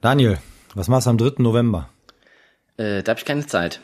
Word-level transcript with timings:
Daniel, 0.00 0.38
was 0.74 0.88
machst 0.88 1.06
du 1.06 1.10
am 1.10 1.18
3. 1.18 1.42
November? 1.42 1.90
Äh, 2.78 3.02
da 3.02 3.10
habe 3.10 3.20
ich 3.20 3.26
keine 3.26 3.46
Zeit. 3.46 3.80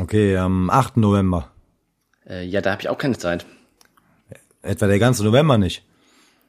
Okay, 0.00 0.38
am 0.38 0.70
8. 0.70 0.96
November. 0.96 1.50
Äh, 2.26 2.46
ja, 2.46 2.62
da 2.62 2.72
habe 2.72 2.80
ich 2.80 2.88
auch 2.88 2.96
keine 2.96 3.18
Zeit. 3.18 3.44
Etwa 4.62 4.86
der 4.86 4.98
ganze 4.98 5.22
November 5.22 5.58
nicht. 5.58 5.84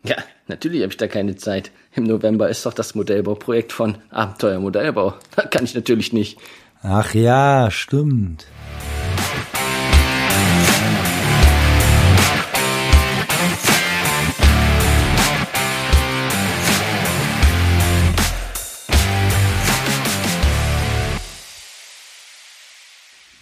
Ja, 0.03 0.15
natürlich 0.47 0.81
habe 0.81 0.91
ich 0.91 0.97
da 0.97 1.07
keine 1.07 1.35
Zeit. 1.35 1.71
Im 1.93 2.05
November 2.05 2.47
ist 2.47 2.65
doch 2.65 2.73
das 2.73 2.95
Modellbauprojekt 2.95 3.73
von 3.73 3.97
Abenteuer 4.11 4.59
Modellbau. 4.59 5.15
Da 5.35 5.43
kann 5.43 5.65
ich 5.65 5.75
natürlich 5.75 6.13
nicht. 6.13 6.37
Ach 6.81 7.13
ja, 7.13 7.69
stimmt. 7.71 8.45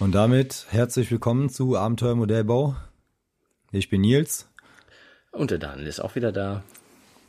Und 0.03 0.11
damit 0.11 0.65
herzlich 0.69 1.09
willkommen 1.11 1.47
zu 1.47 1.77
Abenteuer 1.77 2.15
Modellbau. 2.15 2.75
Ich 3.71 3.89
bin 3.89 4.01
Nils. 4.01 4.49
Und 5.31 5.49
der 5.49 5.59
Daniel 5.59 5.87
ist 5.87 6.01
auch 6.01 6.15
wieder 6.15 6.33
da. 6.33 6.61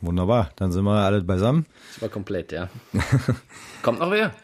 Wunderbar, 0.01 0.51
dann 0.57 0.73
sind 0.73 0.83
wir 0.83 0.91
alle 0.91 1.21
beisammen. 1.21 1.67
Das 1.93 2.01
war 2.01 2.09
komplett, 2.09 2.51
ja. 2.51 2.67
Kommt 3.81 3.99
noch 3.99 4.11
wer? 4.11 4.35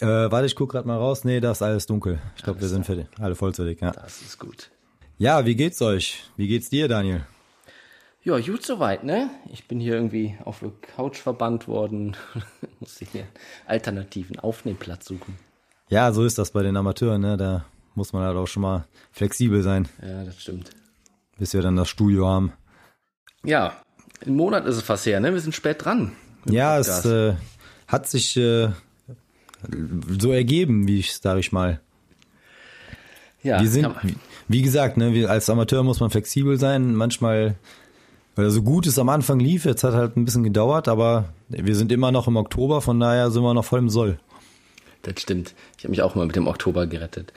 Äh, 0.00 0.30
warte, 0.30 0.44
ich 0.44 0.54
guck 0.54 0.70
gerade 0.70 0.86
mal 0.86 0.98
raus. 0.98 1.24
Nee, 1.24 1.40
da 1.40 1.52
ist 1.52 1.62
alles 1.62 1.86
dunkel. 1.86 2.20
Ich 2.36 2.42
glaube, 2.42 2.60
wir 2.60 2.68
sind 2.68 2.84
fertig. 2.84 3.06
Alle 3.18 3.36
vollzählig, 3.36 3.80
ja. 3.80 3.92
Das 3.92 4.20
ist 4.20 4.38
gut. 4.38 4.70
Ja, 5.16 5.46
wie 5.46 5.56
geht's 5.56 5.80
euch? 5.80 6.24
Wie 6.36 6.48
geht's 6.48 6.68
dir, 6.68 6.88
Daniel? 6.88 7.24
Ja, 8.22 8.38
gut 8.38 8.66
soweit, 8.66 9.02
ne? 9.02 9.30
Ich 9.50 9.66
bin 9.66 9.80
hier 9.80 9.94
irgendwie 9.94 10.36
auf 10.44 10.60
der 10.60 10.72
Couch 10.94 11.16
verbannt 11.16 11.68
worden. 11.68 12.18
Muss 12.80 13.00
ich 13.00 13.08
hier 13.08 13.22
einen 13.22 13.30
alternativen 13.64 14.38
Aufnehmplatz 14.38 15.06
suchen. 15.06 15.38
Ja, 15.92 16.10
so 16.12 16.24
ist 16.24 16.38
das 16.38 16.50
bei 16.52 16.62
den 16.62 16.76
Amateuren, 16.76 17.20
ne? 17.20 17.36
Da 17.36 17.64
muss 17.94 18.12
man 18.12 18.22
halt 18.22 18.36
auch 18.36 18.46
schon 18.46 18.62
mal 18.62 18.84
flexibel 19.12 19.62
sein, 19.62 19.88
Ja, 20.00 20.24
das 20.24 20.40
stimmt. 20.40 20.70
bis 21.38 21.52
wir 21.52 21.60
dann 21.62 21.76
das 21.76 21.88
Studio 21.88 22.26
haben. 22.26 22.52
Ja, 23.44 23.74
ein 24.26 24.34
Monat 24.34 24.64
ist 24.66 24.76
es 24.76 24.82
fast 24.82 25.04
her, 25.06 25.20
ne? 25.20 25.32
Wir 25.34 25.40
sind 25.40 25.54
spät 25.54 25.84
dran. 25.84 26.12
Ja, 26.46 26.78
es 26.78 26.86
Podcast. 26.86 27.06
äh, 27.06 27.34
hat 27.88 28.08
sich 28.08 28.36
äh, 28.38 28.70
so 30.18 30.32
ergeben, 30.32 30.88
wie 30.88 30.98
ich 31.00 31.14
sage 31.14 31.40
ich 31.40 31.52
mal. 31.52 31.80
ja, 33.42 33.60
Wir 33.60 33.68
sind, 33.68 33.88
wie, 34.02 34.16
wie 34.48 34.62
gesagt, 34.62 34.96
ne, 34.96 35.12
wir, 35.12 35.28
als 35.30 35.50
Amateur 35.50 35.82
muss 35.82 36.00
man 36.00 36.08
flexibel 36.10 36.58
sein. 36.58 36.94
Manchmal, 36.94 37.56
weil 38.34 38.48
so 38.50 38.62
gut 38.62 38.86
es 38.86 38.98
am 38.98 39.08
Anfang 39.10 39.38
lief, 39.40 39.66
jetzt 39.66 39.84
hat 39.84 39.92
halt 39.94 40.16
ein 40.16 40.24
bisschen 40.24 40.44
gedauert, 40.44 40.88
aber 40.88 41.26
wir 41.48 41.76
sind 41.76 41.92
immer 41.92 42.12
noch 42.12 42.28
im 42.28 42.36
Oktober, 42.36 42.80
von 42.80 42.98
daher 42.98 43.30
sind 43.30 43.42
wir 43.42 43.52
noch 43.54 43.64
voll 43.64 43.80
im 43.80 43.90
Soll. 43.90 44.18
Das 45.02 45.20
stimmt. 45.20 45.54
Ich 45.76 45.84
habe 45.84 45.90
mich 45.90 46.02
auch 46.02 46.14
mal 46.14 46.26
mit 46.26 46.36
dem 46.36 46.46
Oktober 46.46 46.86
gerettet. 46.86 47.32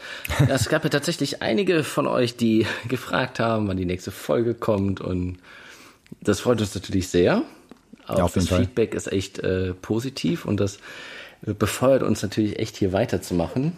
Es 0.47 0.69
gab 0.69 0.83
ja 0.83 0.89
tatsächlich 0.89 1.41
einige 1.41 1.83
von 1.83 2.05
euch, 2.07 2.38
die 2.38 2.67
gefragt 2.88 3.39
haben, 3.39 3.67
wann 3.67 3.77
die 3.77 3.85
nächste 3.85 4.11
Folge 4.11 4.53
kommt 4.53 5.02
und 5.02 5.38
das 6.22 6.39
freut 6.41 6.61
uns 6.61 6.75
natürlich 6.75 7.09
sehr. 7.09 7.44
Auch 8.07 8.17
Ja, 8.19 8.23
auf 8.25 8.35
jeden 8.35 8.47
das 8.47 8.55
Fall. 8.55 8.66
Feedback 8.66 8.94
ist 8.94 9.11
echt 9.11 9.39
äh, 9.39 9.73
positiv 9.73 10.45
und 10.45 10.59
das 10.59 10.80
befeuert 11.41 12.03
uns 12.03 12.22
natürlich 12.22 12.59
echt 12.59 12.77
hier 12.77 12.94
weiterzumachen 12.94 13.77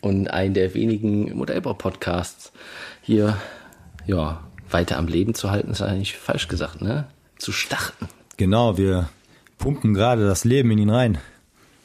und 0.00 0.28
einen 0.28 0.54
der 0.54 0.74
wenigen 0.74 1.36
Modellbau-Podcasts 1.36 2.52
hier 3.02 3.36
ja 4.06 4.42
weiter 4.70 4.98
am 4.98 5.06
Leben 5.06 5.34
zu 5.34 5.50
halten, 5.50 5.70
ist 5.70 5.82
eigentlich 5.82 6.16
falsch 6.16 6.48
gesagt, 6.48 6.82
ne? 6.82 7.06
Zu 7.38 7.52
starten. 7.52 8.08
Genau, 8.36 8.76
wir 8.76 9.08
pumpen 9.58 9.94
gerade 9.94 10.26
das 10.26 10.44
Leben 10.44 10.70
in 10.72 10.78
ihn 10.78 10.90
rein. 10.90 11.18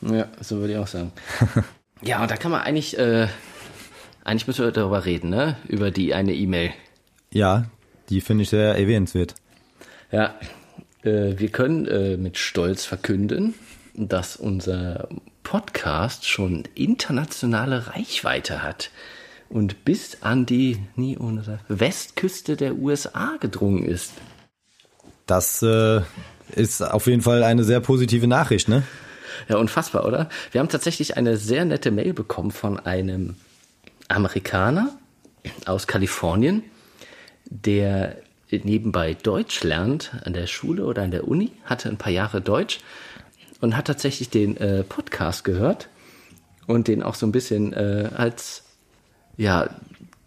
Ja, 0.01 0.27
so 0.39 0.57
würde 0.57 0.73
ich 0.73 0.79
auch 0.79 0.87
sagen. 0.87 1.11
ja, 2.01 2.21
und 2.21 2.31
da 2.31 2.37
kann 2.37 2.51
man 2.51 2.61
eigentlich, 2.61 2.97
äh, 2.97 3.27
eigentlich 4.23 4.47
müssen 4.47 4.65
wir 4.65 4.71
darüber 4.71 5.05
reden, 5.05 5.29
ne? 5.29 5.57
Über 5.67 5.91
die 5.91 6.13
eine 6.13 6.33
E-Mail. 6.33 6.71
Ja, 7.31 7.65
die 8.09 8.21
finde 8.21 8.43
ich 8.43 8.49
sehr 8.49 8.75
erwähnenswert. 8.75 9.35
Ja, 10.11 10.35
äh, 11.03 11.37
wir 11.37 11.49
können 11.49 11.85
äh, 11.85 12.17
mit 12.17 12.37
Stolz 12.37 12.85
verkünden, 12.85 13.53
dass 13.93 14.35
unser 14.35 15.09
Podcast 15.43 16.27
schon 16.27 16.63
internationale 16.75 17.87
Reichweite 17.87 18.63
hat 18.63 18.91
und 19.49 19.83
bis 19.83 20.21
an 20.21 20.45
die 20.45 20.77
nie 20.95 21.17
ohne 21.17 21.59
Westküste 21.67 22.55
der 22.55 22.75
USA 22.75 23.37
gedrungen 23.39 23.83
ist. 23.83 24.13
Das 25.25 25.61
äh, 25.61 26.01
ist 26.55 26.81
auf 26.81 27.07
jeden 27.07 27.21
Fall 27.21 27.43
eine 27.43 27.63
sehr 27.63 27.79
positive 27.79 28.27
Nachricht, 28.27 28.67
ne? 28.67 28.83
Ja, 29.47 29.57
unfassbar, 29.57 30.05
oder? 30.05 30.29
Wir 30.51 30.59
haben 30.59 30.69
tatsächlich 30.69 31.17
eine 31.17 31.37
sehr 31.37 31.65
nette 31.65 31.91
Mail 31.91 32.13
bekommen 32.13 32.51
von 32.51 32.79
einem 32.79 33.35
Amerikaner 34.07 34.97
aus 35.65 35.87
Kalifornien, 35.87 36.63
der 37.45 38.17
nebenbei 38.51 39.13
Deutsch 39.13 39.63
lernt 39.63 40.11
an 40.23 40.33
der 40.33 40.47
Schule 40.47 40.85
oder 40.85 41.03
an 41.03 41.11
der 41.11 41.27
Uni, 41.27 41.51
hatte 41.65 41.89
ein 41.89 41.97
paar 41.97 42.11
Jahre 42.11 42.41
Deutsch 42.41 42.79
und 43.61 43.77
hat 43.77 43.85
tatsächlich 43.85 44.29
den 44.29 44.57
äh, 44.57 44.83
Podcast 44.83 45.43
gehört 45.43 45.89
und 46.65 46.87
den 46.87 47.03
auch 47.03 47.15
so 47.15 47.25
ein 47.25 47.31
bisschen 47.31 47.73
äh, 47.73 48.09
als 48.15 48.63
ja, 49.37 49.69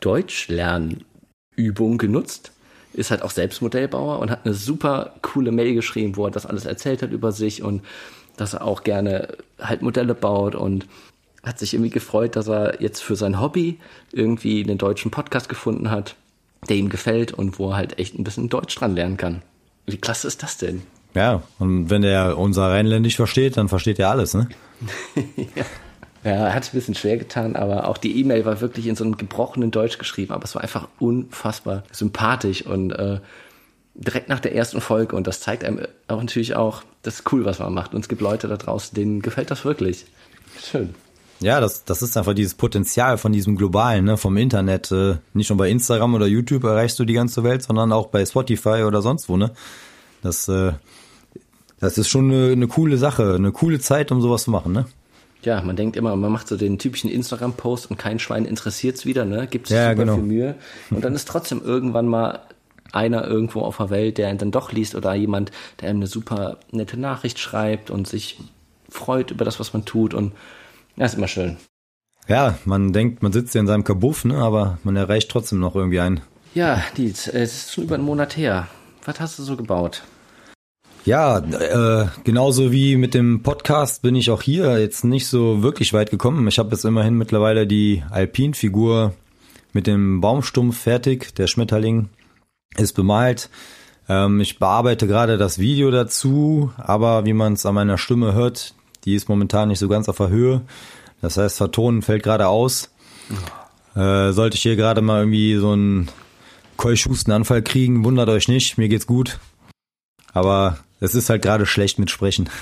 Deutschlernübung 0.01 1.99
genutzt. 1.99 2.53
Ist 2.95 3.11
halt 3.11 3.23
auch 3.23 3.31
selbst 3.31 3.63
Modellbauer 3.63 4.19
und 4.19 4.31
hat 4.31 4.45
eine 4.45 4.55
super 4.55 5.15
coole 5.23 5.53
Mail 5.53 5.75
geschrieben, 5.75 6.17
wo 6.17 6.27
er 6.27 6.31
das 6.31 6.47
alles 6.47 6.67
erzählt 6.67 7.03
hat 7.03 7.11
über 7.11 7.33
sich 7.33 7.63
und 7.63 7.83
dass 8.37 8.55
er 8.55 8.65
auch 8.65 8.83
gerne 8.83 9.29
halt 9.61 9.83
Modelle 9.83 10.15
baut 10.15 10.55
und 10.55 10.87
hat 11.43 11.59
sich 11.59 11.75
irgendwie 11.75 11.91
gefreut, 11.91 12.37
dass 12.37 12.49
er 12.49 12.81
jetzt 12.81 13.03
für 13.03 13.17
sein 13.17 13.41
Hobby 13.41 13.79
irgendwie 14.13 14.63
einen 14.63 14.79
deutschen 14.79 15.11
Podcast 15.11 15.49
gefunden 15.49 15.91
hat, 15.91 16.17
der 16.69 16.77
ihm 16.77 16.89
gefällt 16.89 17.33
und 17.33 17.59
wo 17.59 17.71
er 17.71 17.77
halt 17.77 17.99
echt 17.99 18.19
ein 18.19 18.25
bisschen 18.25 18.49
Deutsch 18.49 18.75
dran 18.77 18.95
lernen 18.95 19.17
kann. 19.17 19.43
Wie 19.87 19.97
klasse 19.97 20.29
ist 20.29 20.43
das 20.43 20.59
denn? 20.59 20.83
Ja, 21.15 21.43
und 21.59 21.91
wenn 21.91 22.03
der 22.03 22.39
unser 22.39 22.71
Rheinländisch 22.71 23.17
versteht, 23.17 23.57
dann 23.57 23.69
versteht 23.69 23.99
er 23.99 24.11
alles, 24.11 24.35
ne? 24.35 24.49
Ja, 25.55 25.65
er 26.25 26.55
hat 26.55 26.63
es 26.63 26.71
ein 26.71 26.77
bisschen 26.77 26.95
schwer 26.95 27.17
getan, 27.17 27.57
aber 27.57 27.89
auch 27.89 27.99
die 27.99 28.19
E-Mail 28.21 28.45
war 28.45 28.61
wirklich 28.61 28.87
in 28.87 28.97
so 28.97 29.05
einem 29.05 29.17
gebrochenen 29.17 29.71
Deutsch 29.71 29.99
geschrieben, 29.99 30.33
aber 30.33 30.45
es 30.45 30.55
war 30.55 30.63
einfach 30.63 30.89
unfassbar 31.01 31.83
sympathisch 31.91 32.65
und 32.65 32.93
äh, 32.93 33.19
direkt 33.95 34.29
nach 34.29 34.41
der 34.41 34.55
ersten 34.55 34.81
Folge 34.81 35.17
und 35.17 35.27
das 35.27 35.41
zeigt 35.41 35.65
einem 35.65 35.81
auch 36.09 36.21
natürlich 36.21 36.55
auch, 36.55 36.83
das 37.03 37.17
ist 37.17 37.33
cool, 37.33 37.45
was 37.45 37.59
man 37.59 37.75
macht 37.75 37.95
und 37.95 38.01
es 38.01 38.09
gibt 38.09 38.21
Leute 38.21 38.47
da 38.49 38.57
draußen, 38.57 38.95
denen 38.95 39.21
gefällt 39.21 39.51
das 39.51 39.65
wirklich. 39.65 40.07
Schön. 40.63 40.95
Ja, 41.41 41.61
das, 41.61 41.85
das 41.85 42.03
ist 42.03 42.17
einfach 42.17 42.35
dieses 42.35 42.55
Potenzial 42.55 43.19
von 43.19 43.33
diesem 43.33 43.57
globalen, 43.57 44.05
ne, 44.05 44.17
vom 44.17 44.37
Internet. 44.37 44.93
Äh, 44.93 45.17
nicht 45.35 45.51
nur 45.51 45.57
bei 45.57 45.71
Instagram 45.71 46.15
oder 46.15 46.27
YouTube 46.27 46.63
erreichst 46.63 47.01
du 47.01 47.05
die 47.05 47.15
ganze 47.15 47.43
Welt, 47.43 47.65
sondern 47.65 47.91
auch 47.91 48.07
bei 48.07 48.25
Spotify 48.25 48.85
oder 48.87 49.03
sonst 49.03 49.29
wo, 49.29 49.37
ne? 49.37 49.51
Das, 50.23 50.47
äh, 50.49 50.73
das 51.81 51.99
ist 51.99 52.09
schon 52.09 52.31
eine, 52.31 52.53
eine 52.53 52.69
coole 52.69 52.97
Sache, 52.97 53.35
eine 53.35 53.51
coole 53.51 53.81
Zeit, 53.81 54.13
um 54.13 54.21
sowas 54.23 54.45
zu 54.45 54.53
machen, 54.53 54.73
ne? 54.73 54.87
Ja, 55.43 55.61
man 55.61 55.77
denkt 55.77 55.97
immer, 55.97 56.15
man 56.17 56.31
macht 56.31 56.49
so 56.49 56.57
den 56.57 56.79
typischen 56.79 57.11
Instagram-Post 57.11 57.91
und 57.91 57.99
kein 57.99 58.19
Schwein 58.19 58.45
interessiert's 58.45 59.05
wieder, 59.07 59.25
ne? 59.25 59.47
Gibt 59.49 59.67
sich 59.69 59.77
Ja, 59.77 59.91
super 59.91 60.03
genau. 60.03 60.15
viel 60.15 60.25
Mühe. 60.25 60.55
Und 60.91 61.05
dann 61.05 61.15
ist 61.15 61.27
trotzdem 61.27 61.63
irgendwann 61.65 62.07
mal 62.07 62.41
einer 62.93 63.27
irgendwo 63.27 63.61
auf 63.63 63.79
der 63.79 63.91
Welt, 63.91 64.19
der 64.19 64.31
ihn 64.31 64.39
dann 64.39 64.51
doch 64.51 64.71
liest 64.73 64.95
oder 64.95 65.15
jemand, 65.15 65.51
der 65.81 65.89
einem 65.89 65.99
eine 66.01 66.07
super 66.07 66.59
nette 66.71 66.99
Nachricht 66.99 67.39
schreibt 67.39 67.91
und 67.91 68.07
sich 68.07 68.39
freut 68.89 69.31
über 69.31 69.45
das, 69.45 69.59
was 69.59 69.73
man 69.73 69.85
tut 69.85 70.15
und 70.15 70.33
ja, 70.97 71.07
ist 71.07 71.15
immer 71.15 71.29
schön. 71.29 71.57
Ja, 72.29 72.59
man 72.65 72.93
denkt, 72.93 73.23
man 73.23 73.33
sitzt 73.33 73.53
hier 73.53 73.61
in 73.63 73.67
seinem 73.67 73.83
Kabuff, 73.85 74.25
ne, 74.25 74.37
aber 74.37 74.79
man 74.85 74.95
erreicht 74.95 75.31
trotzdem 75.31 75.59
noch 75.59 75.75
irgendwie 75.75 76.01
einen. 76.01 76.21
Ja, 76.55 76.83
Dietz, 76.97 77.27
es 77.27 77.55
ist 77.55 77.73
schon 77.73 77.85
über 77.85 77.95
einen 77.97 78.05
Monat 78.05 78.37
her. 78.37 78.69
Was 79.05 79.19
hast 79.19 79.39
du 79.39 79.43
so 79.43 79.57
gebaut? 79.57 80.03
Ja, 81.05 81.39
äh, 81.39 82.07
genauso 82.23 82.71
wie 82.71 82.97
mit 82.97 83.15
dem 83.15 83.43
Podcast 83.43 84.03
bin 84.03 84.15
ich 84.15 84.31
auch 84.31 84.41
hier 84.41 84.79
jetzt 84.79 85.05
nicht 85.05 85.27
so 85.27 85.61
wirklich 85.61 85.93
weit 85.93 86.13
gekommen. 86.13 86.47
Ich 86.47 86.61
habe 86.61 86.71
jetzt 86.71 86.85
immerhin 86.85 87.19
mittlerweile 87.19 87.67
die 87.67 88.05
Alpin-Figur 88.11 89.13
mit 89.73 89.89
dem 89.89 90.21
Baumstumpf 90.21 90.79
fertig. 90.79 91.35
Der 91.35 91.49
Schmetterling 91.49 92.09
ist 92.77 92.93
bemalt. 92.93 93.51
Ähm, 94.09 94.41
ich 94.41 94.61
bearbeite 94.61 95.09
gerade 95.09 95.39
das 95.39 95.59
Video 95.59 95.91
dazu, 95.91 96.73
aber 96.77 97.25
wie 97.25 97.33
man 97.33 97.55
es 97.55 97.67
an 97.67 97.75
meiner 97.75 97.99
Stimme 97.99 98.33
hört, 98.33 98.75
die 99.05 99.17
ist 99.17 99.29
momentan 99.29 99.71
nicht 99.71 99.81
so 99.81 99.89
ganz 99.89 100.09
auf 100.09 100.19
der 100.19 100.29
Höhe. 100.29 100.63
Das 101.21 101.37
heißt, 101.37 101.57
vertonen 101.57 102.03
fällt 102.03 102.23
gerade 102.23 102.47
aus. 102.47 102.91
Äh, 103.97 104.31
sollte 104.31 104.57
ich 104.57 104.63
hier 104.63 104.77
gerade 104.77 105.01
mal 105.01 105.23
irgendwie 105.23 105.57
so 105.57 105.73
einen 105.73 106.09
Keuchhustenanfall 106.77 107.63
kriegen, 107.63 108.05
wundert 108.05 108.29
euch 108.29 108.47
nicht, 108.47 108.79
mir 108.79 108.89
geht's 108.89 109.07
gut. 109.07 109.41
Aber 110.33 110.79
es 111.03 111.15
ist 111.17 111.29
halt 111.31 111.43
gerade 111.43 111.67
schlecht 111.67 111.99
mit 111.99 112.11
Sprechen. 112.11 112.49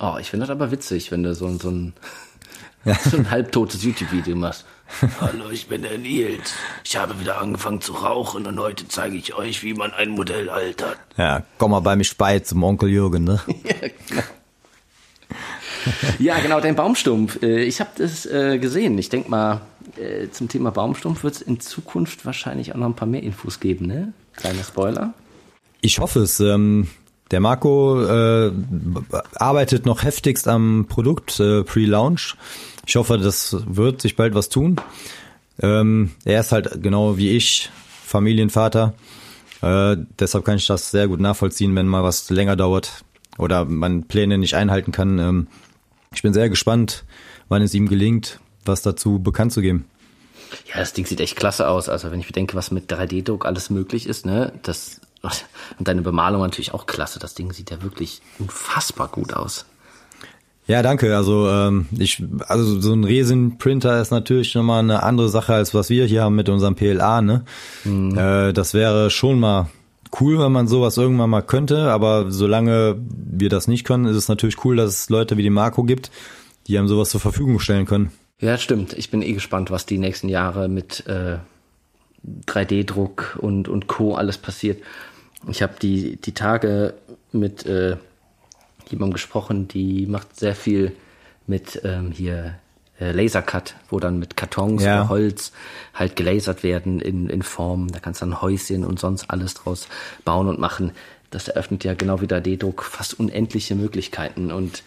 Oh, 0.00 0.16
ich 0.20 0.30
finde 0.30 0.46
das 0.46 0.50
aber 0.54 0.70
witzig, 0.70 1.10
wenn 1.10 1.24
du 1.24 1.34
so, 1.34 1.46
ein- 1.46 1.58
so 1.58 1.70
ein, 1.70 1.92
so 3.10 3.16
ein 3.16 3.28
halbtotes 3.32 3.82
YouTube-Video 3.82 4.36
machst. 4.36 4.64
Hallo, 5.20 5.50
ich 5.50 5.66
bin 5.66 5.82
der 5.82 5.98
Nils. 5.98 6.54
Ich 6.84 6.96
habe 6.96 7.18
wieder 7.18 7.40
angefangen 7.40 7.80
zu 7.80 7.94
rauchen 7.94 8.46
und 8.46 8.60
heute 8.60 8.86
zeige 8.86 9.16
ich 9.16 9.34
euch, 9.34 9.64
wie 9.64 9.74
man 9.74 9.92
ein 9.92 10.10
Modell 10.10 10.50
altert. 10.50 10.96
Ja, 11.16 11.42
komm 11.58 11.72
mal 11.72 11.80
bei 11.80 11.96
mich 11.96 12.16
bei 12.16 12.38
zum 12.38 12.62
Onkel 12.62 12.90
Jürgen, 12.90 13.24
ne? 13.24 13.40
ja, 13.64 13.88
genau. 14.08 14.22
ja, 16.20 16.38
genau, 16.40 16.60
dein 16.60 16.76
Baumstumpf. 16.76 17.42
Äh, 17.42 17.64
ich 17.64 17.80
habe 17.80 17.90
das 17.98 18.24
äh, 18.26 18.58
gesehen. 18.58 18.96
Ich 18.98 19.08
denke 19.08 19.28
mal, 19.30 19.62
äh, 19.96 20.28
zum 20.30 20.48
Thema 20.48 20.70
Baumstumpf 20.70 21.24
wird 21.24 21.34
es 21.34 21.42
in 21.42 21.58
Zukunft 21.58 22.24
wahrscheinlich 22.24 22.72
auch 22.72 22.76
noch 22.78 22.86
ein 22.86 22.94
paar 22.96 23.08
mehr 23.08 23.22
Infos 23.24 23.58
geben, 23.58 23.86
ne? 23.86 24.12
Kleiner 24.36 24.62
Spoiler. 24.62 25.12
Ich 25.80 25.98
hoffe 25.98 26.20
es. 26.20 26.38
Ähm, 26.40 26.86
der 27.30 27.40
Marco 27.40 28.02
äh, 28.04 28.52
arbeitet 29.34 29.86
noch 29.86 30.02
heftigst 30.02 30.48
am 30.48 30.86
Produkt 30.88 31.38
äh, 31.40 31.62
Pre-Launch. 31.62 32.36
Ich 32.86 32.96
hoffe, 32.96 33.18
das 33.18 33.56
wird 33.66 34.00
sich 34.00 34.16
bald 34.16 34.34
was 34.34 34.48
tun. 34.48 34.80
Ähm, 35.60 36.12
er 36.24 36.40
ist 36.40 36.52
halt 36.52 36.82
genau 36.82 37.18
wie 37.18 37.36
ich 37.36 37.70
Familienvater. 38.04 38.94
Äh, 39.60 39.96
deshalb 40.18 40.44
kann 40.44 40.56
ich 40.56 40.66
das 40.66 40.90
sehr 40.90 41.08
gut 41.08 41.20
nachvollziehen, 41.20 41.74
wenn 41.76 41.86
mal 41.86 42.04
was 42.04 42.30
länger 42.30 42.56
dauert 42.56 43.04
oder 43.36 43.64
man 43.64 44.04
Pläne 44.04 44.38
nicht 44.38 44.54
einhalten 44.54 44.92
kann. 44.92 45.18
Ähm, 45.18 45.46
ich 46.14 46.22
bin 46.22 46.32
sehr 46.32 46.48
gespannt, 46.48 47.04
wann 47.48 47.62
es 47.62 47.74
ihm 47.74 47.88
gelingt, 47.88 48.40
was 48.64 48.82
dazu 48.82 49.18
bekannt 49.18 49.52
zu 49.52 49.60
geben. 49.60 49.84
Ja, 50.66 50.78
das 50.78 50.92
Ding 50.92 51.04
sieht 51.04 51.20
echt 51.20 51.36
klasse 51.36 51.68
aus. 51.68 51.88
Also 51.88 52.10
wenn 52.10 52.20
ich 52.20 52.26
bedenke, 52.26 52.56
was 52.56 52.70
mit 52.70 52.90
3D-Druck 52.90 53.44
alles 53.44 53.68
möglich 53.68 54.06
ist, 54.06 54.24
ne, 54.24 54.52
das 54.62 54.97
und 55.22 55.88
deine 55.88 56.02
Bemalung 56.02 56.42
natürlich 56.42 56.74
auch 56.74 56.86
klasse. 56.86 57.18
Das 57.18 57.34
Ding 57.34 57.52
sieht 57.52 57.70
ja 57.70 57.82
wirklich 57.82 58.22
unfassbar 58.38 59.08
gut 59.08 59.34
aus. 59.34 59.66
Ja, 60.68 60.82
danke. 60.82 61.16
Also 61.16 61.48
ähm, 61.48 61.86
ich, 61.98 62.22
also 62.46 62.78
so 62.78 62.92
ein 62.92 63.04
Resin-Printer 63.04 64.00
ist 64.00 64.10
natürlich 64.10 64.54
nochmal 64.54 64.80
eine 64.80 65.02
andere 65.02 65.30
Sache 65.30 65.54
als 65.54 65.72
was 65.72 65.88
wir 65.88 66.04
hier 66.04 66.22
haben 66.22 66.36
mit 66.36 66.50
unserem 66.50 66.74
PLA. 66.74 67.22
Ne, 67.22 67.44
mhm. 67.84 68.16
äh, 68.16 68.52
das 68.52 68.74
wäre 68.74 69.10
schon 69.10 69.40
mal 69.40 69.70
cool, 70.20 70.38
wenn 70.38 70.52
man 70.52 70.68
sowas 70.68 70.98
irgendwann 70.98 71.30
mal 71.30 71.40
könnte. 71.40 71.90
Aber 71.90 72.30
solange 72.30 72.96
wir 73.00 73.48
das 73.48 73.66
nicht 73.66 73.84
können, 73.84 74.04
ist 74.04 74.16
es 74.16 74.28
natürlich 74.28 74.62
cool, 74.64 74.76
dass 74.76 74.92
es 74.92 75.08
Leute 75.08 75.38
wie 75.38 75.42
die 75.42 75.50
Marco 75.50 75.84
gibt, 75.84 76.10
die 76.66 76.76
einem 76.76 76.86
sowas 76.88 77.08
zur 77.08 77.20
Verfügung 77.20 77.60
stellen 77.60 77.86
können. 77.86 78.12
Ja, 78.38 78.58
stimmt. 78.58 78.92
Ich 78.92 79.10
bin 79.10 79.22
eh 79.22 79.32
gespannt, 79.32 79.70
was 79.70 79.86
die 79.86 79.98
nächsten 79.98 80.28
Jahre 80.28 80.68
mit 80.68 81.06
äh, 81.06 81.38
3D-Druck 82.46 83.38
und, 83.40 83.68
und 83.68 83.86
Co. 83.86 84.14
alles 84.14 84.38
passiert. 84.38 84.82
Ich 85.48 85.62
habe 85.62 85.74
die, 85.80 86.16
die 86.16 86.32
Tage 86.32 86.94
mit 87.32 87.66
äh, 87.66 87.96
jemandem 88.88 89.14
gesprochen, 89.14 89.68
die 89.68 90.06
macht 90.06 90.38
sehr 90.38 90.54
viel 90.54 90.92
mit 91.46 91.80
ähm, 91.84 92.12
hier 92.12 92.56
äh, 93.00 93.12
Lasercut, 93.12 93.74
wo 93.88 94.00
dann 94.00 94.18
mit 94.18 94.36
Kartons 94.36 94.82
ja. 94.82 95.00
oder 95.00 95.08
Holz 95.08 95.52
halt 95.94 96.16
gelasert 96.16 96.62
werden 96.62 97.00
in, 97.00 97.28
in 97.28 97.42
Form. 97.42 97.88
Da 97.92 98.00
kannst 98.00 98.20
du 98.20 98.26
dann 98.26 98.40
Häuschen 98.40 98.84
und 98.84 98.98
sonst 98.98 99.30
alles 99.30 99.54
draus 99.54 99.88
bauen 100.24 100.48
und 100.48 100.58
machen. 100.58 100.92
Das 101.30 101.48
eröffnet 101.48 101.84
ja 101.84 101.94
genau 101.94 102.20
wie 102.20 102.26
der 102.26 102.40
D-Druck 102.40 102.82
fast 102.82 103.18
unendliche 103.18 103.74
Möglichkeiten. 103.74 104.50
Und 104.50 104.82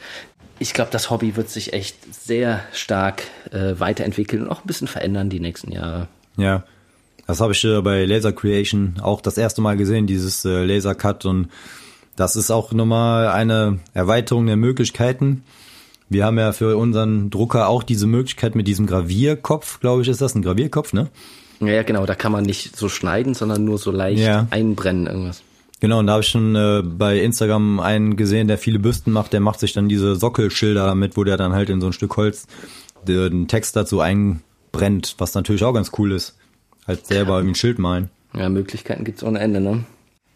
ich 0.59 0.73
glaube, 0.73 0.91
das 0.91 1.09
Hobby 1.09 1.35
wird 1.35 1.49
sich 1.49 1.73
echt 1.73 2.13
sehr 2.13 2.61
stark 2.73 3.23
äh, 3.51 3.79
weiterentwickeln 3.79 4.43
und 4.43 4.49
auch 4.49 4.63
ein 4.63 4.67
bisschen 4.67 4.87
verändern 4.87 5.29
die 5.29 5.39
nächsten 5.39 5.71
Jahre. 5.71 6.07
Ja, 6.37 6.63
das 7.31 7.39
habe 7.39 7.53
ich 7.53 7.63
äh, 7.63 7.81
bei 7.81 8.03
Laser 8.03 8.33
Creation 8.33 8.95
auch 9.01 9.21
das 9.21 9.37
erste 9.37 9.61
Mal 9.61 9.77
gesehen, 9.77 10.05
dieses 10.05 10.43
äh, 10.43 10.65
Laser 10.65 10.95
Cut 10.95 11.25
und 11.25 11.47
das 12.17 12.35
ist 12.35 12.51
auch 12.51 12.73
nochmal 12.73 13.29
eine 13.29 13.79
Erweiterung 13.93 14.47
der 14.47 14.57
Möglichkeiten. 14.57 15.43
Wir 16.09 16.25
haben 16.25 16.37
ja 16.37 16.51
für 16.51 16.75
unseren 16.75 17.29
Drucker 17.29 17.69
auch 17.69 17.83
diese 17.83 18.05
Möglichkeit 18.05 18.53
mit 18.53 18.67
diesem 18.67 18.85
Gravierkopf, 18.85 19.79
glaube 19.79 20.01
ich, 20.01 20.09
ist 20.09 20.19
das 20.19 20.35
ein 20.35 20.41
Gravierkopf, 20.41 20.91
ne? 20.91 21.07
Ja, 21.61 21.83
genau, 21.83 22.05
da 22.05 22.15
kann 22.15 22.33
man 22.33 22.43
nicht 22.43 22.75
so 22.75 22.89
schneiden, 22.89 23.33
sondern 23.33 23.63
nur 23.63 23.77
so 23.77 23.91
leicht 23.91 24.19
ja. 24.19 24.47
einbrennen 24.49 25.07
irgendwas. 25.07 25.41
Genau, 25.79 25.99
und 25.99 26.07
da 26.07 26.13
habe 26.13 26.23
ich 26.23 26.27
schon 26.27 26.53
äh, 26.57 26.83
bei 26.83 27.17
Instagram 27.19 27.79
einen 27.79 28.17
gesehen, 28.17 28.49
der 28.49 28.57
viele 28.57 28.79
Büsten 28.79 29.13
macht, 29.13 29.31
der 29.31 29.39
macht 29.39 29.61
sich 29.61 29.71
dann 29.71 29.87
diese 29.87 30.17
Sockelschilder 30.17 30.85
damit, 30.85 31.15
wo 31.15 31.23
der 31.23 31.37
dann 31.37 31.53
halt 31.53 31.69
in 31.69 31.79
so 31.79 31.87
ein 31.87 31.93
Stück 31.93 32.17
Holz 32.17 32.45
den 33.07 33.47
Text 33.47 33.77
dazu 33.77 34.01
einbrennt, 34.01 35.15
was 35.17 35.33
natürlich 35.33 35.63
auch 35.63 35.73
ganz 35.73 35.91
cool 35.97 36.11
ist. 36.11 36.35
Halt 36.87 37.05
selber 37.07 37.37
irgendwie 37.37 37.51
ein 37.51 37.55
Schild 37.55 37.79
malen. 37.79 38.09
Ja, 38.33 38.49
Möglichkeiten 38.49 39.03
gibt's 39.03 39.23
ohne 39.23 39.39
Ende, 39.39 39.59
ne? 39.59 39.83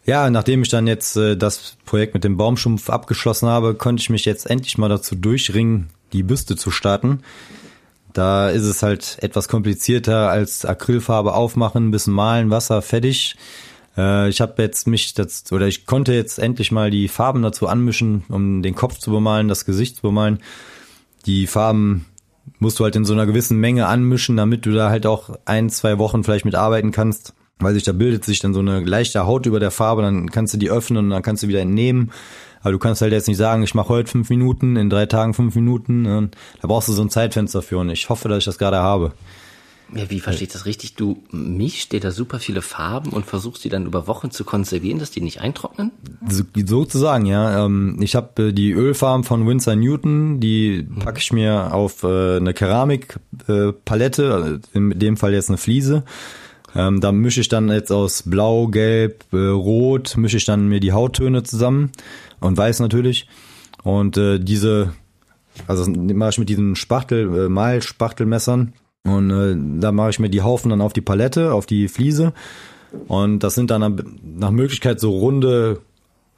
Ja, 0.06 0.30
nachdem 0.30 0.62
ich 0.62 0.70
dann 0.70 0.86
jetzt 0.86 1.16
äh, 1.18 1.36
das 1.36 1.78
Projekt 1.86 2.14
mit 2.14 2.24
dem 2.24 2.38
Baumschumpf 2.38 2.90
abgeschlossen 2.90 3.48
habe, 3.48 3.74
konnte 3.74 4.02
ich 4.02 4.10
mich 4.10 4.26
jetzt 4.26 4.50
endlich 4.50 4.78
mal 4.78 4.90
dazu 4.90 5.16
durchringen, 5.16 5.90
die 6.14 6.22
Büste 6.22 6.56
zu 6.56 6.70
starten. 6.70 7.22
Da 8.14 8.50
ist 8.50 8.64
es 8.64 8.84
halt 8.84 9.18
etwas 9.22 9.48
komplizierter 9.48 10.30
als 10.30 10.64
Acrylfarbe 10.64 11.34
aufmachen, 11.34 11.88
ein 11.88 11.92
bisschen 11.92 12.14
malen, 12.14 12.50
Wasser, 12.52 12.82
fertig. 12.82 13.36
Äh, 13.98 14.30
ich 14.30 14.42
habe 14.42 14.62
jetzt 14.62 14.88
mich 14.88 15.16
das, 15.16 15.52
oder 15.52 15.68
ich 15.68 15.86
konnte 15.86 16.14
jetzt 16.14 16.38
endlich 16.38 16.72
mal 16.72 16.92
die 16.92 17.08
Farben 17.08 17.42
dazu 17.42 17.68
anmischen, 17.68 18.24
um 18.30 18.62
den 18.62 18.76
Kopf 18.76 19.00
zu 19.00 19.12
bemalen, 19.12 19.48
das 19.48 19.66
Gesicht 19.66 19.98
zu 19.98 20.02
bemalen. 20.04 20.40
Die 21.26 21.48
Farben 21.48 22.06
musst 22.60 22.80
du 22.80 22.84
halt 22.84 22.96
in 22.96 23.06
so 23.06 23.14
einer 23.14 23.26
gewissen 23.26 23.60
Menge 23.60 23.88
anmischen, 23.88 24.38
damit 24.38 24.66
du 24.66 24.72
da 24.72 24.90
halt 24.90 25.06
auch 25.06 25.38
ein, 25.46 25.70
zwei 25.70 25.98
Wochen 25.98 26.24
vielleicht 26.24 26.46
mit 26.46 26.56
arbeiten 26.56 26.92
kannst. 26.92 27.34
Weil 27.60 27.74
sich 27.74 27.84
da 27.84 27.94
bildet 27.94 28.26
sich 28.26 28.40
dann 28.40 28.54
so 28.54 28.60
eine 28.60 28.82
leichte 28.82 29.26
Haut 29.26 29.46
über 29.46 29.62
der 29.62 29.72
Farbe, 29.72 30.02
dann 30.02 30.30
kannst 30.30 30.54
du 30.54 30.58
die 30.58 30.70
öffnen 30.70 31.06
und 31.06 31.10
dann 31.12 31.22
kannst 31.22 31.44
du 31.44 31.48
wieder 31.48 31.62
entnehmen. 31.62 32.12
Aber 32.62 32.74
du 32.74 32.80
kannst 32.80 33.02
halt 33.02 33.14
jetzt 33.14 33.28
nicht 33.28 33.38
sagen, 33.38 33.64
ich 33.64 33.76
mache 33.76 33.90
heute 33.90 34.12
fünf 34.12 34.30
Minuten, 34.30 34.76
in 34.76 34.90
drei 34.90 35.06
Tagen 35.06 35.34
fünf 35.34 35.56
Minuten. 35.56 36.32
Da 36.62 36.68
brauchst 36.68 36.90
du 36.90 36.94
so 36.94 37.02
ein 37.02 37.10
Zeitfenster 37.10 37.62
für 37.62 37.78
und 37.78 37.90
ich 37.90 38.10
hoffe, 38.10 38.28
dass 38.28 38.40
ich 38.40 38.46
das 38.46 38.58
gerade 38.58 38.78
habe. 38.78 39.14
Ja, 39.94 40.10
wie 40.10 40.20
verstehe 40.20 40.48
ich 40.48 40.54
das 40.54 40.66
richtig? 40.66 40.96
Du 40.96 41.22
mischst 41.32 41.92
dir 41.92 42.00
da 42.00 42.10
super 42.10 42.40
viele 42.40 42.64
Farben 42.64 43.12
und 43.12 43.24
versuchst 43.26 43.64
die 43.64 43.70
dann 43.70 43.86
über 43.86 44.08
Wochen 44.08 44.32
zu 44.32 44.44
konservieren, 44.44 44.98
dass 45.00 45.12
die 45.12 45.22
nicht 45.22 45.42
eintrocknen? 45.42 45.92
So, 46.28 46.44
sozusagen, 46.66 47.28
ja. 47.28 47.66
Ähm, 47.66 48.00
ich 48.02 48.16
habe 48.16 48.48
äh, 48.48 48.52
die 48.52 48.72
Ölfarben 48.72 49.24
von 49.24 49.48
Winsor 49.48 49.76
Newton, 49.76 50.40
die 50.40 50.88
packe 51.00 51.20
ich 51.20 51.32
mir 51.32 51.72
auf 51.74 52.02
äh, 52.04 52.38
eine 52.38 52.54
Keramikpalette, 52.54 54.60
äh, 54.74 54.78
in 54.78 54.98
dem 54.98 55.18
Fall 55.18 55.34
jetzt 55.34 55.50
eine 55.50 55.60
Fliese. 55.60 56.04
Ähm, 56.74 57.00
da 57.00 57.12
mische 57.12 57.42
ich 57.42 57.48
dann 57.48 57.70
jetzt 57.70 57.92
aus 57.92 58.24
Blau, 58.24 58.66
Gelb, 58.68 59.24
Rot, 59.32 60.18
mische 60.18 60.38
ich 60.38 60.46
dann 60.46 60.68
mir 60.68 60.80
die 60.80 60.94
Hauttöne 60.94 61.44
zusammen 61.44 61.92
und 62.40 62.58
Weiß 62.58 62.80
natürlich. 62.80 63.28
Und 63.84 64.16
diese, 64.16 64.94
also 65.68 65.88
mache 65.90 66.32
ich 66.32 66.40
mit 66.40 66.50
diesen 66.50 66.76
Spachtel, 66.76 67.50
Malspachtelmessern 67.50 68.74
und 69.06 69.30
äh, 69.30 69.56
da 69.80 69.92
mache 69.92 70.10
ich 70.10 70.20
mir 70.20 70.30
die 70.30 70.42
Haufen 70.42 70.70
dann 70.70 70.82
auf 70.82 70.94
die 70.94 71.02
Palette, 71.02 71.54
auf 71.54 71.66
die 71.66 71.88
Fliese. 71.88 72.34
Und 73.08 73.40
das 73.40 73.56
sind 73.56 73.72
dann 73.72 74.04
nach 74.24 74.52
Möglichkeit 74.52 75.00
so 75.00 75.12
runde 75.12 75.82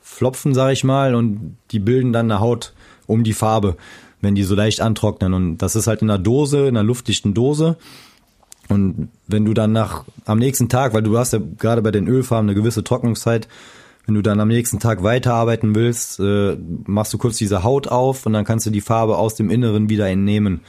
Flopfen, 0.01 0.53
sag 0.53 0.73
ich 0.73 0.83
mal, 0.83 1.15
und 1.15 1.57
die 1.71 1.79
bilden 1.79 2.13
dann 2.13 2.31
eine 2.31 2.39
Haut 2.39 2.73
um 3.05 3.23
die 3.23 3.33
Farbe, 3.33 3.77
wenn 4.21 4.35
die 4.35 4.43
so 4.43 4.55
leicht 4.55 4.81
antrocknen. 4.81 5.33
Und 5.33 5.57
das 5.59 5.75
ist 5.75 5.87
halt 5.87 6.01
in 6.01 6.09
einer 6.09 6.19
Dose, 6.19 6.67
in 6.67 6.75
einer 6.75 6.83
luftdichten 6.83 7.33
Dose. 7.33 7.77
Und 8.69 9.09
wenn 9.27 9.45
du 9.45 9.53
dann 9.53 9.71
nach 9.71 10.03
am 10.25 10.39
nächsten 10.39 10.67
Tag, 10.67 10.93
weil 10.93 11.03
du 11.03 11.17
hast 11.17 11.33
ja 11.33 11.39
gerade 11.57 11.81
bei 11.81 11.91
den 11.91 12.07
Ölfarben 12.07 12.49
eine 12.49 12.55
gewisse 12.55 12.83
Trocknungszeit, 12.83 13.47
wenn 14.05 14.15
du 14.15 14.21
dann 14.21 14.39
am 14.39 14.47
nächsten 14.47 14.79
Tag 14.79 15.03
weiterarbeiten 15.03 15.75
willst, 15.75 16.19
äh, 16.19 16.57
machst 16.85 17.13
du 17.13 17.17
kurz 17.17 17.37
diese 17.37 17.63
Haut 17.63 17.87
auf 17.87 18.25
und 18.25 18.33
dann 18.33 18.45
kannst 18.45 18.65
du 18.65 18.71
die 18.71 18.81
Farbe 18.81 19.17
aus 19.17 19.35
dem 19.35 19.49
Inneren 19.49 19.89
wieder 19.89 20.07
entnehmen. 20.07 20.61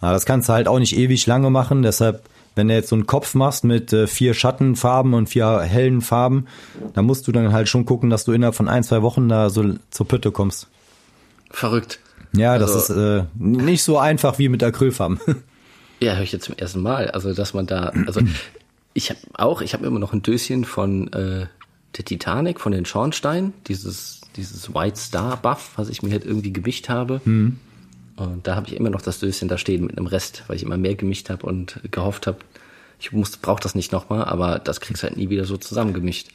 Aber 0.00 0.12
das 0.12 0.26
kannst 0.26 0.48
du 0.48 0.52
halt 0.52 0.68
auch 0.68 0.78
nicht 0.78 0.96
ewig 0.96 1.26
lange 1.26 1.50
machen, 1.50 1.82
deshalb 1.82 2.22
wenn 2.58 2.66
du 2.66 2.74
jetzt 2.74 2.88
so 2.88 2.96
einen 2.96 3.06
Kopf 3.06 3.34
machst 3.34 3.62
mit 3.62 3.92
äh, 3.92 4.08
vier 4.08 4.34
Schattenfarben 4.34 5.14
und 5.14 5.28
vier 5.28 5.60
hellen 5.60 6.00
Farben, 6.00 6.48
dann 6.92 7.06
musst 7.06 7.28
du 7.28 7.32
dann 7.32 7.52
halt 7.52 7.68
schon 7.68 7.86
gucken, 7.86 8.10
dass 8.10 8.24
du 8.24 8.32
innerhalb 8.32 8.56
von 8.56 8.68
ein, 8.68 8.82
zwei 8.82 9.00
Wochen 9.00 9.28
da 9.28 9.48
so 9.48 9.76
zur 9.90 10.08
Pütte 10.08 10.32
kommst. 10.32 10.66
Verrückt. 11.50 12.00
Ja, 12.32 12.52
also, 12.52 12.66
das 12.66 12.90
ist 12.90 12.96
äh, 12.96 13.22
nicht 13.38 13.84
so 13.84 13.96
einfach 13.96 14.38
wie 14.38 14.48
mit 14.50 14.62
Acrylfarben. 14.62 15.20
Ja, 16.00 16.14
höre 16.14 16.22
ich 16.22 16.30
jetzt 16.30 16.44
zum 16.44 16.54
ersten 16.56 16.80
Mal. 16.80 17.10
Also, 17.10 17.34
dass 17.34 17.54
man 17.54 17.66
da, 17.66 17.92
also 18.06 18.20
ich 18.94 19.10
habe 19.10 19.18
auch, 19.32 19.62
ich 19.62 19.74
habe 19.74 19.84
immer 19.84 19.98
noch 19.98 20.12
ein 20.12 20.22
Döschen 20.22 20.64
von 20.64 21.12
äh, 21.12 21.46
der 21.96 22.04
Titanic, 22.04 22.60
von 22.60 22.70
den 22.70 22.84
Schornstein, 22.84 23.52
dieses, 23.66 24.20
dieses 24.36 24.72
White 24.72 24.96
Star 24.96 25.36
Buff, 25.38 25.72
was 25.74 25.88
ich 25.88 26.04
mir 26.04 26.12
halt 26.12 26.24
irgendwie 26.24 26.52
gemischt 26.52 26.88
habe. 26.88 27.20
Mhm. 27.24 27.58
Und 28.18 28.46
da 28.46 28.56
habe 28.56 28.66
ich 28.66 28.76
immer 28.76 28.90
noch 28.90 29.02
das 29.02 29.20
Döschen 29.20 29.48
da 29.48 29.58
stehen 29.58 29.86
mit 29.86 29.96
einem 29.96 30.06
Rest, 30.06 30.44
weil 30.48 30.56
ich 30.56 30.64
immer 30.64 30.76
mehr 30.76 30.96
gemischt 30.96 31.30
habe 31.30 31.46
und 31.46 31.80
gehofft 31.90 32.26
habe, 32.26 32.38
ich 33.00 33.12
muss, 33.12 33.36
brauche 33.36 33.62
das 33.62 33.76
nicht 33.76 33.92
nochmal, 33.92 34.24
aber 34.24 34.58
das 34.58 34.80
kriegst 34.80 35.04
halt 35.04 35.16
nie 35.16 35.30
wieder 35.30 35.44
so 35.44 35.56
zusammengemischt. 35.56 36.30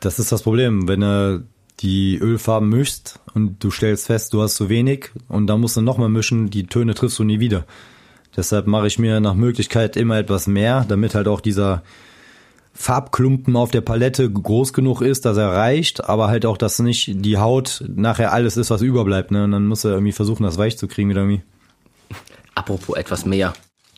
Das 0.00 0.18
ist 0.18 0.30
das 0.30 0.42
Problem, 0.42 0.86
wenn 0.88 1.00
du 1.00 1.46
die 1.80 2.18
Ölfarben 2.18 2.68
mischst 2.68 3.18
und 3.34 3.64
du 3.64 3.70
stellst 3.70 4.06
fest, 4.06 4.34
du 4.34 4.42
hast 4.42 4.56
zu 4.56 4.68
wenig 4.68 5.10
und 5.28 5.46
dann 5.46 5.60
musst 5.60 5.76
du 5.76 5.80
nochmal 5.80 6.10
mischen, 6.10 6.50
die 6.50 6.66
Töne 6.66 6.94
triffst 6.94 7.18
du 7.18 7.24
nie 7.24 7.40
wieder. 7.40 7.64
Deshalb 8.36 8.66
mache 8.66 8.86
ich 8.86 8.98
mir 8.98 9.20
nach 9.20 9.34
Möglichkeit 9.34 9.96
immer 9.96 10.18
etwas 10.18 10.46
mehr, 10.46 10.84
damit 10.86 11.14
halt 11.14 11.28
auch 11.28 11.40
dieser 11.40 11.82
Farbklumpen 12.74 13.54
auf 13.56 13.70
der 13.70 13.82
Palette 13.82 14.30
groß 14.30 14.72
genug 14.72 15.02
ist, 15.02 15.24
dass 15.24 15.36
er 15.36 15.52
reicht, 15.52 16.04
aber 16.04 16.28
halt 16.28 16.46
auch, 16.46 16.56
dass 16.56 16.78
nicht 16.78 17.24
die 17.24 17.38
Haut 17.38 17.84
nachher 17.88 18.32
alles 18.32 18.56
ist, 18.56 18.70
was 18.70 18.82
überbleibt. 18.82 19.30
Ne? 19.30 19.44
Und 19.44 19.52
dann 19.52 19.66
muss 19.66 19.84
er 19.84 19.92
irgendwie 19.92 20.12
versuchen, 20.12 20.42
das 20.42 20.58
weich 20.58 20.78
zu 20.78 20.88
kriegen 20.88 21.10
wieder 21.10 21.20
irgendwie. 21.20 21.42
Apropos 22.54 22.96
etwas 22.96 23.26
mehr. 23.26 23.52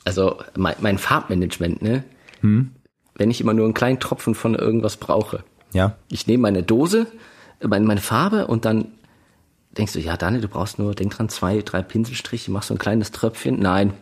Also 0.05 0.39
mein, 0.57 0.75
mein 0.81 0.99
Farbmanagement, 0.99 1.83
ne? 1.83 2.05
Hm? 2.41 2.73
Wenn 3.15 3.31
ich 3.31 3.41
immer 3.41 3.55
nur 3.55 3.65
einen 3.65 3.75
kleinen 3.75 4.01
Tropfen 4.01 4.35
von 4.35 4.55
irgendwas 4.55 4.97
brauche. 4.97 5.45
Ja. 5.73 5.97
Ich 6.11 6.27
nehme 6.27 6.43
meine 6.43 6.63
Dose, 6.63 7.07
meine, 7.63 7.87
meine 7.87 8.01
Farbe 8.01 8.47
und 8.49 8.65
dann 8.65 8.89
denkst 9.79 9.93
du, 9.93 10.01
ja, 10.01 10.17
Daniel, 10.17 10.43
du 10.43 10.49
brauchst 10.49 10.79
nur, 10.79 10.95
denk 10.95 11.13
dran, 11.13 11.29
zwei, 11.29 11.63
drei 11.63 11.83
Pinselstriche, 11.83 12.51
machst 12.51 12.69
so 12.69 12.75
ein 12.75 12.79
kleines 12.79 13.13
Tröpfchen. 13.13 13.59
Nein, 13.59 13.93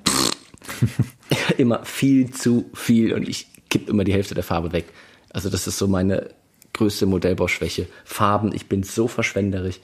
immer 1.59 1.85
viel 1.85 2.31
zu 2.31 2.71
viel 2.75 3.13
und 3.13 3.29
ich 3.29 3.52
kipp 3.73 3.89
immer 3.89 4.05
die 4.05 4.13
Hälfte 4.13 4.35
der 4.35 4.45
Farbe 4.45 4.73
weg. 4.73 4.85
Also 5.31 5.49
das 5.49 5.67
ist 5.67 5.79
so 5.79 5.89
meine 5.89 6.29
größte 6.75 7.07
Modellbauschwäche. 7.07 7.87
Farben, 8.05 8.55
ich 8.55 8.67
bin 8.67 8.83
so 8.83 9.09
verschwenderisch, 9.09 9.81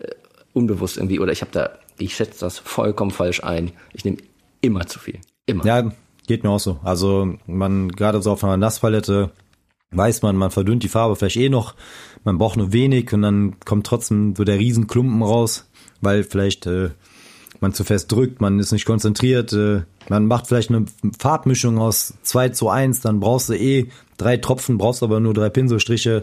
äh, 0.00 0.10
unbewusst 0.52 0.96
irgendwie, 0.96 1.18
oder 1.18 1.32
ich 1.32 1.40
habe 1.40 1.50
da, 1.50 1.70
ich 1.98 2.14
schätze 2.14 2.38
das 2.38 2.60
vollkommen 2.60 3.10
falsch 3.10 3.42
ein. 3.42 3.72
Ich 3.94 4.04
nehme 4.04 4.18
immer 4.60 4.86
zu 4.86 5.00
viel. 5.00 5.18
Immer. 5.46 5.66
Ja, 5.66 5.92
geht 6.28 6.44
mir 6.44 6.50
auch 6.50 6.60
so. 6.60 6.78
Also 6.84 7.34
man, 7.46 7.88
gerade 7.88 8.22
so 8.22 8.30
auf 8.30 8.44
einer 8.44 8.56
Nasspalette, 8.56 9.32
weiß 9.90 10.22
man, 10.22 10.36
man 10.36 10.52
verdünnt 10.52 10.84
die 10.84 10.88
Farbe 10.88 11.16
vielleicht 11.16 11.36
eh 11.36 11.48
noch, 11.48 11.74
man 12.22 12.38
braucht 12.38 12.56
nur 12.56 12.72
wenig 12.72 13.12
und 13.12 13.22
dann 13.22 13.58
kommt 13.64 13.88
trotzdem 13.88 14.36
so 14.36 14.44
der 14.44 14.60
Riesenklumpen 14.60 15.20
raus, 15.20 15.68
weil 16.00 16.22
vielleicht 16.22 16.66
äh, 16.66 16.90
man 17.62 17.72
zu 17.72 17.84
fest 17.84 18.12
drückt, 18.12 18.40
man 18.40 18.58
ist 18.58 18.72
nicht 18.72 18.84
konzentriert, 18.84 19.52
äh, 19.52 19.82
man 20.08 20.26
macht 20.26 20.48
vielleicht 20.48 20.70
eine 20.70 20.84
Farbmischung 21.18 21.78
aus 21.78 22.14
2 22.22 22.50
zu 22.50 22.68
1, 22.68 23.00
dann 23.00 23.20
brauchst 23.20 23.48
du 23.48 23.54
eh 23.54 23.88
drei 24.18 24.36
Tropfen, 24.36 24.78
brauchst 24.78 25.02
aber 25.02 25.20
nur 25.20 25.32
drei 25.32 25.48
Pinselstriche. 25.48 26.22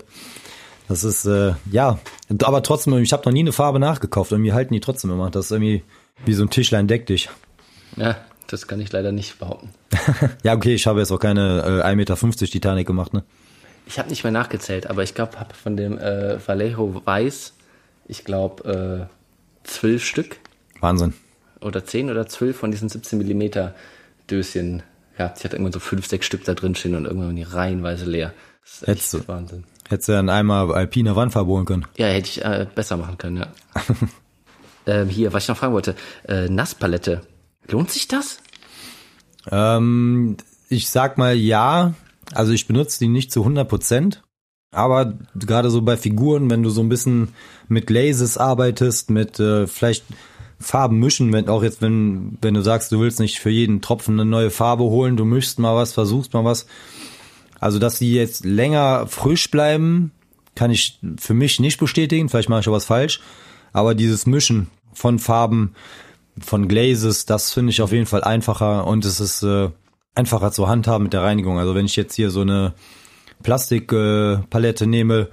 Das 0.88 1.03
ist, 1.03 1.25
äh, 1.25 1.53
ja, 1.72 2.00
aber 2.43 2.63
trotzdem, 2.63 2.98
ich 2.98 3.13
habe 3.13 3.24
noch 3.25 3.31
nie 3.31 3.41
eine 3.41 3.51
Farbe 3.51 3.79
nachgekauft, 3.79 4.31
irgendwie 4.31 4.53
halten 4.53 4.74
die 4.74 4.79
trotzdem 4.79 5.12
immer. 5.12 5.29
Das 5.29 5.46
ist 5.46 5.51
irgendwie 5.51 5.84
wie 6.25 6.34
so 6.34 6.43
ein 6.43 6.50
Tischlein 6.50 6.88
deck 6.88 7.05
dich. 7.05 7.29
Ja, 7.96 8.17
das 8.48 8.67
kann 8.67 8.81
ich 8.81 8.91
leider 8.91 9.12
nicht 9.12 9.39
behaupten. 9.39 9.69
ja, 10.43 10.55
okay, 10.55 10.74
ich 10.74 10.88
habe 10.88 11.00
jetzt 11.00 11.12
auch 11.12 11.19
keine 11.19 11.84
äh, 11.84 11.88
1,50 11.88 11.96
Meter 11.96 12.15
Titanic 12.51 12.88
gemacht, 12.88 13.13
ne? 13.13 13.24
Ich 13.88 13.98
habe 13.98 14.10
nicht 14.10 14.24
mehr 14.24 14.31
nachgezählt, 14.31 14.88
aber 14.88 15.03
ich 15.03 15.15
glaube, 15.15 15.39
habe 15.39 15.53
von 15.55 15.75
dem 15.75 15.98
äh, 15.98 16.38
Vallejo 16.46 17.01
Weiß, 17.05 17.53
ich 18.08 18.24
glaube, 18.24 19.08
äh, 19.08 19.67
zwölf 19.67 20.03
Stück. 20.05 20.38
Wahnsinn. 20.79 21.13
Oder 21.62 21.86
zehn 21.86 22.10
oder 22.10 22.28
zwölf 22.28 22.58
von 22.58 22.72
diesen 22.72 22.89
17 22.89 23.18
Millimeter 23.18 23.75
Döschen 24.30 24.84
gehabt. 25.18 25.39
Ich 25.39 25.44
hatte 25.44 25.56
irgendwann 25.56 25.74
so 25.74 25.80
fünf, 25.80 26.08
sechs 26.08 26.25
Stück 26.25 26.44
da 26.46 26.54
drin 26.54 26.75
stehen 26.75 26.96
und 26.96 27.06
irgendwann 27.06 27.36
die 27.36 27.44
reihenweise 27.44 28.06
leer. 28.06 28.34
Das 28.63 28.74
ist 28.74 28.82
echt 28.82 29.13
hättest 29.13 29.28
Wahnsinn. 29.28 29.63
Hättest 29.89 30.10
du 30.10 30.13
dann 30.13 30.30
einmal 30.30 30.72
alpine 30.72 31.16
Wandfarbe 31.16 31.50
holen 31.50 31.66
können. 31.66 31.86
Ja, 31.98 32.08
hätte 32.08 32.30
ich 32.30 32.44
äh, 32.44 32.68
besser 32.74 32.98
machen 32.98 33.18
können, 33.18 33.38
ja. 33.38 33.48
ähm, 34.86 35.10
hier, 35.10 35.34
was 35.34 35.44
ich 35.44 35.50
noch 35.50 35.58
fragen 35.58 35.74
wollte. 35.74 35.96
Äh, 36.28 36.48
Nasspalette. 36.48 37.22
Lohnt 37.68 37.92
sich 37.92 38.08
das? 38.08 38.39
Ähm, 39.50 40.38
ich 40.70 40.89
sag 40.89 41.18
mal 41.18 41.36
ja, 41.36 41.94
also 42.34 42.54
ich 42.54 42.68
benutze 42.68 43.00
die 43.00 43.08
nicht 43.08 43.32
zu 43.32 43.42
100 43.42 43.68
Prozent. 43.68 44.22
Aber 44.72 45.18
gerade 45.34 45.72
so 45.72 45.82
bei 45.82 45.98
Figuren, 45.98 46.50
wenn 46.51 46.62
du 46.62 46.70
so 46.70 46.82
ein 46.82 46.89
bisschen 46.89 47.30
mit 47.68 47.88
Glazes 47.88 48.38
arbeitest, 48.38 49.10
mit 49.10 49.39
äh, 49.39 49.66
vielleicht 49.66 50.06
Farben 50.60 51.00
mischen, 51.00 51.32
wenn 51.32 51.48
auch 51.48 51.63
jetzt, 51.63 51.82
wenn, 51.82 52.38
wenn 52.42 52.54
du 52.54 52.62
sagst, 52.62 52.92
du 52.92 53.00
willst 53.00 53.20
nicht 53.20 53.39
für 53.39 53.50
jeden 53.50 53.82
Tropfen 53.82 54.20
eine 54.20 54.30
neue 54.30 54.51
Farbe 54.51 54.84
holen, 54.84 55.16
du 55.16 55.25
mischst 55.25 55.60
mal 55.60 55.75
was, 55.75 55.94
versuchst 55.94 56.34
mal 56.34 56.44
was. 56.44 56.68
Also, 57.60 57.80
dass 57.80 58.00
die 58.00 58.13
jetzt 58.13 58.46
länger 58.46 59.08
frisch 59.08 59.50
bleiben, 59.51 60.12
kann 60.56 60.72
ich 60.72 61.00
für 61.18 61.34
mich 61.34 61.60
nicht 61.60 61.80
bestätigen. 61.80 62.30
Vielleicht 62.30 62.50
mache 62.50 62.62
ich 62.62 62.68
auch 62.68 62.74
was 62.74 62.86
falsch. 62.86 63.22
Aber 63.72 63.96
dieses 63.96 64.25
Mischen 64.25 64.68
von 64.94 65.20
Farben, 65.20 65.75
von 66.39 66.68
Glazes, 66.68 67.25
das 67.25 67.54
finde 67.54 67.72
ich 67.72 67.82
auf 67.82 67.92
jeden 67.92 68.06
Fall 68.06 68.24
einfacher 68.24 68.88
und 68.88 69.06
es 69.06 69.20
ist 69.20 69.44
äh, 69.44 69.70
einfacher 70.16 70.51
zu 70.51 70.68
handhaben 70.68 71.04
mit 71.04 71.13
der 71.13 71.22
Reinigung. 71.22 71.60
Also 71.60 71.75
wenn 71.75 71.86
ich 71.86 71.96
jetzt 71.96 72.16
hier 72.16 72.32
so 72.32 72.42
eine 72.42 72.74
Plastikpalette 73.44 74.84
äh, 74.84 74.88
nehme, 74.88 75.30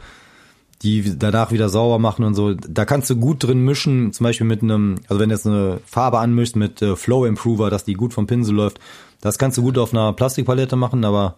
die 0.82 1.18
danach 1.18 1.52
wieder 1.52 1.68
sauber 1.68 1.98
machen 1.98 2.24
und 2.24 2.34
so, 2.34 2.54
da 2.54 2.84
kannst 2.84 3.08
du 3.08 3.16
gut 3.16 3.42
drin 3.42 3.64
mischen, 3.64 4.12
zum 4.12 4.24
Beispiel 4.24 4.46
mit 4.46 4.62
einem, 4.62 4.96
also 5.08 5.20
wenn 5.20 5.30
du 5.30 5.34
jetzt 5.34 5.46
eine 5.46 5.80
Farbe 5.86 6.18
anmischst 6.18 6.56
mit 6.56 6.82
äh, 6.82 6.96
Flow 6.96 7.24
Improver, 7.24 7.70
dass 7.70 7.84
die 7.84 7.94
gut 7.94 8.12
vom 8.12 8.26
Pinsel 8.26 8.54
läuft, 8.54 8.78
das 9.20 9.38
kannst 9.38 9.56
du 9.56 9.62
gut 9.62 9.78
auf 9.78 9.92
einer 9.92 10.12
Plastikpalette 10.12 10.76
machen, 10.76 11.04
aber 11.04 11.36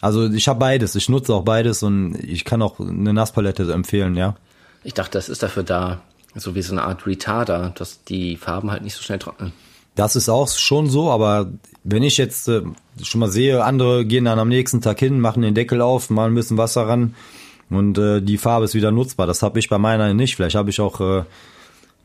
also 0.00 0.30
ich 0.30 0.46
habe 0.46 0.60
beides, 0.60 0.94
ich 0.94 1.08
nutze 1.08 1.34
auch 1.34 1.42
beides 1.42 1.82
und 1.82 2.16
ich 2.16 2.44
kann 2.44 2.60
auch 2.60 2.78
eine 2.78 3.14
Nasspalette 3.14 3.72
empfehlen, 3.72 4.14
ja. 4.14 4.36
Ich 4.84 4.94
dachte, 4.94 5.12
das 5.12 5.28
ist 5.28 5.42
dafür 5.42 5.62
da, 5.62 6.02
so 6.34 6.54
wie 6.54 6.62
so 6.62 6.72
eine 6.72 6.82
Art 6.82 7.06
Retarder, 7.06 7.72
dass 7.76 8.04
die 8.04 8.36
Farben 8.36 8.70
halt 8.70 8.82
nicht 8.82 8.94
so 8.94 9.02
schnell 9.02 9.18
trocknen. 9.18 9.52
Das 9.94 10.14
ist 10.14 10.28
auch 10.28 10.48
schon 10.48 10.90
so, 10.90 11.10
aber 11.10 11.50
wenn 11.82 12.02
ich 12.02 12.18
jetzt 12.18 12.48
äh, 12.48 12.60
schon 13.02 13.20
mal 13.20 13.30
sehe, 13.30 13.64
andere 13.64 14.04
gehen 14.04 14.26
dann 14.26 14.38
am 14.38 14.48
nächsten 14.48 14.82
Tag 14.82 14.98
hin, 14.98 15.18
machen 15.18 15.40
den 15.40 15.54
Deckel 15.54 15.80
auf, 15.80 16.10
machen 16.10 16.32
ein 16.32 16.34
bisschen 16.34 16.58
Wasser 16.58 16.86
ran 16.86 17.14
und 17.70 17.98
äh, 17.98 18.20
die 18.20 18.38
Farbe 18.38 18.64
ist 18.64 18.74
wieder 18.74 18.90
nutzbar. 18.90 19.26
Das 19.26 19.42
habe 19.42 19.58
ich 19.58 19.68
bei 19.68 19.78
meiner 19.78 20.14
nicht. 20.14 20.36
Vielleicht 20.36 20.56
habe 20.56 20.70
ich 20.70 20.80
auch 20.80 21.00
äh, 21.00 21.24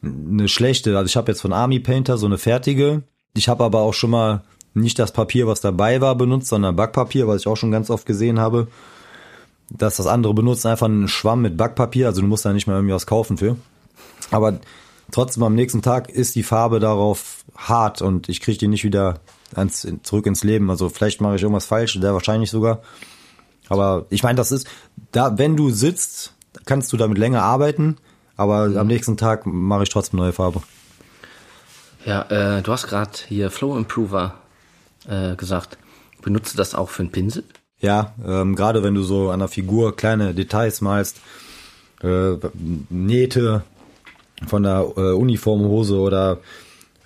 eine 0.03 0.47
schlechte. 0.47 0.97
Also 0.97 1.07
ich 1.07 1.15
habe 1.15 1.31
jetzt 1.31 1.41
von 1.41 1.53
Army 1.53 1.79
Painter 1.79 2.17
so 2.17 2.25
eine 2.25 2.37
fertige. 2.37 3.03
Ich 3.35 3.47
habe 3.47 3.63
aber 3.63 3.81
auch 3.81 3.93
schon 3.93 4.09
mal 4.09 4.43
nicht 4.73 4.97
das 4.99 5.11
Papier, 5.11 5.47
was 5.47 5.61
dabei 5.61 6.01
war, 6.01 6.15
benutzt, 6.15 6.47
sondern 6.47 6.75
Backpapier, 6.75 7.27
was 7.27 7.41
ich 7.41 7.47
auch 7.47 7.57
schon 7.57 7.71
ganz 7.71 7.89
oft 7.89 8.05
gesehen 8.05 8.39
habe. 8.39 8.67
Dass 9.69 9.97
das 9.97 10.07
andere 10.07 10.33
benutzt 10.33 10.65
einfach 10.65 10.87
einen 10.87 11.07
Schwamm 11.07 11.41
mit 11.41 11.57
Backpapier, 11.57 12.07
also 12.07 12.21
du 12.21 12.27
musst 12.27 12.45
da 12.45 12.51
nicht 12.53 12.67
mehr 12.67 12.75
irgendwie 12.75 12.93
was 12.93 13.05
kaufen 13.05 13.37
für. 13.37 13.55
Aber 14.31 14.59
Trotzdem 15.11 15.43
am 15.43 15.55
nächsten 15.55 15.81
Tag 15.81 16.09
ist 16.09 16.35
die 16.35 16.43
Farbe 16.43 16.79
darauf 16.79 17.43
hart 17.55 18.01
und 18.01 18.29
ich 18.29 18.39
kriege 18.39 18.57
die 18.57 18.69
nicht 18.69 18.85
wieder 18.85 19.19
ans, 19.53 19.85
zurück 20.03 20.25
ins 20.25 20.43
Leben. 20.43 20.69
Also 20.69 20.87
vielleicht 20.87 21.19
mache 21.19 21.35
ich 21.35 21.41
irgendwas 21.41 21.65
falsch, 21.65 21.99
der 21.99 22.13
wahrscheinlich 22.13 22.49
sogar. 22.49 22.81
Aber 23.71 24.05
ich 24.09 24.21
meine, 24.21 24.35
das 24.35 24.51
ist, 24.51 24.67
da, 25.13 25.37
wenn 25.37 25.55
du 25.55 25.69
sitzt, 25.69 26.33
kannst 26.65 26.91
du 26.91 26.97
damit 26.97 27.17
länger 27.17 27.41
arbeiten, 27.41 27.95
aber 28.35 28.67
mhm. 28.67 28.77
am 28.77 28.87
nächsten 28.87 29.15
Tag 29.15 29.45
mache 29.45 29.83
ich 29.83 29.89
trotzdem 29.89 30.19
neue 30.19 30.33
Farbe. 30.33 30.61
Ja, 32.05 32.23
äh, 32.23 32.61
du 32.61 32.71
hast 32.73 32.87
gerade 32.87 33.11
hier 33.29 33.49
Flow 33.49 33.77
Improver 33.77 34.33
äh, 35.07 35.37
gesagt. 35.37 35.77
Benutzt 36.21 36.53
du 36.53 36.57
das 36.57 36.75
auch 36.75 36.89
für 36.89 37.03
einen 37.03 37.13
Pinsel? 37.13 37.45
Ja, 37.79 38.13
ähm, 38.27 38.57
gerade 38.57 38.83
wenn 38.83 38.93
du 38.93 39.03
so 39.03 39.29
an 39.29 39.39
der 39.39 39.47
Figur 39.47 39.95
kleine 39.95 40.33
Details 40.33 40.81
malst, 40.81 41.21
äh, 42.03 42.33
Nähte, 42.89 43.63
von 44.47 44.63
der 44.63 44.85
äh, 44.97 45.13
Uniformhose 45.13 45.95
oder 45.95 46.39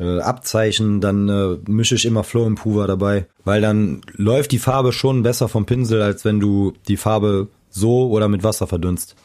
Abzeichen, 0.03 0.99
dann 1.01 1.29
äh, 1.29 1.57
mische 1.69 1.95
ich 1.95 2.05
immer 2.05 2.23
Flow 2.23 2.45
Improver 2.45 2.87
dabei, 2.87 3.27
weil 3.43 3.61
dann 3.61 4.01
läuft 4.13 4.51
die 4.51 4.59
Farbe 4.59 4.91
schon 4.91 5.23
besser 5.23 5.47
vom 5.47 5.65
Pinsel, 5.65 6.01
als 6.01 6.25
wenn 6.25 6.39
du 6.39 6.73
die 6.87 6.97
Farbe 6.97 7.47
so 7.69 8.09
oder 8.09 8.27
mit 8.27 8.43
Wasser 8.43 8.67
verdünnst. 8.67 9.15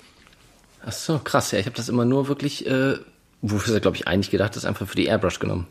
Ach 0.85 0.93
so, 0.93 1.19
krass. 1.19 1.51
Ja, 1.51 1.59
ich 1.59 1.67
habe 1.67 1.77
das 1.77 1.89
immer 1.89 2.05
nur 2.05 2.29
wirklich, 2.29 2.67
äh, 2.67 2.95
wofür 3.43 3.81
glaube 3.81 3.97
ich 3.97 4.07
eigentlich 4.07 4.31
gedacht, 4.31 4.57
ist 4.57 4.65
einfach 4.65 4.87
für 4.87 4.97
die 4.97 5.07
Airbrush 5.07 5.39
genommen. 5.39 5.67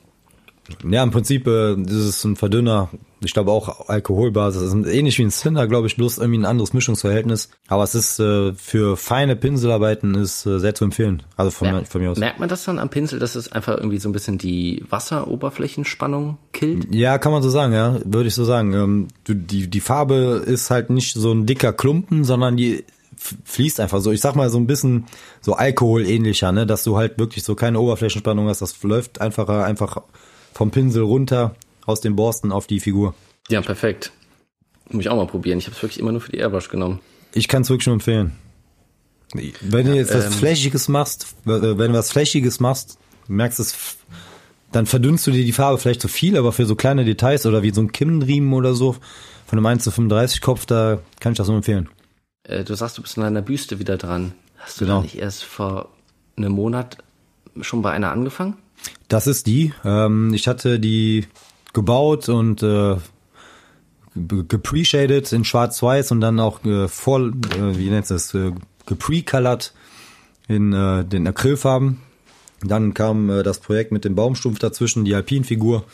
Ja, 0.90 1.04
im 1.04 1.12
Prinzip 1.12 1.48
äh, 1.48 1.74
ist 1.74 1.92
es 1.92 2.24
ein 2.24 2.36
Verdünner. 2.36 2.90
Ich 3.24 3.34
glaube 3.34 3.52
auch 3.52 3.90
Alkoholbasis. 3.90 4.74
Ähnlich 4.86 5.18
wie 5.18 5.24
ein 5.24 5.32
Cinder, 5.32 5.68
glaube 5.68 5.88
ich, 5.88 5.96
bloß 5.98 6.20
irgendwie 6.20 6.40
ein 6.40 6.46
anderes 6.46 6.74
Mischungsverhältnis. 6.74 7.50
Aber 7.68 7.84
es 7.84 7.96
ist 7.96 8.20
äh, 8.20 8.54
für 8.54 8.96
feine 8.98 9.36
Pinselarbeiten 9.36 10.16
ist 10.16 10.46
äh, 10.46 10.60
sehr 10.60 10.76
zu 10.76 10.86
empfehlen. 10.86 11.24
Also 11.36 11.52
von, 11.52 11.72
Mer 11.72 11.86
von 11.86 12.02
mir 12.02 12.12
aus. 12.12 12.18
Merkt 12.18 12.40
man 12.40 12.50
das 12.50 12.64
dann 12.64 12.80
am 12.80 12.90
Pinsel, 12.90 13.20
dass 13.20 13.36
es 13.36 13.52
einfach 13.52 13.78
irgendwie 13.78 14.00
so 14.00 14.10
ein 14.10 14.14
bisschen 14.14 14.38
die 14.38 14.84
Wasseroberflächenspannung 14.90 16.38
killt? 16.54 16.94
Ja, 16.94 17.18
kann 17.18 17.32
man 17.32 17.44
so 17.44 17.50
sagen, 17.50 17.74
ja, 17.74 18.00
würde 18.06 18.28
ich 18.28 18.36
so 18.36 18.46
sagen. 18.46 18.74
Ähm, 18.74 19.08
die 19.28 19.70
die 19.70 19.82
Farbe 19.82 20.44
ist 20.46 20.70
halt 20.70 20.90
nicht 20.90 21.14
so 21.14 21.32
ein 21.32 21.46
dicker 21.46 21.74
Klumpen, 21.74 22.24
sondern 22.24 22.56
die 22.56 22.86
fließt 23.44 23.80
einfach 23.80 24.00
so. 24.00 24.12
Ich 24.12 24.22
sag 24.22 24.36
mal 24.36 24.50
so 24.50 24.58
ein 24.58 24.68
bisschen 24.68 25.06
so 25.42 25.54
Alkohol 25.54 26.06
ähnlicher, 26.06 26.52
ne, 26.52 26.66
dass 26.66 26.84
du 26.84 26.98
halt 26.98 27.20
wirklich 27.20 27.44
so 27.44 27.56
keine 27.56 27.80
Oberflächenspannung 27.80 28.48
hast. 28.48 28.62
Das 28.62 28.82
läuft 28.84 29.22
einfacher, 29.22 29.66
einfach 29.66 30.02
vom 30.60 30.72
Pinsel 30.72 31.04
runter 31.04 31.56
aus 31.86 32.02
den 32.02 32.18
Borsten 32.18 32.52
auf 32.52 32.68
die 32.68 32.82
Figur. 32.82 33.16
Ja, 33.48 33.62
perfekt. 33.62 34.12
Muss 34.90 35.06
ich 35.06 35.10
auch 35.10 35.16
mal 35.16 35.26
probieren. 35.26 35.58
Ich 35.58 35.68
habe 35.68 35.76
es 35.78 35.82
wirklich 35.82 36.00
immer 36.02 36.12
nur 36.12 36.20
für 36.20 36.34
die 36.34 36.38
Airbrush 36.40 36.68
genommen. 36.68 37.00
Ich 37.34 37.48
kann 37.48 37.62
es 37.62 37.70
wirklich 37.70 37.88
nur 37.88 37.94
empfehlen. 37.94 38.34
Wenn 39.34 39.86
ja, 39.86 39.94
du 39.94 39.98
jetzt 39.98 40.12
ähm, 40.12 40.18
was 40.18 40.36
Flächiges 40.36 40.90
machst, 40.90 41.34
wenn 41.46 41.62
du 41.62 41.94
was 41.94 42.12
Flächiges 42.12 42.60
machst, 42.60 42.98
merkst 43.30 43.62
es, 43.62 44.00
dann 44.74 44.86
verdünnst 44.86 45.26
du 45.28 45.32
dir 45.32 45.46
die 45.46 45.54
Farbe 45.54 45.78
vielleicht 45.78 46.02
zu 46.02 46.10
viel, 46.10 46.36
aber 46.36 46.52
für 46.52 46.66
so 46.66 46.76
kleine 46.76 47.06
Details 47.06 47.46
oder 47.46 47.64
wie 47.64 47.72
so 47.72 47.80
ein 47.80 47.94
Kinnriemen 47.94 48.52
oder 48.52 48.74
so 48.74 48.98
von 49.46 49.60
einem 49.60 49.66
1 49.66 49.86
zu 49.86 49.92
35 49.92 50.42
Kopf, 50.42 50.66
da 50.66 51.00
kann 51.22 51.32
ich 51.32 51.38
das 51.38 51.48
nur 51.48 51.56
empfehlen. 51.56 51.88
Äh, 52.44 52.66
du 52.66 52.76
sagst, 52.76 52.98
du 52.98 53.02
bist 53.02 53.16
in 53.16 53.24
deiner 53.24 53.42
Büste 53.42 53.80
wieder 53.80 53.96
dran. 53.96 54.34
Hast 54.58 54.82
du 54.82 54.86
genau. 54.86 54.98
da 54.98 55.04
nicht 55.04 55.20
erst 55.20 55.46
vor 55.46 55.88
einem 56.36 56.52
Monat 56.52 56.98
schon 57.62 57.82
bei 57.82 57.92
einer 57.92 58.12
angefangen? 58.12 58.58
Das 59.08 59.28
ist 59.28 59.48
die. 59.48 59.74
Ähm, 59.84 60.34
ich 60.34 60.48
hatte 60.48 60.80
die 60.80 61.28
gebaut 61.74 62.30
und 62.30 62.64
äh, 62.64 62.98
gepre-shaded 64.16 65.32
in 65.32 65.46
schwarz-weiß 65.46 66.12
und 66.12 66.22
dann 66.22 66.40
auch 66.40 66.64
äh, 66.66 66.88
voll, 66.88 67.34
äh, 67.56 67.78
wie 67.78 67.90
nennt 67.90 68.10
es, 68.10 68.34
äh, 68.34 68.52
gepre-colored 68.86 69.74
in 70.48 70.74
äh, 70.74 71.06
den 71.06 71.28
Acrylfarben. 71.28 72.00
Dann 72.62 72.94
kam 72.94 73.30
äh, 73.30 73.44
das 73.44 73.60
Projekt 73.60 73.92
mit 73.92 74.06
dem 74.06 74.16
Baumstumpf 74.16 74.60
dazwischen, 74.60 75.06
die 75.06 75.16
Alpinfigur. 75.16 75.86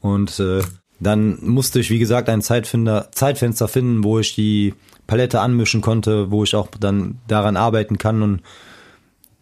Und 0.00 0.38
äh, 0.40 0.62
dann 1.00 1.38
musste 1.42 1.80
ich, 1.80 1.90
wie 1.90 1.98
gesagt, 1.98 2.28
ein 2.28 2.42
Zeitfinder, 2.42 3.10
Zeitfenster 3.12 3.66
finden, 3.66 4.04
wo 4.04 4.18
ich 4.18 4.34
die 4.34 4.74
Palette 5.06 5.40
anmischen 5.40 5.80
konnte, 5.80 6.30
wo 6.30 6.44
ich 6.44 6.54
auch 6.54 6.68
dann 6.78 7.18
daran 7.26 7.56
arbeiten 7.56 7.98
kann 7.98 8.22
und 8.22 8.42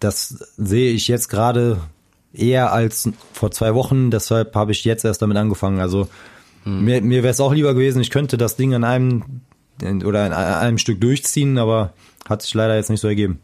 das 0.00 0.52
sehe 0.56 0.92
ich 0.92 1.08
jetzt 1.08 1.28
gerade 1.28 1.78
eher 2.32 2.72
als 2.72 3.08
vor 3.32 3.50
zwei 3.50 3.74
Wochen, 3.74 4.10
deshalb 4.10 4.54
habe 4.54 4.72
ich 4.72 4.84
jetzt 4.84 5.04
erst 5.04 5.22
damit 5.22 5.36
angefangen. 5.36 5.80
Also 5.80 6.08
mir, 6.64 7.00
mir 7.00 7.22
wäre 7.22 7.32
es 7.32 7.40
auch 7.40 7.52
lieber 7.54 7.74
gewesen, 7.74 8.00
ich 8.02 8.10
könnte 8.10 8.36
das 8.36 8.56
Ding 8.56 8.74
an 8.74 8.84
einem 8.84 9.40
oder 9.82 10.24
an 10.24 10.32
einem 10.32 10.78
Stück 10.78 11.00
durchziehen, 11.00 11.58
aber 11.58 11.94
hat 12.28 12.42
sich 12.42 12.52
leider 12.54 12.76
jetzt 12.76 12.90
nicht 12.90 13.00
so 13.00 13.08
ergeben. 13.08 13.40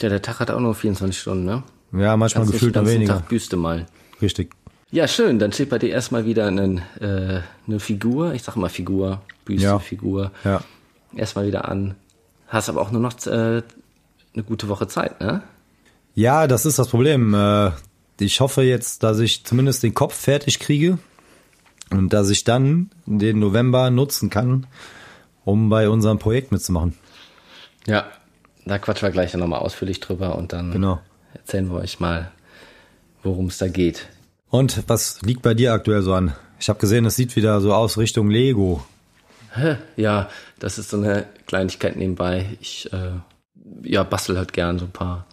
Ja, 0.00 0.08
der 0.08 0.20
Tag 0.22 0.40
hat 0.40 0.50
auch 0.50 0.58
nur 0.60 0.74
24 0.74 1.18
Stunden, 1.18 1.44
ne? 1.44 1.62
Ja, 1.92 2.16
manchmal 2.16 2.44
Kannst 2.44 2.54
gefühlt 2.54 2.74
noch 2.74 2.86
weniger. 2.86 3.14
Tag 3.14 3.28
Büste 3.28 3.56
mal. 3.56 3.86
Richtig. 4.20 4.52
Ja, 4.90 5.06
schön. 5.06 5.38
Dann 5.38 5.52
steht 5.52 5.70
bei 5.70 5.78
dir 5.78 5.90
erstmal 5.90 6.24
wieder 6.26 6.46
einen, 6.46 6.78
äh, 7.00 7.40
eine 7.66 7.78
Figur. 7.80 8.34
Ich 8.34 8.42
sag 8.42 8.56
mal 8.56 8.68
Figur, 8.68 9.22
Büste, 9.44 9.64
Ja. 9.66 9.78
Figur. 9.78 10.32
Ja. 10.44 10.62
Erstmal 11.14 11.46
wieder 11.46 11.68
an. 11.68 11.94
Hast 12.48 12.68
aber 12.68 12.80
auch 12.80 12.90
nur 12.90 13.00
noch 13.00 13.14
äh, 13.26 13.62
eine 14.34 14.42
gute 14.44 14.68
Woche 14.68 14.88
Zeit, 14.88 15.20
ne? 15.20 15.42
Ja, 16.14 16.46
das 16.46 16.66
ist 16.66 16.78
das 16.78 16.88
Problem. 16.88 17.34
Äh, 17.34 17.70
Ich 18.20 18.40
hoffe 18.40 18.62
jetzt, 18.62 19.02
dass 19.02 19.18
ich 19.18 19.44
zumindest 19.44 19.82
den 19.82 19.94
Kopf 19.94 20.14
fertig 20.14 20.60
kriege 20.60 20.98
und 21.90 22.12
dass 22.12 22.30
ich 22.30 22.44
dann 22.44 22.90
den 23.06 23.38
November 23.40 23.90
nutzen 23.90 24.30
kann, 24.30 24.66
um 25.44 25.68
bei 25.68 25.88
unserem 25.88 26.18
Projekt 26.18 26.52
mitzumachen. 26.52 26.94
Ja, 27.86 28.06
da 28.64 28.78
quatschen 28.78 29.08
wir 29.08 29.12
gleich 29.12 29.34
nochmal 29.34 29.58
ausführlich 29.60 29.98
drüber 29.98 30.36
und 30.36 30.52
dann 30.52 30.70
Genau. 30.70 31.00
erzählen 31.34 31.68
wir 31.68 31.78
euch 31.80 31.98
mal, 31.98 32.30
worum 33.24 33.46
es 33.46 33.58
da 33.58 33.66
geht. 33.68 34.06
Und 34.50 34.84
was 34.86 35.20
liegt 35.22 35.42
bei 35.42 35.54
dir 35.54 35.72
aktuell 35.72 36.02
so 36.02 36.14
an? 36.14 36.32
Ich 36.60 36.68
habe 36.68 36.78
gesehen, 36.78 37.04
es 37.06 37.16
sieht 37.16 37.34
wieder 37.34 37.60
so 37.60 37.74
aus 37.74 37.98
Richtung 37.98 38.30
Lego. 38.30 38.84
Ja, 39.96 40.28
das 40.60 40.78
ist 40.78 40.90
so 40.90 40.96
eine 40.98 41.26
Kleinigkeit 41.46 41.96
nebenbei. 41.96 42.56
Ich 42.60 42.90
äh, 42.92 43.10
ja, 43.82 44.04
bastel 44.04 44.38
halt 44.38 44.52
gern 44.52 44.78
so 44.78 44.84
ein 44.84 44.92
paar 44.92 45.26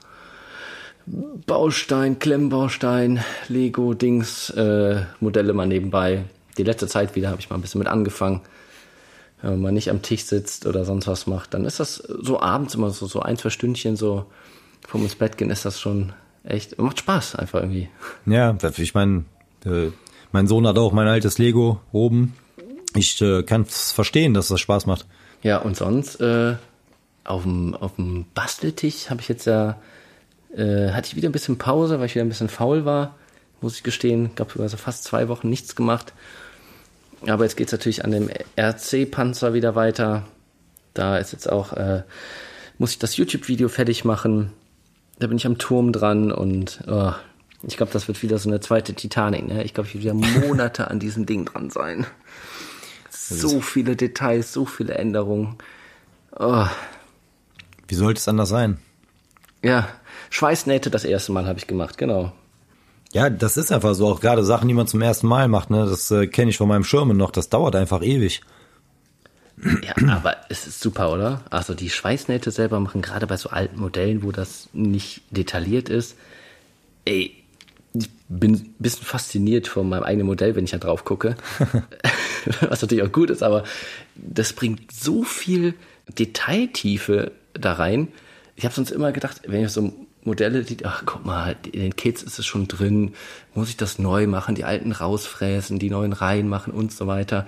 Baustein, 1.45 2.19
Klemmbaustein, 2.19 3.23
Lego-Dings, 3.47 4.51
äh, 4.51 5.03
Modelle 5.19 5.53
mal 5.53 5.65
nebenbei. 5.67 6.25
Die 6.57 6.63
letzte 6.63 6.87
Zeit 6.87 7.15
wieder 7.15 7.29
habe 7.29 7.39
ich 7.39 7.49
mal 7.49 7.55
ein 7.55 7.61
bisschen 7.61 7.79
mit 7.79 7.87
angefangen. 7.87 8.41
Wenn 9.41 9.61
man 9.61 9.73
nicht 9.73 9.89
am 9.89 10.01
Tisch 10.01 10.25
sitzt 10.25 10.65
oder 10.65 10.83
sonst 10.83 11.07
was 11.07 11.25
macht, 11.25 11.53
dann 11.53 11.63
ist 11.65 11.79
das 11.79 11.95
so 11.95 12.41
abends 12.41 12.75
immer 12.75 12.89
so, 12.89 13.07
so 13.07 13.21
ein, 13.21 13.37
zwei 13.37 13.49
Stündchen 13.49 13.95
so 13.95 14.25
vorm 14.85 15.03
ins 15.03 15.15
Bett 15.15 15.37
gehen, 15.37 15.49
ist 15.49 15.65
das 15.65 15.79
schon 15.79 16.13
echt, 16.43 16.77
macht 16.77 16.99
Spaß 16.99 17.35
einfach 17.35 17.61
irgendwie. 17.61 17.89
Ja, 18.25 18.57
ich 18.77 18.93
meine, 18.93 19.23
äh, 19.65 19.91
mein 20.31 20.47
Sohn 20.47 20.67
hat 20.67 20.77
auch 20.77 20.91
mein 20.91 21.07
altes 21.07 21.37
Lego 21.37 21.79
oben. 21.91 22.33
Ich 22.95 23.21
äh, 23.21 23.43
kann 23.43 23.61
es 23.61 23.91
verstehen, 23.91 24.33
dass 24.33 24.49
das 24.49 24.59
Spaß 24.59 24.85
macht. 24.85 25.05
Ja, 25.41 25.57
und 25.59 25.77
sonst 25.77 26.19
äh, 26.19 26.55
auf 27.23 27.43
dem 27.43 27.75
auf 27.75 27.95
dem 27.95 28.25
Basteltisch 28.33 29.09
habe 29.09 29.21
ich 29.21 29.29
jetzt 29.29 29.45
ja 29.45 29.77
äh, 30.55 30.91
hatte 30.91 31.07
ich 31.07 31.15
wieder 31.15 31.29
ein 31.29 31.33
bisschen 31.33 31.57
Pause, 31.57 31.99
weil 31.99 32.07
ich 32.07 32.15
wieder 32.15 32.25
ein 32.25 32.29
bisschen 32.29 32.49
faul 32.49 32.85
war, 32.85 33.15
muss 33.61 33.75
ich 33.75 33.83
gestehen. 33.83 34.31
Gab 34.35 34.51
sogar 34.51 34.69
so 34.69 34.77
fast 34.77 35.03
zwei 35.03 35.27
Wochen 35.27 35.49
nichts 35.49 35.75
gemacht. 35.75 36.13
Aber 37.27 37.43
jetzt 37.43 37.57
geht's 37.57 37.71
natürlich 37.71 38.05
an 38.05 38.11
dem 38.11 38.29
RC-Panzer 38.57 39.53
wieder 39.53 39.75
weiter. 39.75 40.25
Da 40.93 41.17
ist 41.17 41.33
jetzt 41.33 41.51
auch 41.51 41.73
äh, 41.73 42.03
muss 42.79 42.91
ich 42.91 42.99
das 42.99 43.17
YouTube-Video 43.17 43.69
fertig 43.69 44.05
machen. 44.05 44.53
Da 45.19 45.27
bin 45.27 45.37
ich 45.37 45.45
am 45.45 45.57
Turm 45.57 45.91
dran 45.91 46.31
und 46.31 46.79
oh, 46.87 47.11
ich 47.61 47.75
glaube, 47.77 47.91
das 47.91 48.07
wird 48.07 48.23
wieder 48.23 48.39
so 48.39 48.49
eine 48.49 48.61
zweite 48.61 48.93
Titanic. 48.93 49.47
Ne? 49.47 49.63
Ich 49.63 49.73
glaube, 49.73 49.89
ich 49.89 50.01
werde 50.01 50.17
wieder 50.17 50.47
Monate 50.47 50.89
an 50.89 50.99
diesem 50.99 51.25
Ding 51.25 51.45
dran 51.45 51.69
sein. 51.69 52.07
So 53.09 53.59
viele 53.59 53.97
Details, 53.97 54.53
so 54.53 54.65
viele 54.65 54.93
Änderungen. 54.93 55.57
Oh, 56.37 56.65
Wie 57.87 57.95
sollte 57.95 58.19
es 58.19 58.27
anders 58.27 58.49
sein? 58.49 58.79
ja, 59.61 59.89
Schweißnähte 60.29 60.89
das 60.89 61.05
erste 61.05 61.31
Mal 61.31 61.47
habe 61.47 61.59
ich 61.59 61.67
gemacht, 61.67 61.97
genau. 61.97 62.31
Ja, 63.11 63.29
das 63.29 63.57
ist 63.57 63.71
einfach 63.71 63.95
so. 63.95 64.07
Auch 64.07 64.21
gerade 64.21 64.43
Sachen, 64.43 64.67
die 64.67 64.73
man 64.73 64.87
zum 64.87 65.01
ersten 65.01 65.27
Mal 65.27 65.47
macht, 65.47 65.69
ne, 65.69 65.85
das 65.85 66.11
äh, 66.11 66.27
kenne 66.27 66.51
ich 66.51 66.57
von 66.57 66.67
meinem 66.67 66.83
Schirmen 66.83 67.17
noch. 67.17 67.31
Das 67.31 67.49
dauert 67.49 67.75
einfach 67.75 68.03
ewig. 68.03 68.41
Ja, 69.81 69.93
aber 70.07 70.37
es 70.47 70.67
ist 70.67 70.79
super, 70.79 71.11
oder? 71.11 71.43
Also 71.49 71.73
die 71.73 71.89
Schweißnähte 71.89 72.51
selber 72.51 72.79
machen, 72.79 73.01
gerade 73.01 73.27
bei 73.27 73.35
so 73.35 73.49
alten 73.49 73.79
Modellen, 73.79 74.23
wo 74.23 74.31
das 74.31 74.69
nicht 74.71 75.21
detailliert 75.31 75.89
ist. 75.89 76.15
Ey, 77.03 77.35
ich 77.93 78.09
bin 78.29 78.53
ein 78.53 78.75
bisschen 78.79 79.05
fasziniert 79.05 79.67
von 79.67 79.89
meinem 79.89 80.03
eigenen 80.03 80.27
Modell, 80.27 80.55
wenn 80.55 80.63
ich 80.63 80.71
da 80.71 80.77
drauf 80.77 81.03
gucke. 81.03 81.35
Was 82.61 82.81
natürlich 82.81 83.03
auch 83.03 83.11
gut 83.11 83.29
ist, 83.31 83.43
aber 83.43 83.63
das 84.15 84.53
bringt 84.53 84.91
so 84.93 85.23
viel 85.23 85.73
Detailtiefe 86.07 87.31
da 87.53 87.73
rein. 87.73 88.09
Ich 88.55 88.63
habe 88.63 88.75
sonst 88.75 88.91
immer 88.91 89.11
gedacht, 89.11 89.41
wenn 89.47 89.65
ich 89.65 89.71
so 89.71 89.91
Modelle, 90.23 90.63
die, 90.63 90.85
ach 90.85 91.03
guck 91.05 91.25
mal, 91.25 91.55
in 91.71 91.79
den 91.81 91.95
Kids 91.95 92.23
ist 92.23 92.39
es 92.39 92.45
schon 92.45 92.67
drin, 92.67 93.13
muss 93.55 93.69
ich 93.69 93.77
das 93.77 93.99
neu 93.99 94.27
machen, 94.27 94.55
die 94.55 94.65
alten 94.65 94.91
rausfräsen, 94.91 95.79
die 95.79 95.89
neuen 95.89 96.13
reinmachen 96.13 96.73
und 96.73 96.91
so 96.91 97.07
weiter. 97.07 97.47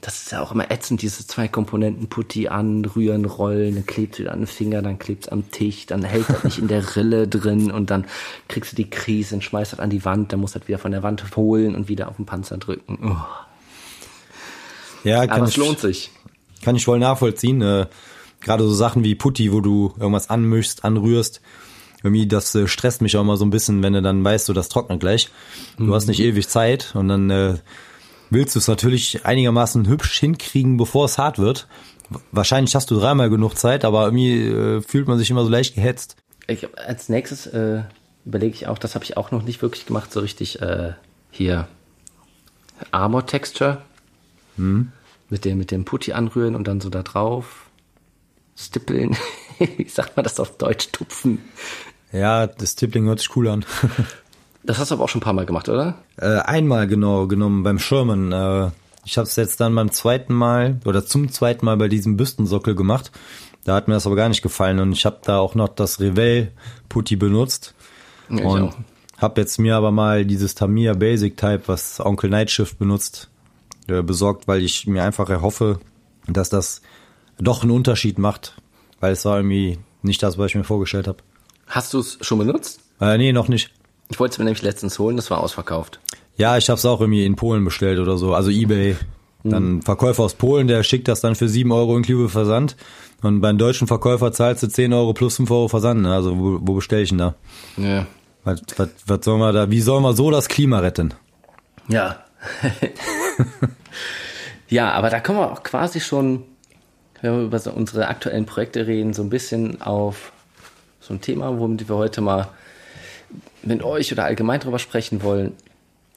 Das 0.00 0.22
ist 0.22 0.32
ja 0.32 0.42
auch 0.42 0.52
immer 0.52 0.70
ätzend, 0.70 1.00
diese 1.00 1.26
zwei 1.26 1.48
Komponenten, 1.48 2.08
Putti 2.08 2.48
anrühren, 2.48 3.24
rollen, 3.24 3.74
dann 3.74 3.86
klebt 3.86 4.18
wieder 4.18 4.32
an 4.32 4.40
den 4.40 4.46
Finger, 4.46 4.82
dann 4.82 4.98
klebt's 4.98 5.28
am 5.28 5.50
Tisch, 5.50 5.86
dann 5.86 6.04
hält 6.04 6.28
das 6.28 6.44
nicht 6.44 6.58
in 6.58 6.68
der 6.68 6.94
Rille 6.94 7.26
drin 7.26 7.70
und 7.70 7.90
dann 7.90 8.04
kriegst 8.48 8.72
du 8.72 8.76
die 8.76 8.90
Krise 8.90 9.36
und 9.36 9.42
schmeißt 9.42 9.72
das 9.72 9.80
an 9.80 9.88
die 9.90 10.04
Wand, 10.04 10.32
dann 10.32 10.40
musst 10.40 10.54
du 10.54 10.58
das 10.58 10.68
wieder 10.68 10.78
von 10.78 10.92
der 10.92 11.02
Wand 11.02 11.24
holen 11.36 11.74
und 11.74 11.88
wieder 11.88 12.08
auf 12.08 12.16
den 12.16 12.26
Panzer 12.26 12.58
drücken. 12.58 12.98
Oh. 13.02 13.16
Ja, 15.04 15.22
Aber 15.22 15.44
es 15.44 15.56
lohnt 15.56 15.78
sich. 15.80 16.10
kann 16.62 16.76
ich 16.76 16.84
voll 16.84 16.98
nachvollziehen. 16.98 17.62
Äh, 17.62 17.86
gerade 18.40 18.64
so 18.64 18.74
Sachen 18.74 19.04
wie 19.04 19.14
Putti, 19.14 19.52
wo 19.52 19.60
du 19.60 19.94
irgendwas 19.98 20.30
anmischst, 20.30 20.84
anrührst. 20.84 21.40
Irgendwie, 22.04 22.26
das 22.26 22.54
äh, 22.54 22.68
stresst 22.68 23.00
mich 23.00 23.16
auch 23.16 23.22
immer 23.22 23.38
so 23.38 23.46
ein 23.46 23.50
bisschen, 23.50 23.82
wenn 23.82 23.94
du 23.94 24.02
dann 24.02 24.22
weißt, 24.22 24.46
du, 24.48 24.52
das 24.52 24.68
trocknet 24.68 25.00
gleich. 25.00 25.30
Du 25.78 25.94
hast 25.94 26.06
nicht 26.06 26.20
ewig 26.20 26.46
Zeit 26.48 26.94
und 26.94 27.08
dann 27.08 27.30
äh, 27.30 27.54
willst 28.28 28.54
du 28.54 28.58
es 28.58 28.68
natürlich 28.68 29.24
einigermaßen 29.24 29.88
hübsch 29.88 30.20
hinkriegen, 30.20 30.76
bevor 30.76 31.06
es 31.06 31.16
hart 31.16 31.38
wird. 31.38 31.66
Wahrscheinlich 32.30 32.74
hast 32.74 32.90
du 32.90 33.00
dreimal 33.00 33.30
genug 33.30 33.56
Zeit, 33.56 33.86
aber 33.86 34.04
irgendwie 34.04 34.38
äh, 34.42 34.82
fühlt 34.82 35.08
man 35.08 35.16
sich 35.16 35.30
immer 35.30 35.44
so 35.44 35.50
leicht 35.50 35.74
gehetzt. 35.74 36.16
Ich, 36.46 36.68
als 36.78 37.08
nächstes 37.08 37.46
äh, 37.46 37.84
überlege 38.26 38.54
ich 38.54 38.66
auch, 38.66 38.78
das 38.78 38.94
habe 38.94 39.04
ich 39.06 39.16
auch 39.16 39.30
noch 39.30 39.42
nicht 39.42 39.62
wirklich 39.62 39.86
gemacht, 39.86 40.12
so 40.12 40.20
richtig 40.20 40.60
äh, 40.60 40.92
hier 41.30 41.68
Armor 42.90 43.24
Texture 43.24 43.80
mit 45.30 45.46
dem 45.46 45.56
mit 45.56 45.70
dem 45.70 45.86
Putti 45.86 46.12
anrühren 46.12 46.54
und 46.54 46.68
dann 46.68 46.82
so 46.82 46.90
da 46.90 47.02
drauf 47.02 47.70
stippeln. 48.56 49.16
Wie 49.58 49.88
sagt 49.88 50.16
man 50.16 50.24
das 50.24 50.38
auf 50.38 50.58
Deutsch? 50.58 50.88
Tupfen. 50.92 51.42
Ja, 52.14 52.46
das 52.46 52.76
Tippling 52.76 53.06
hört 53.06 53.18
sich 53.18 53.36
cool 53.36 53.48
an. 53.48 53.64
Das 54.66 54.78
hast 54.78 54.90
du 54.90 54.94
aber 54.94 55.04
auch 55.04 55.10
schon 55.10 55.20
ein 55.20 55.24
paar 55.24 55.34
Mal 55.34 55.44
gemacht, 55.44 55.68
oder? 55.68 55.96
Äh, 56.16 56.38
einmal 56.38 56.86
genau 56.86 57.26
genommen 57.26 57.64
beim 57.64 57.78
Sherman. 57.78 58.32
Äh, 58.32 58.70
ich 59.04 59.18
habe 59.18 59.28
es 59.28 59.36
jetzt 59.36 59.60
dann 59.60 59.74
beim 59.74 59.90
zweiten 59.92 60.32
Mal 60.32 60.80
oder 60.86 61.04
zum 61.04 61.30
zweiten 61.30 61.66
Mal 61.66 61.76
bei 61.76 61.88
diesem 61.88 62.16
Büstensockel 62.16 62.74
gemacht. 62.74 63.12
Da 63.64 63.74
hat 63.74 63.88
mir 63.88 63.94
das 63.94 64.06
aber 64.06 64.16
gar 64.16 64.30
nicht 64.30 64.40
gefallen 64.40 64.78
und 64.78 64.92
ich 64.92 65.04
habe 65.04 65.18
da 65.22 65.38
auch 65.38 65.54
noch 65.54 65.68
das 65.68 66.00
Revell 66.00 66.50
Putti 66.88 67.16
benutzt 67.16 67.74
Ja, 68.30 68.42
und 68.42 68.74
habe 69.18 69.42
jetzt 69.42 69.58
mir 69.58 69.76
aber 69.76 69.90
mal 69.90 70.24
dieses 70.24 70.54
Tamiya 70.54 70.94
Basic 70.94 71.36
Type, 71.36 71.64
was 71.66 72.00
Onkel 72.00 72.30
Nightshift 72.30 72.78
benutzt, 72.78 73.28
äh, 73.86 74.02
besorgt, 74.02 74.48
weil 74.48 74.62
ich 74.62 74.86
mir 74.86 75.04
einfach 75.04 75.28
erhoffe, 75.28 75.78
dass 76.26 76.48
das 76.48 76.80
doch 77.38 77.62
einen 77.62 77.70
Unterschied 77.70 78.18
macht, 78.18 78.56
weil 79.00 79.12
es 79.12 79.26
war 79.26 79.36
irgendwie 79.36 79.78
nicht 80.00 80.22
das, 80.22 80.38
was 80.38 80.46
ich 80.46 80.54
mir 80.54 80.64
vorgestellt 80.64 81.06
habe. 81.06 81.18
Hast 81.66 81.94
du 81.94 82.00
es 82.00 82.18
schon 82.20 82.38
benutzt? 82.38 82.80
Äh, 83.00 83.18
nee, 83.18 83.32
noch 83.32 83.48
nicht. 83.48 83.70
Ich 84.10 84.20
wollte 84.20 84.32
es 84.32 84.38
mir 84.38 84.44
nämlich 84.44 84.62
letztens 84.62 84.98
holen, 84.98 85.16
das 85.16 85.30
war 85.30 85.40
ausverkauft. 85.40 85.98
Ja, 86.36 86.56
ich 86.56 86.68
habe 86.68 86.78
es 86.78 86.84
auch 86.84 87.00
irgendwie 87.00 87.24
in 87.24 87.36
Polen 87.36 87.64
bestellt 87.64 87.98
oder 87.98 88.16
so, 88.16 88.34
also 88.34 88.50
eBay. 88.50 88.96
Dann 89.44 89.82
Verkäufer 89.82 90.22
aus 90.22 90.34
Polen, 90.34 90.68
der 90.68 90.82
schickt 90.82 91.06
das 91.06 91.20
dann 91.20 91.34
für 91.34 91.48
7 91.48 91.70
Euro 91.70 91.96
inklusive 91.98 92.30
Versand. 92.30 92.76
Und 93.22 93.42
beim 93.42 93.58
deutschen 93.58 93.86
Verkäufer 93.86 94.32
zahlst 94.32 94.62
du 94.62 94.68
10 94.68 94.92
Euro 94.94 95.12
plus 95.12 95.36
5 95.36 95.50
Euro 95.50 95.68
Versand. 95.68 96.02
ne? 96.02 96.14
Also 96.14 96.38
wo, 96.38 96.58
wo 96.62 96.74
bestelle 96.74 97.02
ich 97.02 97.10
denn 97.10 97.18
da? 97.18 97.34
Ja. 97.76 98.06
Was, 98.44 98.62
was, 98.76 98.88
was 99.06 99.18
soll 99.22 99.38
man 99.38 99.54
da? 99.54 99.70
Wie 99.70 99.82
soll 99.82 100.00
man 100.00 100.16
so 100.16 100.30
das 100.30 100.48
Klima 100.48 100.78
retten? 100.78 101.12
Ja. 101.88 102.24
ja, 104.68 104.92
aber 104.92 105.10
da 105.10 105.20
kommen 105.20 105.38
wir 105.38 105.52
auch 105.52 105.62
quasi 105.62 106.00
schon, 106.00 106.44
wenn 107.20 107.36
wir 107.36 107.44
über 107.44 107.58
so 107.58 107.70
unsere 107.70 108.08
aktuellen 108.08 108.46
Projekte 108.46 108.86
reden, 108.86 109.12
so 109.12 109.22
ein 109.22 109.30
bisschen 109.30 109.82
auf 109.82 110.32
so 111.04 111.12
ein 111.12 111.20
Thema, 111.20 111.58
womit 111.58 111.88
wir 111.88 111.96
heute 111.96 112.20
mal 112.22 112.48
mit 113.62 113.82
euch 113.82 114.10
oder 114.12 114.24
allgemein 114.24 114.60
drüber 114.60 114.78
sprechen 114.78 115.22
wollen. 115.22 115.52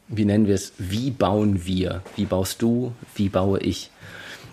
Wie 0.07 0.23
nennen 0.23 0.47
wir 0.47 0.55
es? 0.55 0.73
Wie 0.77 1.11
bauen 1.11 1.65
wir? 1.65 2.01
Wie 2.15 2.25
baust 2.25 2.61
du? 2.61 2.93
Wie 3.15 3.27
baue 3.27 3.59
ich? 3.59 3.91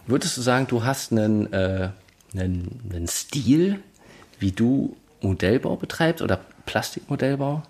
Würdest 0.07 0.37
du 0.37 0.41
sagen, 0.41 0.67
du 0.67 0.85
hast 0.85 1.13
einen, 1.13 1.53
äh, 1.53 1.91
einen, 2.35 2.81
einen 2.93 3.07
Stil, 3.07 3.79
wie 4.41 4.51
du 4.51 4.97
Modellbau 5.21 5.77
betreibst 5.77 6.21
oder 6.21 6.41
Plastikmodellbau? 6.67 7.63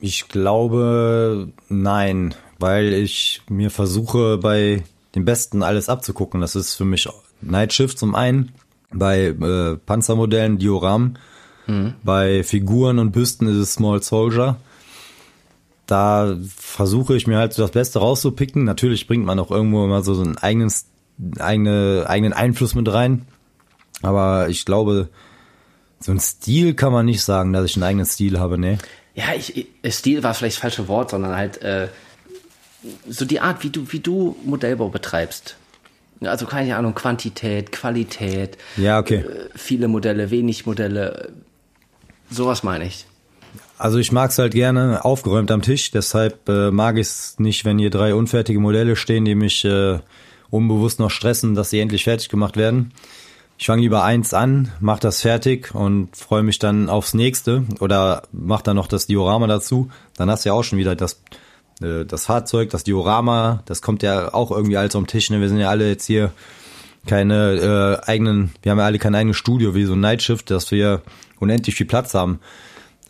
Ich 0.00 0.28
glaube, 0.28 1.48
nein, 1.68 2.34
weil 2.58 2.92
ich 2.92 3.42
mir 3.48 3.70
versuche, 3.70 4.38
bei 4.38 4.82
den 5.14 5.24
Besten 5.24 5.62
alles 5.62 5.88
abzugucken. 5.88 6.40
Das 6.40 6.56
ist 6.56 6.74
für 6.74 6.84
mich 6.84 7.08
Nightshift 7.40 7.98
zum 7.98 8.14
einen, 8.14 8.52
bei 8.92 9.26
äh, 9.26 9.76
Panzermodellen, 9.76 10.58
Dioramen. 10.58 11.18
Bei 12.02 12.42
Figuren 12.42 12.98
und 12.98 13.12
Büsten 13.12 13.48
ist 13.48 13.56
es 13.56 13.74
Small 13.74 14.02
Soldier. 14.02 14.56
Da 15.86 16.36
versuche 16.56 17.16
ich 17.16 17.26
mir 17.26 17.38
halt 17.38 17.52
so 17.52 17.62
das 17.62 17.72
Beste 17.72 17.98
rauszupicken. 17.98 18.64
Natürlich 18.64 19.06
bringt 19.06 19.24
man 19.24 19.38
auch 19.38 19.50
irgendwo 19.50 19.84
immer 19.84 20.02
so 20.02 20.20
einen 20.20 20.38
eigenen, 20.38 20.72
eigene, 21.38 22.04
eigenen 22.06 22.32
Einfluss 22.32 22.74
mit 22.74 22.92
rein. 22.92 23.26
Aber 24.02 24.48
ich 24.48 24.64
glaube, 24.64 25.08
so 25.98 26.12
ein 26.12 26.20
Stil 26.20 26.74
kann 26.74 26.92
man 26.92 27.06
nicht 27.06 27.22
sagen, 27.22 27.52
dass 27.52 27.64
ich 27.64 27.76
einen 27.76 27.82
eigenen 27.82 28.06
Stil 28.06 28.38
habe, 28.38 28.56
ne? 28.56 28.78
Ja, 29.14 29.34
ich, 29.36 29.66
ich, 29.82 29.94
Stil 29.94 30.22
war 30.22 30.34
vielleicht 30.34 30.56
das 30.56 30.60
falsche 30.62 30.88
Wort, 30.88 31.10
sondern 31.10 31.34
halt 31.36 31.60
äh, 31.62 31.88
so 33.08 33.24
die 33.24 33.40
Art, 33.40 33.62
wie 33.64 33.70
du, 33.70 33.92
wie 33.92 34.00
du 34.00 34.36
Modellbau 34.44 34.88
betreibst. 34.88 35.56
Also 36.22 36.46
keine 36.46 36.76
Ahnung, 36.76 36.94
Quantität, 36.94 37.72
Qualität, 37.72 38.56
Ja, 38.76 38.98
okay. 38.98 39.16
äh, 39.16 39.48
viele 39.54 39.88
Modelle, 39.88 40.30
wenig 40.30 40.66
Modelle, 40.66 41.32
sowas 42.30 42.62
meine 42.62 42.86
ich. 42.86 43.06
Also 43.78 43.98
ich 43.98 44.12
mag's 44.12 44.38
halt 44.38 44.52
gerne 44.52 45.04
aufgeräumt 45.04 45.50
am 45.50 45.62
Tisch, 45.62 45.90
deshalb 45.90 46.48
äh, 46.48 46.70
mag 46.70 46.96
ich 46.96 47.06
es 47.06 47.38
nicht, 47.38 47.64
wenn 47.64 47.78
hier 47.78 47.90
drei 47.90 48.14
unfertige 48.14 48.60
Modelle 48.60 48.94
stehen, 48.94 49.24
die 49.24 49.34
mich 49.34 49.64
äh, 49.64 49.98
unbewusst 50.50 51.00
noch 51.00 51.10
stressen, 51.10 51.54
dass 51.54 51.70
sie 51.70 51.80
endlich 51.80 52.04
fertig 52.04 52.28
gemacht 52.28 52.56
werden. 52.56 52.92
Ich 53.56 53.66
fange 53.66 53.82
lieber 53.82 54.04
eins 54.04 54.32
an, 54.32 54.72
mach 54.80 54.98
das 54.98 55.20
fertig 55.20 55.74
und 55.74 56.16
freue 56.16 56.42
mich 56.42 56.58
dann 56.58 56.88
aufs 56.88 57.14
nächste 57.14 57.64
oder 57.78 58.22
mach 58.32 58.62
dann 58.62 58.76
noch 58.76 58.86
das 58.86 59.06
Diorama 59.06 59.46
dazu. 59.46 59.90
Dann 60.16 60.30
hast 60.30 60.44
du 60.44 60.50
ja 60.50 60.54
auch 60.54 60.62
schon 60.62 60.78
wieder 60.78 60.96
das 60.96 61.22
äh, 61.80 62.04
das 62.04 62.26
Fahrzeug, 62.26 62.70
das 62.70 62.84
Diorama, 62.84 63.62
das 63.66 63.82
kommt 63.82 64.02
ja 64.02 64.32
auch 64.32 64.50
irgendwie 64.50 64.76
alles 64.76 64.96
am 64.96 65.06
Tisch. 65.06 65.30
Ne? 65.30 65.40
Wir 65.40 65.48
sind 65.48 65.58
ja 65.58 65.70
alle 65.70 65.88
jetzt 65.88 66.06
hier 66.06 66.32
keine 67.06 68.00
äh, 68.04 68.08
eigenen, 68.08 68.52
wir 68.62 68.72
haben 68.72 68.78
ja 68.78 68.84
alle 68.84 68.98
kein 68.98 69.14
eigenes 69.14 69.36
Studio 69.36 69.74
wie 69.74 69.84
so 69.84 69.94
ein 69.94 70.00
Nightshift, 70.00 70.50
dass 70.50 70.70
wir 70.70 71.02
unendlich 71.40 71.74
viel 71.74 71.86
Platz 71.86 72.14
haben. 72.14 72.38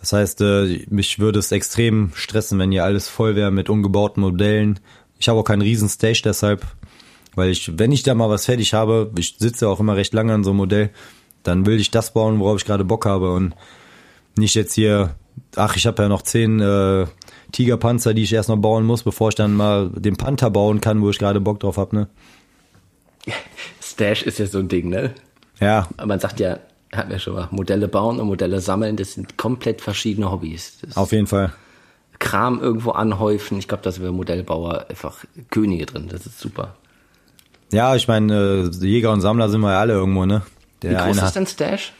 Das 0.01 0.15
heißt, 0.15 0.41
äh, 0.41 0.87
mich 0.89 1.19
würde 1.19 1.39
es 1.39 1.53
extrem 1.53 2.13
stressen, 2.15 2.59
wenn 2.59 2.73
hier 2.73 2.85
alles 2.85 3.09
voll 3.09 3.37
wäre 3.37 3.51
mit 3.51 3.69
ungebauten 3.69 4.23
Modellen. 4.23 4.81
Ich 5.19 5.29
habe 5.29 5.39
auch 5.39 5.45
keinen 5.45 5.61
riesen 5.61 5.91
Stage 5.91 6.23
deshalb, 6.25 6.67
weil 7.35 7.51
ich, 7.51 7.79
wenn 7.79 7.93
ich 7.93 8.03
da 8.03 8.15
mal 8.15 8.31
was 8.31 8.47
fertig 8.47 8.73
habe, 8.73 9.13
ich 9.19 9.37
sitze 9.39 9.69
auch 9.69 9.81
immer 9.81 9.97
recht 9.97 10.15
lange 10.15 10.33
an 10.33 10.43
so 10.43 10.51
einem 10.51 10.59
Modell, 10.59 10.91
dann 11.43 11.67
will 11.67 11.79
ich 11.79 11.91
das 11.91 12.15
bauen, 12.15 12.41
worauf 12.41 12.59
ich 12.59 12.65
gerade 12.65 12.85
Bock 12.85 13.05
habe 13.05 13.33
und 13.35 13.55
nicht 14.37 14.55
jetzt 14.55 14.73
hier, 14.73 15.17
ach, 15.57 15.77
ich 15.77 15.87
habe 15.87 16.03
ja 16.03 16.09
noch 16.09 16.23
zehn 16.23 16.61
äh, 16.61 17.07
Tigerpanzer, 17.53 18.15
die 18.15 18.23
ich 18.23 18.33
erst 18.33 18.49
noch 18.49 18.57
bauen 18.57 18.87
muss, 18.87 19.03
bevor 19.03 19.29
ich 19.29 19.35
dann 19.35 19.55
mal 19.55 19.91
den 19.91 20.17
Panther 20.17 20.51
bauen 20.51 20.81
kann, 20.81 21.03
wo 21.03 21.11
ich 21.11 21.19
gerade 21.19 21.41
Bock 21.41 21.61
drauf 21.61 21.77
habe, 21.77 21.95
ne? 21.95 22.09
Stash 23.83 24.23
ist 24.23 24.39
ja 24.39 24.47
so 24.47 24.59
ein 24.59 24.69
Ding, 24.69 24.89
ne? 24.89 25.15
Ja, 25.61 25.89
Man 26.03 26.21
sagt 26.21 26.41
ja, 26.41 26.59
hatten 26.93 27.11
wir 27.11 27.19
schon 27.19 27.35
mal, 27.35 27.49
Modelle 27.51 27.89
bauen 27.89 28.21
und 28.21 28.27
Modelle 28.27 28.61
sammeln, 28.61 28.97
das 28.97 29.15
sind 29.15 29.37
komplett 29.37 29.81
verschiedene 29.81 30.31
Hobbys. 30.31 30.79
Das 30.83 30.97
auf 30.97 31.13
jeden 31.13 31.27
Fall. 31.27 31.53
Kram 32.19 32.61
irgendwo 32.61 32.91
anhäufen. 32.91 33.59
Ich 33.59 33.69
glaube, 33.69 33.83
da 33.83 33.93
sind 33.93 34.03
wir 34.03 34.13
Modellbauer 34.13 34.87
einfach 34.91 35.25
Könige 35.51 35.87
drin. 35.87 36.09
Das 36.11 36.27
ist 36.27 36.39
super. 36.39 36.77
Ja, 37.73 37.95
ich 37.95 38.09
meine, 38.09 38.71
äh, 38.71 38.87
Jäger 38.87 39.13
und 39.13 39.21
Sammler 39.21 39.49
sind 39.49 39.61
wir 39.61 39.73
ja 39.73 39.81
alle 39.81 39.95
irgendwo, 39.95 40.27
ne? 40.27 40.43
Der 40.83 40.91
Wie 40.91 40.95
groß 40.97 41.19
eine 41.19 41.27
ist 41.27 41.37
denn 41.37 41.47
Stash? 41.47 41.93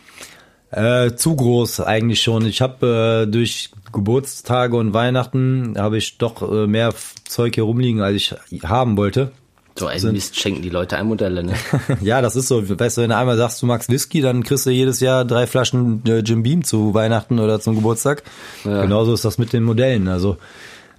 Äh, 0.73 1.15
zu 1.15 1.37
groß 1.37 1.81
eigentlich 1.81 2.23
schon. 2.23 2.45
Ich 2.47 2.61
habe 2.61 3.27
äh, 3.27 3.31
durch 3.31 3.71
Geburtstage 3.93 4.77
und 4.77 4.93
Weihnachten 4.95 5.75
habe 5.77 5.99
ich 5.99 6.19
doch 6.19 6.43
äh, 6.43 6.67
mehr 6.67 6.93
Zeug 7.25 7.55
hier 7.55 7.65
rumliegen, 7.65 8.03
als 8.03 8.35
ich 8.51 8.65
haben 8.65 8.97
wollte. 8.97 9.33
So 9.81 9.87
ein 9.87 10.13
Mist 10.13 10.39
schenken 10.39 10.61
die 10.61 10.69
Leute 10.69 10.99
ein 10.99 11.07
Modelle, 11.07 11.43
ne? 11.43 11.55
ja, 12.03 12.21
das 12.21 12.37
ist 12.37 12.49
so. 12.49 12.69
Weißt 12.69 12.99
du, 12.99 13.03
wenn 13.03 13.09
du 13.09 13.17
einmal 13.17 13.39
sagst, 13.39 13.63
du 13.63 13.67
magst 13.67 13.89
Whisky, 13.89 14.21
dann 14.21 14.43
kriegst 14.43 14.67
du 14.67 14.71
jedes 14.71 15.01
Jahr 15.01 15.25
drei 15.25 15.47
Flaschen 15.47 16.03
äh, 16.07 16.19
Jim 16.19 16.43
Beam 16.43 16.65
zu 16.65 16.93
Weihnachten 16.93 17.39
oder 17.39 17.61
zum 17.61 17.77
Geburtstag. 17.77 18.23
Ja. 18.65 18.83
Genauso 18.83 19.15
ist 19.15 19.25
das 19.25 19.39
mit 19.39 19.55
den 19.55 19.63
Modellen. 19.63 20.07
Also 20.09 20.37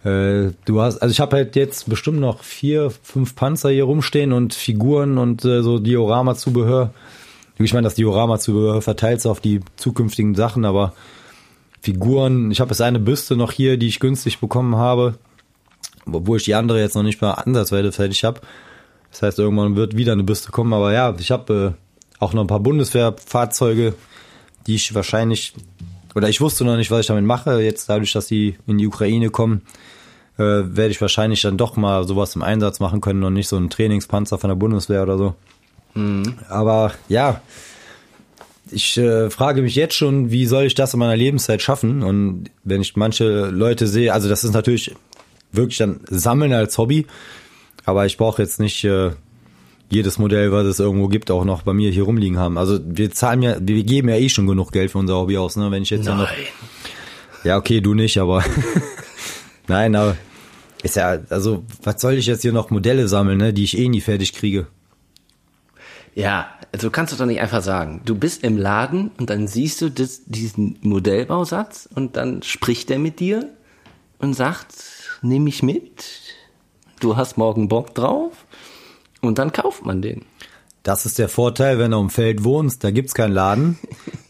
äh, 0.03 0.49
du 0.65 0.81
hast, 0.81 0.97
also 0.97 1.11
ich 1.11 1.19
habe 1.19 1.35
halt 1.35 1.55
jetzt 1.55 1.87
bestimmt 1.87 2.19
noch 2.19 2.41
vier, 2.43 2.91
fünf 3.03 3.35
Panzer 3.35 3.69
hier 3.69 3.83
rumstehen 3.83 4.33
und 4.33 4.55
Figuren 4.55 5.19
und 5.19 5.45
äh, 5.45 5.61
so 5.61 5.77
Diorama-Zubehör. 5.77 6.91
Ich 7.59 7.73
meine, 7.73 7.85
das 7.85 7.93
Diorama-Zubehör 7.93 8.81
verteilt 8.81 9.23
auf 9.27 9.41
die 9.41 9.59
zukünftigen 9.75 10.33
Sachen, 10.33 10.65
aber 10.65 10.93
Figuren, 11.81 12.49
ich 12.49 12.59
habe 12.59 12.71
jetzt 12.71 12.81
eine 12.81 12.99
Büste 12.99 13.35
noch 13.35 13.51
hier, 13.51 13.77
die 13.77 13.87
ich 13.87 13.99
günstig 13.99 14.39
bekommen 14.39 14.75
habe, 14.75 15.19
obwohl 16.11 16.37
ich 16.37 16.45
die 16.45 16.55
andere 16.55 16.79
jetzt 16.79 16.95
noch 16.95 17.03
nicht 17.03 17.21
mal 17.21 17.33
ansatzweise 17.33 17.91
fertig 17.91 18.23
habe. 18.23 18.41
Das 19.11 19.21
heißt, 19.21 19.39
irgendwann 19.39 19.75
wird 19.75 19.95
wieder 19.95 20.13
eine 20.13 20.23
Büste 20.23 20.51
kommen, 20.51 20.73
aber 20.73 20.93
ja, 20.93 21.13
ich 21.19 21.31
habe 21.31 21.75
äh, 21.75 22.21
auch 22.23 22.33
noch 22.33 22.41
ein 22.41 22.47
paar 22.47 22.59
Bundeswehrfahrzeuge, 22.59 23.93
die 24.67 24.75
ich 24.75 24.93
wahrscheinlich, 24.93 25.53
oder 26.15 26.29
ich 26.29 26.41
wusste 26.41 26.63
noch 26.63 26.77
nicht, 26.77 26.91
was 26.91 27.01
ich 27.01 27.07
damit 27.07 27.25
mache. 27.25 27.61
Jetzt 27.61 27.89
dadurch, 27.89 28.13
dass 28.13 28.27
die 28.27 28.57
in 28.67 28.77
die 28.77 28.87
Ukraine 28.87 29.29
kommen, 29.29 29.63
äh, 30.37 30.43
werde 30.43 30.89
ich 30.89 31.01
wahrscheinlich 31.01 31.41
dann 31.41 31.57
doch 31.57 31.75
mal 31.75 32.07
sowas 32.07 32.35
im 32.35 32.41
Einsatz 32.41 32.79
machen 32.79 33.01
können 33.01 33.23
und 33.23 33.33
nicht 33.33 33.47
so 33.47 33.57
einen 33.57 33.69
Trainingspanzer 33.69 34.37
von 34.37 34.49
der 34.49 34.55
Bundeswehr 34.55 35.03
oder 35.03 35.17
so. 35.17 35.35
Aber 36.49 36.93
ja, 37.09 37.41
ich 38.71 38.97
äh, 38.97 39.29
frage 39.29 39.61
mich 39.61 39.75
jetzt 39.75 39.95
schon, 39.95 40.31
wie 40.31 40.45
soll 40.45 40.63
ich 40.63 40.75
das 40.75 40.93
in 40.93 40.99
meiner 40.99 41.17
Lebenszeit 41.17 41.61
schaffen? 41.61 42.03
Und 42.03 42.49
wenn 42.63 42.81
ich 42.81 42.95
manche 42.95 43.49
Leute 43.49 43.87
sehe, 43.87 44.13
also 44.13 44.29
das 44.29 44.43
ist 44.43 44.53
natürlich 44.53 44.95
wirklich 45.51 45.77
dann 45.77 45.99
Sammeln 46.09 46.53
als 46.53 46.77
Hobby, 46.77 47.05
aber 47.85 48.05
ich 48.05 48.17
brauche 48.17 48.41
jetzt 48.41 48.59
nicht 48.59 48.83
äh, 48.83 49.11
jedes 49.89 50.17
Modell, 50.17 50.51
was 50.51 50.65
es 50.65 50.79
irgendwo 50.79 51.07
gibt, 51.07 51.29
auch 51.31 51.43
noch 51.43 51.63
bei 51.63 51.73
mir 51.73 51.91
hier 51.91 52.03
rumliegen 52.03 52.39
haben. 52.39 52.57
Also 52.57 52.79
wir 52.83 53.11
zahlen 53.11 53.41
ja, 53.41 53.55
wir 53.59 53.83
geben 53.83 54.09
ja 54.09 54.15
eh 54.15 54.29
schon 54.29 54.47
genug 54.47 54.71
Geld 54.71 54.91
für 54.91 54.97
unser 54.97 55.15
Hobby 55.15 55.37
aus, 55.37 55.57
ne? 55.57 55.69
Wenn 55.69 55.83
ich 55.83 55.89
jetzt 55.89 56.07
ja 56.07 56.15
noch, 56.15 56.29
ja 57.43 57.57
okay, 57.57 57.81
du 57.81 57.93
nicht, 57.93 58.17
aber 58.17 58.43
nein, 59.67 59.95
aber 59.95 60.15
ist 60.81 60.95
ja, 60.95 61.19
also 61.29 61.63
was 61.83 62.01
soll 62.01 62.13
ich 62.13 62.25
jetzt 62.25 62.41
hier 62.41 62.53
noch 62.53 62.69
Modelle 62.69 63.07
sammeln, 63.07 63.37
ne? 63.37 63.53
Die 63.53 63.63
ich 63.63 63.77
eh 63.77 63.89
nie 63.89 64.01
fertig 64.01 64.33
kriege. 64.33 64.67
Ja, 66.15 66.49
also 66.71 66.89
kannst 66.89 67.13
du 67.13 67.17
doch 67.17 67.25
nicht 67.25 67.41
einfach 67.41 67.61
sagen. 67.61 68.01
Du 68.05 68.15
bist 68.15 68.43
im 68.43 68.57
Laden 68.57 69.11
und 69.17 69.29
dann 69.29 69.47
siehst 69.47 69.81
du 69.81 69.89
das, 69.89 70.23
diesen 70.25 70.77
Modellbausatz 70.81 71.89
und 71.93 72.15
dann 72.15 72.43
spricht 72.43 72.89
er 72.91 72.99
mit 72.99 73.19
dir 73.19 73.49
und 74.19 74.33
sagt, 74.33 74.73
nimm 75.21 75.43
mich 75.43 75.63
mit, 75.63 76.20
du 77.03 77.17
hast 77.17 77.37
morgen 77.37 77.67
Bock 77.67 77.93
drauf 77.93 78.45
und 79.21 79.37
dann 79.37 79.51
kauft 79.51 79.85
man 79.85 80.01
den. 80.01 80.25
Das 80.83 81.05
ist 81.05 81.19
der 81.19 81.29
Vorteil, 81.29 81.77
wenn 81.77 81.91
du 81.91 81.99
im 81.99 82.09
Feld 82.09 82.43
wohnst, 82.43 82.83
da 82.83 82.89
gibt's 82.91 83.13
keinen 83.13 83.33
Laden. 83.33 83.77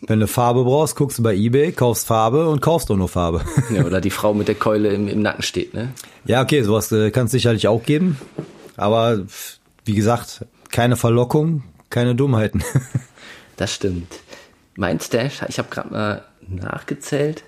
Wenn 0.07 0.19
du 0.19 0.27
Farbe 0.27 0.63
brauchst, 0.63 0.95
guckst 0.95 1.19
du 1.19 1.23
bei 1.23 1.35
Ebay, 1.35 1.71
kaufst 1.71 2.07
Farbe 2.07 2.49
und 2.49 2.59
kaufst 2.59 2.89
auch 2.89 2.97
nur 2.97 3.07
Farbe. 3.07 3.45
Ja, 3.73 3.83
oder 3.85 4.01
die 4.01 4.09
Frau 4.09 4.33
mit 4.33 4.47
der 4.47 4.55
Keule 4.55 4.89
im, 4.89 5.07
im 5.07 5.21
Nacken 5.21 5.43
steht, 5.43 5.75
ne? 5.75 5.93
Ja, 6.25 6.41
okay, 6.41 6.63
sowas 6.63 6.91
äh, 6.91 7.11
kann 7.11 7.27
es 7.27 7.31
sicherlich 7.31 7.67
auch 7.67 7.83
geben. 7.83 8.17
Aber 8.75 9.21
wie 9.85 9.93
gesagt, 9.93 10.45
keine 10.69 10.97
Verlockung, 10.97 11.63
keine 11.89 12.15
Dummheiten. 12.15 12.63
Das 13.57 13.75
stimmt. 13.75 14.11
Mein 14.75 14.99
Stash, 14.99 15.43
ich 15.47 15.59
habe 15.59 15.69
gerade 15.69 15.89
mal 15.91 16.25
nachgezählt. 16.47 17.43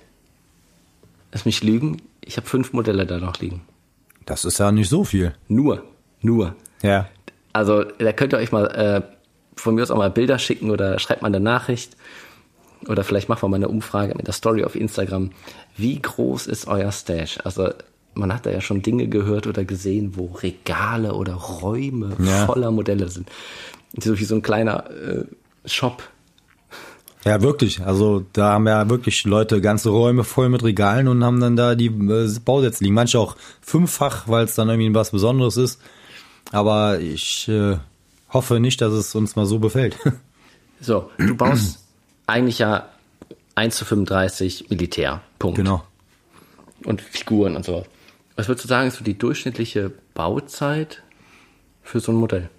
Lass 1.32 1.46
mich 1.46 1.64
lügen. 1.64 2.04
Ich 2.22 2.38
habe 2.38 2.48
fünf 2.48 2.72
Modelle 2.72 3.08
da 3.08 3.18
noch 3.18 3.40
liegen. 3.40 3.62
Das 4.26 4.46
ist 4.46 4.58
ja 4.60 4.72
nicht 4.72 4.90
so 4.90 5.04
viel. 5.04 5.34
Nur. 5.48 5.84
Nur. 6.22 6.56
Ja. 6.82 7.08
Also, 7.52 7.84
da 7.84 8.12
könnt 8.14 8.34
ihr 8.34 8.40
euch 8.40 8.52
mal 8.52 8.66
äh, 8.68 9.02
von 9.56 9.76
mir 9.76 9.84
aus 9.84 9.92
auch 9.92 9.98
mal 9.98 10.10
Bilder 10.10 10.40
schicken 10.40 10.72
oder 10.72 10.98
schreibt 11.00 11.22
mal 11.22 11.28
eine 11.28 11.40
Nachricht. 11.40 11.96
Oder 12.88 13.04
vielleicht 13.04 13.30
machen 13.30 13.44
wir 13.44 13.50
mal 13.50 13.56
eine 13.58 13.70
Umfrage 13.70 14.14
mit 14.16 14.28
der 14.28 14.34
Story 14.34 14.64
auf 14.64 14.76
Instagram. 14.76 15.32
Wie 15.78 16.02
groß 16.02 16.48
ist 16.48 16.68
euer 16.68 16.92
Stash? 16.92 17.38
Also, 17.44 17.70
man 18.14 18.34
hat 18.34 18.46
da 18.46 18.52
ja 18.52 18.62
schon 18.62 18.82
Dinge 18.82 19.08
gehört 19.08 19.48
oder 19.48 19.66
gesehen, 19.66 20.14
wo 20.16 20.26
Regale 20.28 21.14
oder 21.14 21.34
Räume 21.34 22.16
Ja. 22.20 22.46
voller 22.46 22.72
Modelle 22.72 23.08
sind. 23.10 23.30
So 24.00 24.18
wie 24.20 24.26
so 24.26 24.36
ein 24.36 24.42
kleiner 24.42 24.90
äh, 24.92 25.24
Shop. 25.66 26.04
Ja, 27.26 27.42
wirklich. 27.42 27.82
Also 27.82 28.26
da 28.34 28.54
haben 28.54 28.68
ja 28.68 28.90
wirklich 28.90 29.24
Leute 29.24 29.62
ganze 29.62 29.90
Räume 29.90 30.24
voll 30.24 30.50
mit 30.50 30.64
Regalen 30.64 31.08
und 31.08 31.24
haben 31.24 31.40
dann 31.40 31.56
da 31.56 31.76
die 31.76 31.88
äh, 31.88 32.30
Bausätze 32.44 32.84
liegen. 32.84 32.96
Manche 32.96 33.20
auch 33.20 33.36
fünffach, 33.62 34.28
weil 34.28 34.46
es 34.46 34.56
dann 34.56 34.70
irgendwie 34.70 34.94
was 34.94 35.12
Besonderes 35.12 35.58
ist. 35.58 35.80
Aber 36.52 37.00
ich 37.00 37.48
äh, 37.48 37.78
hoffe 38.30 38.60
nicht, 38.60 38.82
dass 38.82 38.94
es 38.94 39.16
uns 39.16 39.36
mal 39.36 39.46
so 39.46 39.60
befällt. 39.60 39.98
So, 40.82 41.10
du 41.18 41.34
baust 41.34 41.80
eigentlich 42.28 42.60
ja 42.60 42.90
1 43.56 43.74
zu 43.74 43.86
35 43.86 44.70
Militär. 44.70 45.22
Punkt. 45.40 45.56
genau. 45.56 45.82
Und 46.84 47.02
Figuren 47.02 47.56
und 47.56 47.64
sowas. 47.64 47.86
Was 48.36 48.50
würdest 48.50 48.66
du 48.66 48.68
sagen, 48.68 48.90
ist 48.90 48.98
so 48.98 49.04
die 49.06 49.18
durchschnittliche 49.18 49.94
Bauzeit 50.14 51.02
für 51.84 52.02
so 52.02 52.12
ein 52.12 52.18
Modell? 52.18 52.50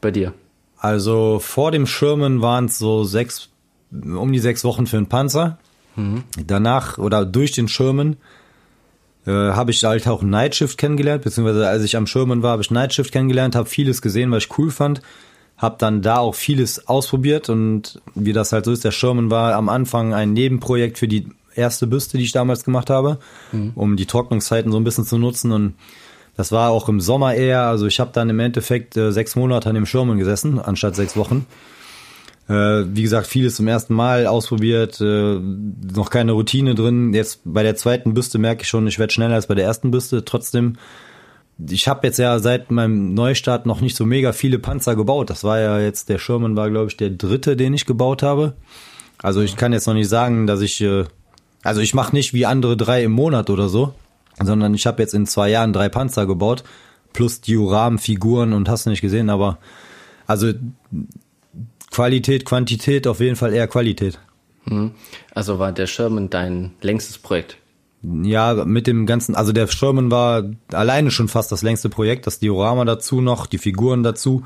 Bei 0.00 0.10
dir? 0.10 0.32
Also 0.78 1.40
vor 1.40 1.70
dem 1.72 1.86
Schirmen 1.86 2.40
waren 2.40 2.66
es 2.66 2.78
so 2.78 3.04
sechs, 3.04 3.50
um 3.90 4.32
die 4.32 4.38
sechs 4.38 4.64
Wochen 4.64 4.86
für 4.86 4.96
einen 4.96 5.08
Panzer. 5.08 5.58
Danach 6.46 6.98
oder 6.98 7.24
durch 7.26 7.52
den 7.52 7.68
Schirmen 7.68 8.16
äh, 9.26 9.30
habe 9.30 9.70
ich 9.72 9.82
halt 9.84 10.06
auch 10.06 10.22
Nightshift 10.22 10.78
kennengelernt, 10.78 11.24
beziehungsweise 11.24 11.66
als 11.68 11.82
ich 11.82 11.96
am 11.96 12.06
Schirmen 12.06 12.42
war, 12.42 12.52
habe 12.52 12.62
ich 12.62 12.70
Nightshift 12.70 13.12
kennengelernt, 13.12 13.56
habe 13.56 13.68
vieles 13.68 14.00
gesehen, 14.00 14.30
was 14.30 14.44
ich 14.44 14.58
cool 14.58 14.70
fand. 14.70 15.02
Habe 15.56 15.74
dann 15.78 16.02
da 16.02 16.18
auch 16.18 16.36
vieles 16.36 16.86
ausprobiert 16.86 17.48
und 17.48 18.00
wie 18.14 18.32
das 18.32 18.52
halt 18.52 18.64
so 18.64 18.70
ist, 18.70 18.84
der 18.84 18.92
Sherman 18.92 19.30
war 19.30 19.54
am 19.54 19.68
Anfang 19.68 20.14
ein 20.14 20.32
Nebenprojekt 20.32 20.98
für 20.98 21.08
die 21.08 21.28
erste 21.56 21.88
Büste, 21.88 22.16
die 22.16 22.24
ich 22.24 22.32
damals 22.32 22.62
gemacht 22.62 22.90
habe, 22.90 23.18
mhm. 23.50 23.72
um 23.74 23.96
die 23.96 24.06
Trocknungszeiten 24.06 24.70
so 24.70 24.78
ein 24.78 24.84
bisschen 24.84 25.04
zu 25.04 25.18
nutzen 25.18 25.50
und 25.50 25.74
das 26.36 26.52
war 26.52 26.70
auch 26.70 26.88
im 26.88 27.00
Sommer 27.00 27.34
eher, 27.34 27.62
also 27.62 27.86
ich 27.86 27.98
habe 27.98 28.12
dann 28.12 28.30
im 28.30 28.38
Endeffekt 28.38 28.96
äh, 28.96 29.10
sechs 29.10 29.34
Monate 29.34 29.68
an 29.68 29.74
dem 29.74 29.86
Sherman 29.86 30.18
gesessen, 30.18 30.60
anstatt 30.60 30.94
sechs 30.94 31.16
Wochen. 31.16 31.46
Äh, 32.48 32.86
wie 32.94 33.02
gesagt, 33.02 33.26
vieles 33.26 33.56
zum 33.56 33.68
ersten 33.68 33.94
Mal 33.94 34.26
ausprobiert, 34.26 35.00
äh, 35.00 35.38
noch 35.38 36.08
keine 36.08 36.32
Routine 36.32 36.74
drin. 36.74 37.12
Jetzt 37.12 37.40
bei 37.44 37.62
der 37.62 37.76
zweiten 37.76 38.14
Büste 38.14 38.38
merke 38.38 38.62
ich 38.62 38.68
schon, 38.68 38.86
ich 38.86 38.98
werde 38.98 39.12
schneller 39.12 39.34
als 39.34 39.48
bei 39.48 39.54
der 39.54 39.66
ersten 39.66 39.90
Büste. 39.90 40.24
Trotzdem, 40.24 40.76
ich 41.58 41.88
habe 41.88 42.06
jetzt 42.06 42.18
ja 42.18 42.38
seit 42.38 42.70
meinem 42.70 43.12
Neustart 43.12 43.66
noch 43.66 43.82
nicht 43.82 43.96
so 43.96 44.06
mega 44.06 44.32
viele 44.32 44.58
Panzer 44.58 44.96
gebaut. 44.96 45.28
Das 45.28 45.44
war 45.44 45.60
ja 45.60 45.78
jetzt, 45.78 46.08
der 46.08 46.18
Sherman 46.18 46.56
war, 46.56 46.70
glaube 46.70 46.88
ich, 46.88 46.96
der 46.96 47.10
dritte, 47.10 47.54
den 47.54 47.74
ich 47.74 47.84
gebaut 47.84 48.22
habe. 48.22 48.54
Also 49.18 49.42
ich 49.42 49.56
kann 49.56 49.74
jetzt 49.74 49.86
noch 49.86 49.94
nicht 49.94 50.08
sagen, 50.08 50.46
dass 50.46 50.62
ich, 50.62 50.80
äh, 50.80 51.04
also 51.62 51.82
ich 51.82 51.92
mache 51.92 52.14
nicht 52.14 52.32
wie 52.32 52.46
andere 52.46 52.78
drei 52.78 53.04
im 53.04 53.12
Monat 53.12 53.50
oder 53.50 53.68
so, 53.68 53.92
sondern 54.42 54.72
ich 54.72 54.86
habe 54.86 55.02
jetzt 55.02 55.12
in 55.12 55.26
zwei 55.26 55.50
Jahren 55.50 55.74
drei 55.74 55.90
Panzer 55.90 56.26
gebaut, 56.26 56.64
plus 57.12 57.42
Dioramen, 57.42 57.98
Figuren 57.98 58.54
und 58.54 58.70
hast 58.70 58.86
du 58.86 58.90
nicht 58.90 59.02
gesehen, 59.02 59.28
aber 59.28 59.58
also 60.26 60.52
Qualität, 61.90 62.44
Quantität, 62.44 63.06
auf 63.06 63.20
jeden 63.20 63.36
Fall 63.36 63.52
eher 63.52 63.68
Qualität. 63.68 64.18
Mhm. 64.64 64.92
Also 65.34 65.58
war 65.58 65.72
der 65.72 65.86
Sherman 65.86 66.30
dein 66.30 66.72
längstes 66.80 67.18
Projekt? 67.18 67.56
Ja, 68.02 68.64
mit 68.64 68.86
dem 68.86 69.06
ganzen, 69.06 69.34
also 69.34 69.52
der 69.52 69.66
Sherman 69.66 70.10
war 70.10 70.44
alleine 70.72 71.10
schon 71.10 71.28
fast 71.28 71.50
das 71.50 71.62
längste 71.62 71.88
Projekt, 71.88 72.26
das 72.26 72.38
Diorama 72.38 72.84
dazu 72.84 73.20
noch, 73.20 73.46
die 73.46 73.58
Figuren 73.58 74.02
dazu. 74.02 74.44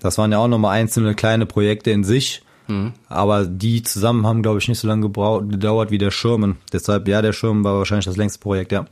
Das 0.00 0.18
waren 0.18 0.32
ja 0.32 0.38
auch 0.38 0.48
nochmal 0.48 0.78
einzelne 0.78 1.14
kleine 1.14 1.46
Projekte 1.46 1.90
in 1.90 2.04
sich. 2.04 2.42
Mhm. 2.66 2.92
Aber 3.08 3.46
die 3.46 3.82
zusammen 3.82 4.26
haben, 4.26 4.42
glaube 4.42 4.58
ich, 4.58 4.68
nicht 4.68 4.78
so 4.78 4.88
lange 4.88 5.02
gebraucht, 5.02 5.48
gedauert 5.48 5.90
wie 5.90 5.98
der 5.98 6.10
Sherman. 6.10 6.56
Deshalb, 6.72 7.08
ja, 7.08 7.22
der 7.22 7.32
Sherman 7.32 7.64
war 7.64 7.78
wahrscheinlich 7.78 8.04
das 8.04 8.16
längste 8.16 8.40
Projekt, 8.40 8.72
ja. 8.72 8.86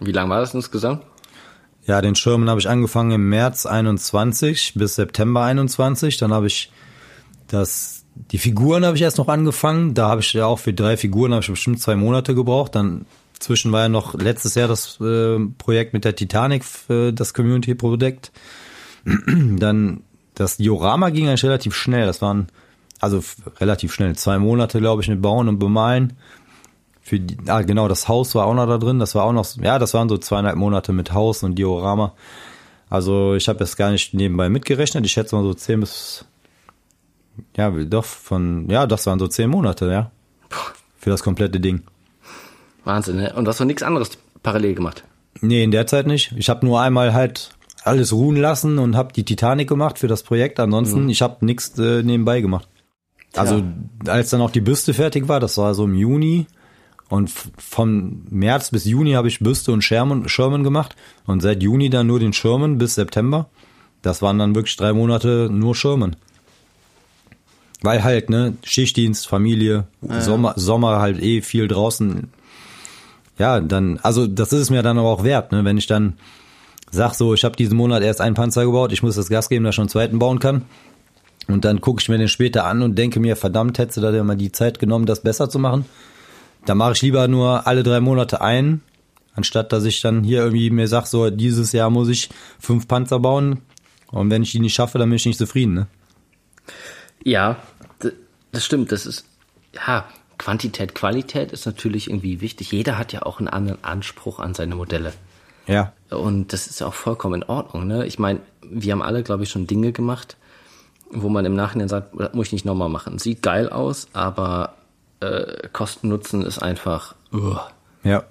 Wie 0.00 0.12
lange 0.12 0.30
war 0.30 0.40
das 0.40 0.54
insgesamt? 0.54 1.02
Ja, 1.86 2.00
den 2.00 2.14
Sherman 2.14 2.48
habe 2.48 2.60
ich 2.60 2.68
angefangen 2.68 3.12
im 3.12 3.28
März 3.28 3.66
21 3.66 4.74
bis 4.74 4.96
September 4.96 5.44
21. 5.44 6.16
Dann 6.16 6.32
habe 6.32 6.46
ich 6.46 6.70
das, 7.54 8.04
die 8.14 8.38
Figuren 8.38 8.84
habe 8.84 8.96
ich 8.96 9.02
erst 9.02 9.18
noch 9.18 9.28
angefangen. 9.28 9.94
Da 9.94 10.08
habe 10.08 10.20
ich 10.20 10.32
ja 10.32 10.46
auch 10.46 10.58
für 10.58 10.74
drei 10.74 10.96
Figuren 10.96 11.32
habe 11.32 11.42
ich 11.42 11.50
bestimmt 11.50 11.80
zwei 11.80 11.94
Monate 11.94 12.34
gebraucht. 12.34 12.74
Dann 12.74 13.06
zwischen 13.38 13.72
war 13.72 13.82
ja 13.82 13.88
noch 13.88 14.14
letztes 14.14 14.54
Jahr 14.54 14.68
das 14.68 15.00
äh, 15.00 15.38
Projekt 15.58 15.92
mit 15.92 16.04
der 16.04 16.16
Titanic, 16.16 16.64
äh, 16.88 17.12
das 17.12 17.32
Community-Projekt. 17.32 18.32
Dann 19.26 20.02
das 20.34 20.56
Diorama 20.56 21.10
ging 21.10 21.28
eigentlich 21.28 21.44
relativ 21.44 21.74
schnell. 21.74 22.06
Das 22.06 22.20
waren 22.22 22.48
also 23.00 23.22
relativ 23.60 23.92
schnell 23.92 24.16
zwei 24.16 24.38
Monate, 24.38 24.80
glaube 24.80 25.02
ich, 25.02 25.08
mit 25.08 25.22
Bauen 25.22 25.48
und 25.48 25.58
Bemalen. 25.58 26.14
Für 27.02 27.20
die, 27.20 27.36
ah, 27.46 27.62
genau, 27.62 27.86
das 27.86 28.08
Haus 28.08 28.34
war 28.34 28.46
auch 28.46 28.54
noch 28.54 28.66
da 28.66 28.78
drin. 28.78 28.98
Das 28.98 29.14
war 29.14 29.24
auch 29.24 29.32
noch, 29.32 29.46
ja, 29.62 29.78
das 29.78 29.94
waren 29.94 30.08
so 30.08 30.18
zweieinhalb 30.18 30.56
Monate 30.56 30.92
mit 30.92 31.12
Haus 31.12 31.42
und 31.42 31.56
Diorama. 31.56 32.14
Also 32.90 33.34
ich 33.34 33.48
habe 33.48 33.60
jetzt 33.60 33.76
gar 33.76 33.90
nicht 33.90 34.14
nebenbei 34.14 34.48
mitgerechnet. 34.48 35.04
Ich 35.04 35.12
schätze 35.12 35.36
mal 35.36 35.42
so 35.42 35.54
zehn 35.54 35.80
bis 35.80 36.24
ja, 37.56 37.70
doch, 37.70 38.04
von, 38.04 38.68
ja, 38.68 38.86
das 38.86 39.06
waren 39.06 39.18
so 39.18 39.28
zehn 39.28 39.50
Monate, 39.50 39.90
ja. 39.90 40.10
Für 40.96 41.10
das 41.10 41.22
komplette 41.22 41.60
Ding. 41.60 41.82
Wahnsinn, 42.84 43.16
ne? 43.16 43.34
Und 43.34 43.44
du 43.44 43.48
hast 43.50 43.60
doch 43.60 43.64
nichts 43.64 43.82
anderes 43.82 44.10
parallel 44.42 44.74
gemacht? 44.74 45.04
Nee, 45.40 45.64
in 45.64 45.70
der 45.70 45.86
Zeit 45.86 46.06
nicht. 46.06 46.32
Ich 46.36 46.48
habe 46.48 46.64
nur 46.64 46.80
einmal 46.80 47.12
halt 47.12 47.50
alles 47.82 48.12
ruhen 48.12 48.36
lassen 48.36 48.78
und 48.78 48.96
habe 48.96 49.12
die 49.12 49.24
Titanic 49.24 49.68
gemacht 49.68 49.98
für 49.98 50.08
das 50.08 50.22
Projekt. 50.22 50.60
Ansonsten, 50.60 51.04
mhm. 51.04 51.08
ich 51.10 51.22
habe 51.22 51.44
nichts 51.44 51.78
äh, 51.78 52.02
nebenbei 52.02 52.40
gemacht. 52.40 52.68
Also, 53.36 53.62
als 54.06 54.30
dann 54.30 54.40
auch 54.40 54.50
die 54.50 54.60
Büste 54.60 54.94
fertig 54.94 55.28
war, 55.28 55.40
das 55.40 55.58
war 55.58 55.74
so 55.74 55.84
im 55.84 55.94
Juni. 55.94 56.46
Und 57.08 57.30
von 57.30 58.24
März 58.30 58.70
bis 58.70 58.84
Juni 58.84 59.12
habe 59.12 59.28
ich 59.28 59.40
Büste 59.40 59.72
und 59.72 59.82
Sherman, 59.82 60.28
Sherman 60.28 60.64
gemacht. 60.64 60.96
Und 61.26 61.42
seit 61.42 61.62
Juni 61.62 61.90
dann 61.90 62.06
nur 62.06 62.20
den 62.20 62.32
Sherman 62.32 62.78
bis 62.78 62.94
September. 62.94 63.48
Das 64.02 64.22
waren 64.22 64.38
dann 64.38 64.54
wirklich 64.54 64.76
drei 64.76 64.92
Monate 64.92 65.48
nur 65.50 65.74
Sherman. 65.74 66.16
Weil 67.84 68.02
halt, 68.02 68.30
ne, 68.30 68.56
Schichtdienst, 68.64 69.28
Familie, 69.28 69.84
ja. 70.00 70.22
Sommer, 70.22 70.54
Sommer 70.56 71.00
halt 71.00 71.22
eh 71.22 71.42
viel 71.42 71.68
draußen. 71.68 72.30
Ja, 73.38 73.60
dann, 73.60 73.98
also 74.02 74.26
das 74.26 74.54
ist 74.54 74.60
es 74.60 74.70
mir 74.70 74.82
dann 74.82 74.96
aber 74.96 75.08
auch 75.08 75.22
wert, 75.22 75.52
ne, 75.52 75.66
wenn 75.66 75.76
ich 75.76 75.86
dann 75.86 76.14
sag 76.90 77.12
so, 77.14 77.34
ich 77.34 77.44
habe 77.44 77.56
diesen 77.56 77.76
Monat 77.76 78.02
erst 78.02 78.22
einen 78.22 78.34
Panzer 78.34 78.64
gebaut, 78.64 78.92
ich 78.92 79.02
muss 79.02 79.16
das 79.16 79.28
Gas 79.28 79.50
geben, 79.50 79.64
dass 79.64 79.72
ich 79.72 79.76
schon 79.76 79.82
einen 79.82 79.88
zweiten 79.90 80.18
bauen 80.18 80.38
kann. 80.38 80.62
Und 81.46 81.66
dann 81.66 81.82
gucke 81.82 82.00
ich 82.00 82.08
mir 82.08 82.16
den 82.16 82.28
später 82.28 82.64
an 82.64 82.80
und 82.80 82.96
denke 82.96 83.20
mir, 83.20 83.36
verdammt, 83.36 83.78
hättest 83.78 83.98
du 83.98 84.00
da 84.00 84.24
mal 84.24 84.36
die 84.36 84.50
Zeit 84.50 84.78
genommen, 84.78 85.04
das 85.04 85.20
besser 85.20 85.50
zu 85.50 85.58
machen. 85.58 85.84
Da 86.64 86.74
mache 86.74 86.92
ich 86.92 87.02
lieber 87.02 87.28
nur 87.28 87.66
alle 87.66 87.82
drei 87.82 88.00
Monate 88.00 88.40
ein, 88.40 88.80
anstatt 89.34 89.72
dass 89.72 89.84
ich 89.84 90.00
dann 90.00 90.24
hier 90.24 90.38
irgendwie 90.38 90.70
mir 90.70 90.88
sag, 90.88 91.06
so, 91.06 91.28
dieses 91.28 91.72
Jahr 91.72 91.90
muss 91.90 92.08
ich 92.08 92.30
fünf 92.58 92.88
Panzer 92.88 93.18
bauen. 93.18 93.58
Und 94.10 94.30
wenn 94.30 94.42
ich 94.42 94.52
die 94.52 94.60
nicht 94.60 94.74
schaffe, 94.74 94.96
dann 94.96 95.10
bin 95.10 95.16
ich 95.16 95.26
nicht 95.26 95.38
zufrieden, 95.38 95.74
ne? 95.74 95.86
Ja, 97.24 97.56
das 98.54 98.64
stimmt, 98.64 98.92
das 98.92 99.06
ist, 99.06 99.26
ja, 99.74 100.06
Quantität, 100.38 100.94
Qualität 100.94 101.52
ist 101.52 101.66
natürlich 101.66 102.08
irgendwie 102.08 102.40
wichtig. 102.40 102.72
Jeder 102.72 102.98
hat 102.98 103.12
ja 103.12 103.22
auch 103.22 103.38
einen 103.38 103.48
anderen 103.48 103.82
Anspruch 103.84 104.40
an 104.40 104.54
seine 104.54 104.74
Modelle. 104.74 105.12
Ja. 105.66 105.92
Und 106.10 106.52
das 106.52 106.66
ist 106.66 106.82
auch 106.82 106.94
vollkommen 106.94 107.42
in 107.42 107.48
Ordnung. 107.48 107.86
Ne? 107.86 108.06
Ich 108.06 108.18
meine, 108.18 108.40
wir 108.62 108.92
haben 108.92 109.02
alle, 109.02 109.22
glaube 109.22 109.44
ich, 109.44 109.50
schon 109.50 109.66
Dinge 109.66 109.92
gemacht, 109.92 110.36
wo 111.10 111.28
man 111.28 111.44
im 111.44 111.54
Nachhinein 111.54 111.88
sagt, 111.88 112.18
das 112.18 112.34
muss 112.34 112.48
ich 112.48 112.52
nicht 112.52 112.64
nochmal 112.64 112.88
machen. 112.88 113.18
Sieht 113.18 113.42
geil 113.42 113.68
aus, 113.68 114.08
aber 114.12 114.74
äh, 115.20 115.68
Kosten-Nutzen 115.72 116.42
ist 116.42 116.58
einfach. 116.58 117.14
Uh. 117.32 117.56
Ja. 118.02 118.24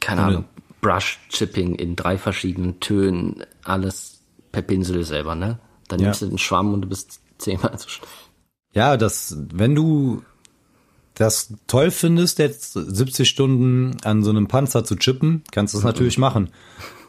Keine 0.00 0.22
Ahnung. 0.22 0.44
Brush-Chipping 0.80 1.74
in 1.76 1.94
drei 1.94 2.18
verschiedenen 2.18 2.80
Tönen, 2.80 3.44
alles 3.62 4.20
per 4.50 4.62
Pinsel 4.62 5.04
selber, 5.04 5.34
ne? 5.34 5.58
Dann 5.88 6.00
ja. 6.00 6.06
nimmst 6.06 6.22
du 6.22 6.26
den 6.26 6.38
Schwamm 6.38 6.74
und 6.74 6.82
du 6.82 6.88
bist 6.88 7.20
zehnmal 7.38 7.78
so 7.78 7.88
schnell. 7.88 8.08
Ja, 8.74 8.96
das, 8.96 9.36
wenn 9.52 9.74
du 9.74 10.22
das 11.14 11.52
toll 11.66 11.90
findest, 11.90 12.38
jetzt 12.38 12.72
70 12.72 13.28
Stunden 13.28 13.96
an 14.02 14.22
so 14.22 14.30
einem 14.30 14.48
Panzer 14.48 14.84
zu 14.84 14.96
chippen, 14.96 15.42
kannst 15.50 15.74
du 15.74 15.78
es 15.78 15.84
natürlich 15.84 16.18
machen. 16.18 16.50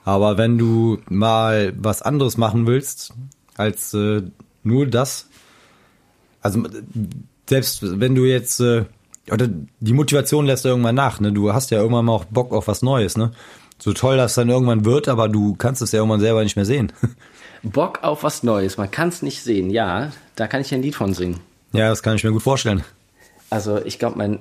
Aber 0.04 0.38
wenn 0.38 0.58
du 0.58 0.99
mal 1.10 1.73
was 1.78 2.02
anderes 2.02 2.38
machen 2.38 2.67
willst, 2.67 3.13
als 3.56 3.93
äh, 3.93 4.23
nur 4.63 4.88
das, 4.88 5.30
also 6.41 6.63
selbst 7.49 7.99
wenn 7.99 8.15
du 8.15 8.26
jetzt, 8.26 8.60
äh, 8.60 8.86
oder 9.32 9.47
die 9.47 9.93
Motivation 9.93 10.45
lässt 10.45 10.65
irgendwann 10.65 10.95
nach, 10.95 11.21
ne? 11.21 11.32
Du 11.32 11.54
hast 11.54 11.71
ja 11.71 11.80
irgendwann 11.80 12.06
mal 12.06 12.13
auch 12.13 12.26
Bock 12.26 12.52
auf 12.52 12.67
was 12.67 12.82
Neues, 12.82 13.15
ne? 13.15 13.32
So 13.80 13.93
toll 13.93 14.17
das 14.17 14.36
dann 14.36 14.49
irgendwann 14.49 14.84
wird, 14.84 15.08
aber 15.08 15.30
du 15.30 15.56
kannst 15.56 15.82
es 15.82 15.93
ja 15.93 15.99
irgendwann 15.99 16.19
selber 16.19 16.43
nicht 16.43 16.58
mehr 16.58 16.65
sehen. 16.65 16.91
Bock 17.63 18.04
auf 18.04 18.23
was 18.23 18.43
Neues, 18.43 18.78
man 18.78 18.91
kann 18.91 19.08
es 19.08 19.21
nicht 19.21 19.41
sehen, 19.41 19.69
ja, 19.69 20.12
da 20.36 20.47
kann 20.47 20.60
ich 20.60 20.73
ein 20.73 20.82
Lied 20.82 20.95
von 20.95 21.13
singen. 21.13 21.39
Ja, 21.73 21.89
das 21.89 22.03
kann 22.03 22.15
ich 22.15 22.23
mir 22.23 22.31
gut 22.31 22.43
vorstellen. 22.43 22.83
Also 23.49 23.83
ich 23.83 23.99
glaube, 23.99 24.17
mein, 24.17 24.39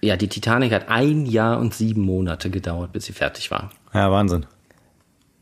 ja, 0.00 0.16
die 0.16 0.28
Titanic 0.28 0.72
hat 0.72 0.88
ein 0.88 1.26
Jahr 1.26 1.58
und 1.58 1.74
sieben 1.74 2.02
Monate 2.02 2.50
gedauert, 2.50 2.92
bis 2.92 3.04
sie 3.04 3.12
fertig 3.12 3.50
war. 3.50 3.70
Ja, 3.92 4.10
Wahnsinn. 4.10 4.46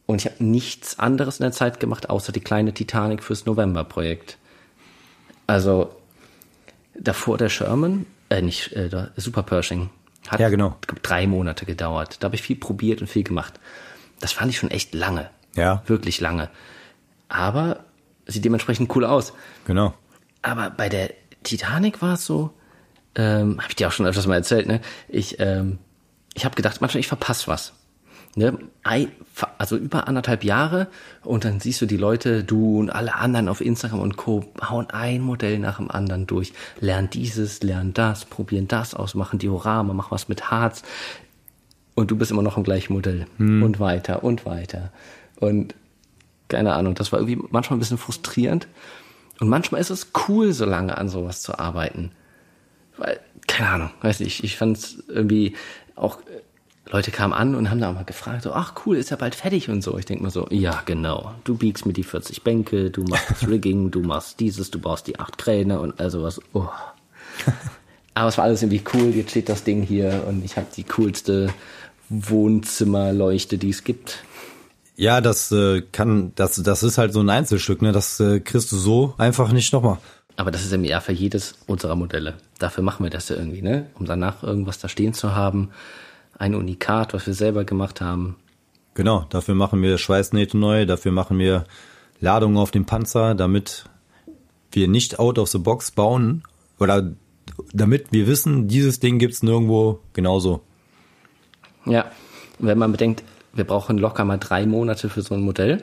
Und 0.06 0.22
ich 0.22 0.26
habe 0.26 0.42
nichts 0.42 0.98
anderes 0.98 1.38
in 1.38 1.44
der 1.44 1.52
Zeit 1.52 1.78
gemacht, 1.78 2.10
außer 2.10 2.32
die 2.32 2.40
kleine 2.40 2.74
Titanic 2.74 3.22
fürs 3.22 3.46
November-Projekt. 3.46 4.38
Also 5.46 5.94
davor 6.94 7.38
der 7.38 7.48
Sherman, 7.48 8.06
äh, 8.28 8.42
nicht, 8.42 8.72
äh, 8.72 8.88
der 8.88 9.12
Super 9.16 9.42
Pershing, 9.42 9.90
hat 10.28 10.40
ja, 10.40 10.48
genau. 10.48 10.76
drei 11.02 11.26
Monate 11.26 11.64
gedauert. 11.64 12.16
Da 12.20 12.26
habe 12.26 12.36
ich 12.36 12.42
viel 12.42 12.56
probiert 12.56 13.00
und 13.00 13.06
viel 13.06 13.22
gemacht. 13.22 13.60
Das 14.20 14.32
fand 14.32 14.50
ich 14.50 14.58
schon 14.58 14.70
echt 14.70 14.94
lange. 14.94 15.30
Ja. 15.54 15.82
Wirklich 15.86 16.20
lange. 16.20 16.50
Aber 17.28 17.84
sieht 18.26 18.44
dementsprechend 18.44 18.94
cool 18.94 19.04
aus. 19.04 19.32
Genau. 19.64 19.94
Aber 20.42 20.70
bei 20.70 20.88
der 20.88 21.10
Titanic 21.42 22.02
war 22.02 22.14
es 22.14 22.26
so, 22.26 22.52
ähm, 23.14 23.58
habe 23.58 23.68
ich 23.70 23.76
dir 23.76 23.88
auch 23.88 23.92
schon 23.92 24.06
öfters 24.06 24.26
mal 24.26 24.36
erzählt, 24.36 24.66
ne? 24.66 24.80
Ich, 25.08 25.40
ähm, 25.40 25.78
ich 26.34 26.44
habe 26.44 26.54
gedacht, 26.54 26.80
manchmal 26.80 27.00
ich 27.00 27.08
verpasse 27.08 27.48
was. 27.48 27.72
Ne? 28.36 28.56
Also 29.58 29.76
über 29.76 30.06
anderthalb 30.06 30.44
Jahre 30.44 30.86
und 31.24 31.44
dann 31.44 31.58
siehst 31.58 31.80
du 31.80 31.86
die 31.86 31.96
Leute, 31.96 32.44
du 32.44 32.78
und 32.78 32.90
alle 32.90 33.16
anderen 33.16 33.48
auf 33.48 33.60
Instagram 33.60 34.00
und 34.00 34.16
Co. 34.16 34.44
hauen 34.62 34.88
ein 34.90 35.20
Modell 35.20 35.58
nach 35.58 35.78
dem 35.78 35.90
anderen 35.90 36.28
durch. 36.28 36.52
Lernen 36.78 37.10
dieses, 37.10 37.62
lernen 37.64 37.92
das, 37.92 38.24
probieren 38.24 38.68
das 38.68 38.94
aus, 38.94 39.16
machen 39.16 39.40
Diorama, 39.40 39.94
machen 39.94 40.12
was 40.12 40.28
mit 40.28 40.50
Harz. 40.50 40.84
Und 41.96 42.12
du 42.12 42.16
bist 42.16 42.30
immer 42.30 42.42
noch 42.42 42.56
im 42.56 42.62
gleichen 42.62 42.92
Modell. 42.92 43.26
Hm. 43.38 43.64
Und 43.64 43.80
weiter 43.80 44.22
und 44.22 44.46
weiter. 44.46 44.92
Und 45.40 45.74
keine 46.46 46.74
Ahnung, 46.74 46.94
das 46.94 47.10
war 47.10 47.18
irgendwie 47.18 47.42
manchmal 47.50 47.78
ein 47.78 47.80
bisschen 47.80 47.98
frustrierend. 47.98 48.68
Und 49.40 49.48
manchmal 49.48 49.80
ist 49.80 49.90
es 49.90 50.12
cool, 50.28 50.52
so 50.52 50.64
lange 50.64 50.96
an 50.96 51.08
sowas 51.08 51.42
zu 51.42 51.58
arbeiten. 51.58 52.12
Weil, 52.96 53.18
keine 53.46 53.70
Ahnung, 53.70 53.90
weiß 54.02 54.20
nicht, 54.20 54.44
ich 54.44 54.56
fand 54.56 54.76
es 54.76 55.02
irgendwie 55.08 55.56
auch 55.96 56.18
Leute 56.90 57.10
kamen 57.10 57.32
an 57.32 57.54
und 57.54 57.70
haben 57.70 57.80
da 57.80 57.90
auch 57.90 57.94
mal 57.94 58.04
gefragt, 58.04 58.42
so, 58.42 58.52
ach 58.52 58.74
cool, 58.84 58.96
ist 58.96 59.10
ja 59.10 59.16
bald 59.16 59.34
fertig 59.34 59.68
und 59.70 59.82
so. 59.82 59.96
Ich 59.96 60.06
denke 60.06 60.24
mir 60.24 60.30
so, 60.30 60.46
ja 60.50 60.82
genau, 60.86 61.34
du 61.44 61.56
biegst 61.56 61.86
mir 61.86 61.92
die 61.92 62.02
40 62.02 62.42
Bänke, 62.42 62.90
du 62.90 63.04
machst 63.04 63.30
das 63.30 63.48
Rigging, 63.48 63.90
du 63.90 64.00
machst 64.02 64.40
dieses, 64.40 64.70
du 64.70 64.80
baust 64.80 65.06
die 65.06 65.18
acht 65.18 65.38
Kräne 65.38 65.80
und 65.80 66.00
all 66.00 66.10
sowas. 66.10 66.40
Oh. 66.52 66.68
Aber 68.14 68.28
es 68.28 68.36
war 68.38 68.44
alles 68.44 68.62
irgendwie 68.62 68.82
cool, 68.92 69.14
jetzt 69.14 69.30
steht 69.30 69.48
das 69.48 69.62
Ding 69.62 69.82
hier 69.82 70.24
und 70.28 70.44
ich 70.44 70.56
habe 70.56 70.66
die 70.76 70.82
coolste 70.84 71.54
Wohnzimmerleuchte, 72.08 73.56
die 73.56 73.70
es 73.70 73.84
gibt. 73.84 74.24
Ja, 75.00 75.22
das 75.22 75.50
äh, 75.50 75.80
kann, 75.80 76.32
das, 76.34 76.56
das 76.56 76.82
ist 76.82 76.98
halt 76.98 77.14
so 77.14 77.20
ein 77.20 77.30
Einzelstück, 77.30 77.80
ne? 77.80 77.90
Das 77.90 78.20
äh, 78.20 78.38
kriegst 78.38 78.70
du 78.70 78.76
so 78.76 79.14
einfach 79.16 79.50
nicht 79.50 79.72
nochmal. 79.72 79.96
Aber 80.36 80.50
das 80.50 80.62
ist 80.62 80.74
im 80.74 80.84
Jahr 80.84 81.00
für 81.00 81.12
jedes 81.12 81.54
unserer 81.66 81.96
Modelle. 81.96 82.34
Dafür 82.58 82.84
machen 82.84 83.04
wir 83.04 83.08
das 83.08 83.30
ja 83.30 83.36
irgendwie, 83.36 83.62
ne? 83.62 83.86
Um 83.94 84.04
danach 84.04 84.42
irgendwas 84.42 84.78
da 84.78 84.90
stehen 84.90 85.14
zu 85.14 85.34
haben. 85.34 85.70
Ein 86.38 86.54
Unikat, 86.54 87.14
was 87.14 87.26
wir 87.26 87.32
selber 87.32 87.64
gemacht 87.64 88.02
haben. 88.02 88.36
Genau, 88.92 89.24
dafür 89.30 89.54
machen 89.54 89.80
wir 89.80 89.96
Schweißnähte 89.96 90.58
neu, 90.58 90.84
dafür 90.84 91.12
machen 91.12 91.38
wir 91.38 91.64
Ladungen 92.20 92.58
auf 92.58 92.70
dem 92.70 92.84
Panzer, 92.84 93.34
damit 93.34 93.86
wir 94.70 94.86
nicht 94.86 95.18
out 95.18 95.38
of 95.38 95.48
the 95.48 95.58
box 95.58 95.92
bauen 95.92 96.42
oder 96.78 97.10
damit 97.72 98.12
wir 98.12 98.26
wissen, 98.26 98.68
dieses 98.68 99.00
Ding 99.00 99.18
gibt's 99.18 99.42
nirgendwo 99.42 100.00
genauso. 100.12 100.60
Ja, 101.86 102.04
wenn 102.58 102.76
man 102.76 102.92
bedenkt, 102.92 103.24
wir 103.52 103.64
brauchen 103.64 103.98
locker 103.98 104.24
mal 104.24 104.38
drei 104.38 104.66
Monate 104.66 105.08
für 105.08 105.22
so 105.22 105.34
ein 105.34 105.40
Modell. 105.40 105.82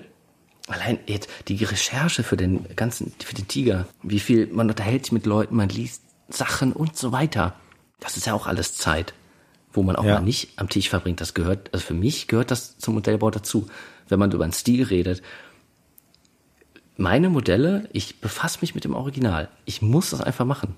Allein 0.67 0.99
jetzt 1.07 1.29
die 1.47 1.63
Recherche 1.63 2.23
für 2.23 2.35
den 2.37 2.65
ganzen, 2.75 3.13
für 3.23 3.33
den 3.35 3.47
Tiger, 3.47 3.87
wie 4.03 4.19
viel 4.19 4.47
man 4.47 4.69
unterhält 4.69 5.05
sich 5.05 5.11
mit 5.13 5.25
Leuten, 5.25 5.55
man 5.55 5.69
liest 5.69 6.01
Sachen 6.29 6.73
und 6.73 6.97
so 6.97 7.11
weiter. 7.11 7.55
Das 7.99 8.17
ist 8.17 8.25
ja 8.27 8.33
auch 8.33 8.47
alles 8.47 8.75
Zeit, 8.75 9.13
wo 9.71 9.81
man 9.81 9.95
auch 9.95 10.03
Ja. 10.03 10.15
mal 10.15 10.21
nicht 10.21 10.59
am 10.59 10.67
Tisch 10.69 10.89
verbringt. 10.89 11.21
Das 11.21 11.33
gehört, 11.33 11.73
also 11.73 11.85
für 11.85 11.93
mich 11.93 12.27
gehört 12.27 12.51
das 12.51 12.77
zum 12.77 12.95
Modellbau 12.95 13.31
dazu. 13.31 13.67
Wenn 14.09 14.19
man 14.19 14.31
über 14.31 14.43
einen 14.43 14.53
Stil 14.53 14.83
redet, 14.83 15.21
meine 16.97 17.29
Modelle, 17.29 17.87
ich 17.93 18.19
befasse 18.21 18.59
mich 18.61 18.73
mit 18.75 18.83
dem 18.83 18.95
Original. 18.95 19.49
Ich 19.65 19.81
muss 19.81 20.09
das 20.09 20.21
einfach 20.21 20.45
machen. 20.45 20.75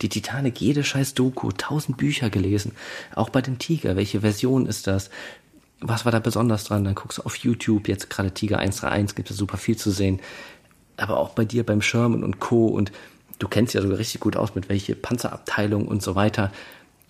Die 0.00 0.08
Titanic, 0.08 0.60
jede 0.60 0.82
scheiß 0.82 1.14
Doku, 1.14 1.52
tausend 1.52 1.96
Bücher 1.98 2.30
gelesen. 2.30 2.72
Auch 3.14 3.28
bei 3.28 3.40
dem 3.42 3.58
Tiger, 3.58 3.94
welche 3.94 4.22
Version 4.22 4.66
ist 4.66 4.86
das? 4.86 5.10
Was 5.82 6.04
war 6.04 6.12
da 6.12 6.20
besonders 6.20 6.64
dran? 6.64 6.84
Dann 6.84 6.94
guckst 6.94 7.18
du 7.18 7.22
auf 7.22 7.36
YouTube, 7.36 7.88
jetzt 7.88 8.08
gerade 8.08 8.30
Tiger 8.30 8.58
131, 8.58 9.16
gibt 9.16 9.30
es 9.30 9.36
super 9.36 9.56
viel 9.56 9.76
zu 9.76 9.90
sehen. 9.90 10.20
Aber 10.96 11.18
auch 11.18 11.30
bei 11.30 11.44
dir 11.44 11.64
beim 11.66 11.82
Sherman 11.82 12.22
und 12.22 12.38
Co. 12.38 12.66
Und 12.66 12.92
du 13.38 13.48
kennst 13.48 13.74
ja 13.74 13.82
sogar 13.82 13.98
richtig 13.98 14.20
gut 14.20 14.36
aus, 14.36 14.54
mit 14.54 14.68
welche 14.68 14.94
Panzerabteilung 14.94 15.88
und 15.88 16.02
so 16.02 16.14
weiter. 16.14 16.52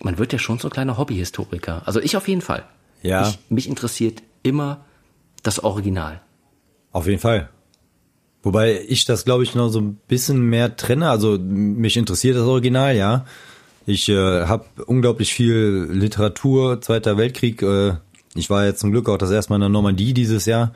Man 0.01 0.17
wird 0.17 0.33
ja 0.33 0.39
schon 0.39 0.59
so 0.59 0.67
ein 0.67 0.71
kleiner 0.71 0.97
Hobbyhistoriker. 0.97 1.83
Also 1.85 1.99
ich 1.99 2.17
auf 2.17 2.27
jeden 2.27 2.41
Fall. 2.41 2.65
Ja. 3.03 3.27
Ich, 3.27 3.39
mich 3.49 3.69
interessiert 3.69 4.23
immer 4.41 4.83
das 5.43 5.63
Original. 5.63 6.21
Auf 6.91 7.07
jeden 7.07 7.19
Fall. 7.19 7.49
Wobei 8.41 8.81
ich 8.87 9.05
das, 9.05 9.23
glaube 9.23 9.43
ich, 9.43 9.55
noch 9.55 9.69
so 9.69 9.79
ein 9.79 9.95
bisschen 10.07 10.41
mehr 10.41 10.75
trenne. 10.75 11.09
Also 11.09 11.37
mich 11.39 11.95
interessiert 11.95 12.35
das 12.35 12.43
Original, 12.43 12.95
ja. 12.95 13.25
Ich 13.85 14.09
äh, 14.09 14.45
habe 14.45 14.65
unglaublich 14.85 15.33
viel 15.33 15.87
Literatur, 15.89 16.81
Zweiter 16.81 17.17
Weltkrieg. 17.17 17.61
Äh, 17.61 17.95
ich 18.35 18.49
war 18.49 18.65
jetzt 18.65 18.79
zum 18.79 18.91
Glück 18.91 19.09
auch 19.09 19.17
das 19.17 19.31
erste 19.31 19.51
Mal 19.51 19.57
in 19.57 19.61
der 19.61 19.69
Normandie 19.69 20.13
dieses 20.13 20.45
Jahr, 20.45 20.73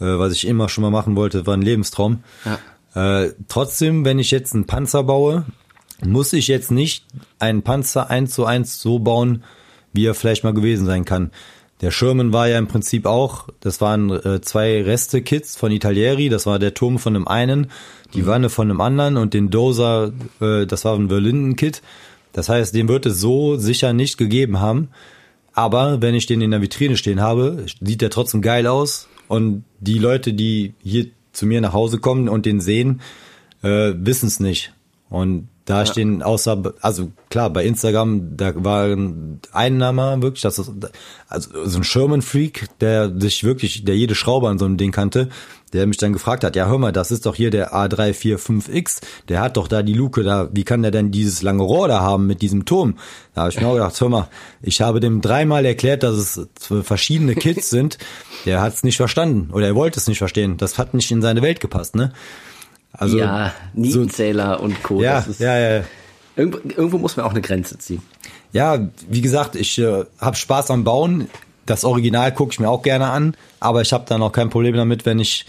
äh, 0.00 0.04
was 0.04 0.32
ich 0.32 0.46
immer 0.46 0.68
schon 0.68 0.82
mal 0.82 0.90
machen 0.90 1.16
wollte, 1.16 1.46
war 1.46 1.54
ein 1.54 1.62
Lebenstraum. 1.62 2.22
Ja. 2.44 3.22
Äh, 3.24 3.32
trotzdem, 3.48 4.04
wenn 4.04 4.18
ich 4.18 4.30
jetzt 4.30 4.54
einen 4.54 4.66
Panzer 4.66 5.02
baue, 5.04 5.46
muss 6.04 6.32
ich 6.32 6.48
jetzt 6.48 6.70
nicht 6.70 7.06
einen 7.38 7.62
Panzer 7.62 8.10
eins 8.10 8.34
zu 8.34 8.44
eins 8.44 8.80
so 8.80 8.98
bauen, 8.98 9.44
wie 9.92 10.06
er 10.06 10.14
vielleicht 10.14 10.44
mal 10.44 10.54
gewesen 10.54 10.86
sein 10.86 11.04
kann. 11.04 11.30
Der 11.80 11.90
Sherman 11.90 12.32
war 12.32 12.48
ja 12.48 12.58
im 12.58 12.68
Prinzip 12.68 13.06
auch, 13.06 13.48
das 13.60 13.80
waren 13.80 14.10
äh, 14.10 14.40
zwei 14.40 14.82
Reste-Kits 14.82 15.56
von 15.56 15.72
Italieri, 15.72 16.28
das 16.28 16.46
war 16.46 16.60
der 16.60 16.74
Turm 16.74 16.98
von 16.98 17.14
dem 17.14 17.26
einen, 17.26 17.72
die 18.14 18.26
Wanne 18.26 18.50
von 18.50 18.68
dem 18.68 18.80
anderen 18.80 19.16
und 19.16 19.34
den 19.34 19.50
Dozer, 19.50 20.12
äh, 20.40 20.64
das 20.64 20.84
war 20.84 20.94
ein 20.94 21.08
Berlinden-Kit. 21.08 21.82
Das 22.32 22.48
heißt, 22.48 22.74
den 22.74 22.88
wird 22.88 23.06
es 23.06 23.20
so 23.20 23.56
sicher 23.56 23.92
nicht 23.92 24.16
gegeben 24.16 24.60
haben. 24.60 24.88
Aber 25.54 26.00
wenn 26.00 26.14
ich 26.14 26.26
den 26.26 26.40
in 26.40 26.50
der 26.50 26.62
Vitrine 26.62 26.96
stehen 26.96 27.20
habe, 27.20 27.66
sieht 27.80 28.00
der 28.00 28.10
trotzdem 28.10 28.42
geil 28.42 28.66
aus. 28.66 29.08
Und 29.28 29.64
die 29.80 29.98
Leute, 29.98 30.32
die 30.32 30.74
hier 30.82 31.06
zu 31.32 31.46
mir 31.46 31.60
nach 31.60 31.72
Hause 31.72 31.98
kommen 31.98 32.28
und 32.28 32.46
den 32.46 32.60
sehen, 32.60 33.00
äh, 33.62 33.92
wissen 33.96 34.26
es 34.26 34.40
nicht. 34.40 34.72
Und 35.08 35.48
da 35.64 35.86
stehen 35.86 36.22
außer, 36.22 36.74
also 36.80 37.12
klar, 37.30 37.50
bei 37.50 37.64
Instagram, 37.64 38.36
da 38.36 38.52
war 38.56 38.86
ein 38.86 39.40
Einnahmer 39.52 40.20
wirklich, 40.20 40.42
das 40.42 40.58
ist, 40.58 40.72
also 41.28 41.66
so 41.66 41.78
ein 41.78 41.84
Sherman-Freak, 41.84 42.68
der 42.80 43.12
sich 43.20 43.44
wirklich, 43.44 43.84
der 43.84 43.96
jede 43.96 44.14
Schraube 44.14 44.48
an 44.48 44.58
so 44.58 44.64
einem 44.64 44.76
Ding 44.76 44.90
kannte, 44.90 45.28
der 45.72 45.86
mich 45.86 45.96
dann 45.96 46.12
gefragt 46.12 46.44
hat, 46.44 46.56
ja 46.56 46.66
hör 46.66 46.78
mal, 46.78 46.92
das 46.92 47.10
ist 47.10 47.26
doch 47.26 47.34
hier 47.34 47.50
der 47.50 47.72
A345X, 47.74 49.00
der 49.28 49.40
hat 49.40 49.56
doch 49.56 49.68
da 49.68 49.82
die 49.82 49.94
Luke 49.94 50.22
da, 50.22 50.48
wie 50.52 50.64
kann 50.64 50.82
der 50.82 50.90
denn 50.90 51.10
dieses 51.10 51.42
lange 51.42 51.62
Rohr 51.62 51.88
da 51.88 52.00
haben 52.00 52.26
mit 52.26 52.42
diesem 52.42 52.64
Turm? 52.64 52.96
Da 53.34 53.42
habe 53.42 53.50
ich 53.50 53.60
mir 53.60 53.66
auch 53.66 53.74
gedacht, 53.74 54.00
hör 54.00 54.08
mal, 54.08 54.28
ich 54.60 54.80
habe 54.80 55.00
dem 55.00 55.20
dreimal 55.20 55.64
erklärt, 55.64 56.02
dass 56.02 56.16
es 56.16 56.48
verschiedene 56.82 57.34
Kits 57.34 57.70
sind, 57.70 57.98
der 58.44 58.60
hat 58.60 58.74
es 58.74 58.82
nicht 58.82 58.96
verstanden 58.96 59.50
oder 59.52 59.66
er 59.66 59.74
wollte 59.74 59.98
es 59.98 60.08
nicht 60.08 60.18
verstehen, 60.18 60.56
das 60.56 60.78
hat 60.78 60.94
nicht 60.94 61.10
in 61.10 61.22
seine 61.22 61.42
Welt 61.42 61.60
gepasst, 61.60 61.96
ne? 61.96 62.12
Also, 62.94 63.18
ja, 63.18 63.52
so, 63.74 63.80
Nietenzähler 63.80 64.60
und 64.60 64.82
Co. 64.82 65.00
ja, 65.00 65.24
ja, 65.38 65.58
ja, 65.58 65.84
Irgendwo, 66.36 66.58
irgendwo 66.68 66.98
muss 66.98 67.16
man 67.16 67.26
auch 67.26 67.30
eine 67.30 67.42
Grenze 67.42 67.78
ziehen. 67.78 68.02
Ja, 68.52 68.88
wie 69.08 69.20
gesagt, 69.20 69.56
ich 69.56 69.78
äh, 69.78 70.04
habe 70.18 70.36
Spaß 70.36 70.70
am 70.70 70.84
Bauen. 70.84 71.28
Das 71.66 71.84
Original 71.84 72.32
gucke 72.32 72.52
ich 72.52 72.60
mir 72.60 72.68
auch 72.68 72.82
gerne 72.82 73.10
an, 73.10 73.36
aber 73.60 73.82
ich 73.82 73.92
habe 73.92 74.04
dann 74.08 74.22
auch 74.22 74.32
kein 74.32 74.50
Problem 74.50 74.74
damit, 74.74 75.06
wenn 75.06 75.20
ich 75.20 75.46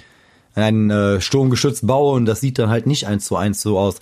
einen 0.55 0.89
äh, 0.89 1.21
Sturmgeschütz 1.21 1.85
baue 1.85 2.13
und 2.13 2.25
das 2.25 2.41
sieht 2.41 2.59
dann 2.59 2.69
halt 2.69 2.87
nicht 2.87 3.07
eins 3.07 3.25
zu 3.25 3.35
eins 3.35 3.61
so 3.61 3.77
aus. 3.77 3.95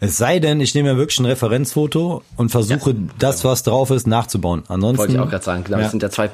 Es 0.00 0.16
sei 0.16 0.40
denn, 0.40 0.60
ich 0.60 0.74
nehme 0.74 0.92
mir 0.92 0.98
wirklich 0.98 1.20
ein 1.20 1.26
Referenzfoto 1.26 2.22
und 2.36 2.48
versuche 2.50 2.96
das, 3.18 3.44
was 3.44 3.62
drauf 3.62 3.90
ist, 3.90 4.06
nachzubauen. 4.08 4.64
Ansonsten 4.68 4.98
Wollte 4.98 5.12
ich 5.12 5.18
auch 5.20 5.30
gerade 5.30 5.44
sagen. 5.44 5.62
Genau, 5.64 5.76
Ja. 5.78 5.82
das 5.84 5.90
sind 5.92 6.02
ja 6.02 6.10
zwei 6.10 6.30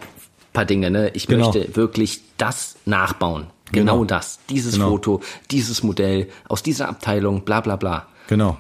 paar 0.55 0.65
Dinge. 0.65 0.91
Ne? 0.91 1.11
Ich 1.11 1.27
Genau. 1.27 1.53
möchte 1.53 1.77
wirklich 1.77 2.23
das 2.39 2.77
nachbauen. 2.87 3.49
Genau, 3.71 3.93
Genau. 3.97 4.05
das. 4.07 4.39
Dieses 4.49 4.73
Genau. 4.75 4.89
Foto, 4.89 5.21
dieses 5.51 5.83
Modell, 5.83 6.29
aus 6.49 6.63
dieser 6.63 6.89
Abteilung, 6.89 7.43
bla 7.45 7.61
bla 7.61 7.77
bla. 7.77 8.07
Genau. 8.29 8.57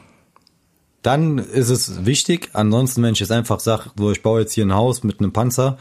Dann 1.03 1.39
ist 1.39 1.71
es 1.71 2.05
wichtig. 2.05 2.51
Ansonsten, 2.53 3.03
wenn 3.03 3.13
ich 3.15 3.21
jetzt 3.21 3.33
einfach 3.33 3.61
sage, 3.61 3.85
so 3.97 4.11
ich 4.11 4.23
baue 4.23 4.41
jetzt 4.41 4.53
hier 4.53 4.67
ein 4.67 4.75
Haus 4.75 5.05
mit 5.05 5.21
einem 5.21 5.33
Panzer, 5.33 5.79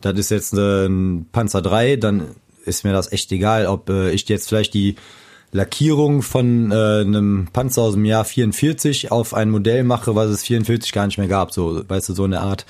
das 0.00 0.18
ist 0.18 0.30
jetzt 0.30 0.54
äh, 0.54 0.86
ein 0.86 1.26
Panzer 1.32 1.60
3, 1.60 1.96
dann 1.96 2.28
ist 2.66 2.84
mir 2.84 2.92
das 2.92 3.12
echt 3.12 3.30
egal, 3.32 3.66
ob 3.66 3.88
äh, 3.90 4.10
ich 4.10 4.28
jetzt 4.28 4.48
vielleicht 4.48 4.74
die 4.74 4.96
Lackierung 5.52 6.22
von 6.22 6.72
äh, 6.72 6.74
einem 7.02 7.46
Panzer 7.52 7.82
aus 7.82 7.94
dem 7.94 8.04
Jahr 8.04 8.24
44 8.24 9.12
auf 9.12 9.34
ein 9.34 9.50
Modell 9.50 9.84
mache, 9.84 10.16
was 10.16 10.28
es 10.30 10.42
44 10.42 10.92
gar 10.92 11.06
nicht 11.06 11.18
mehr 11.18 11.28
gab. 11.28 11.52
So, 11.52 11.88
weißt 11.88 12.08
du, 12.08 12.12
so 12.14 12.24
eine 12.24 12.40
Art. 12.40 12.66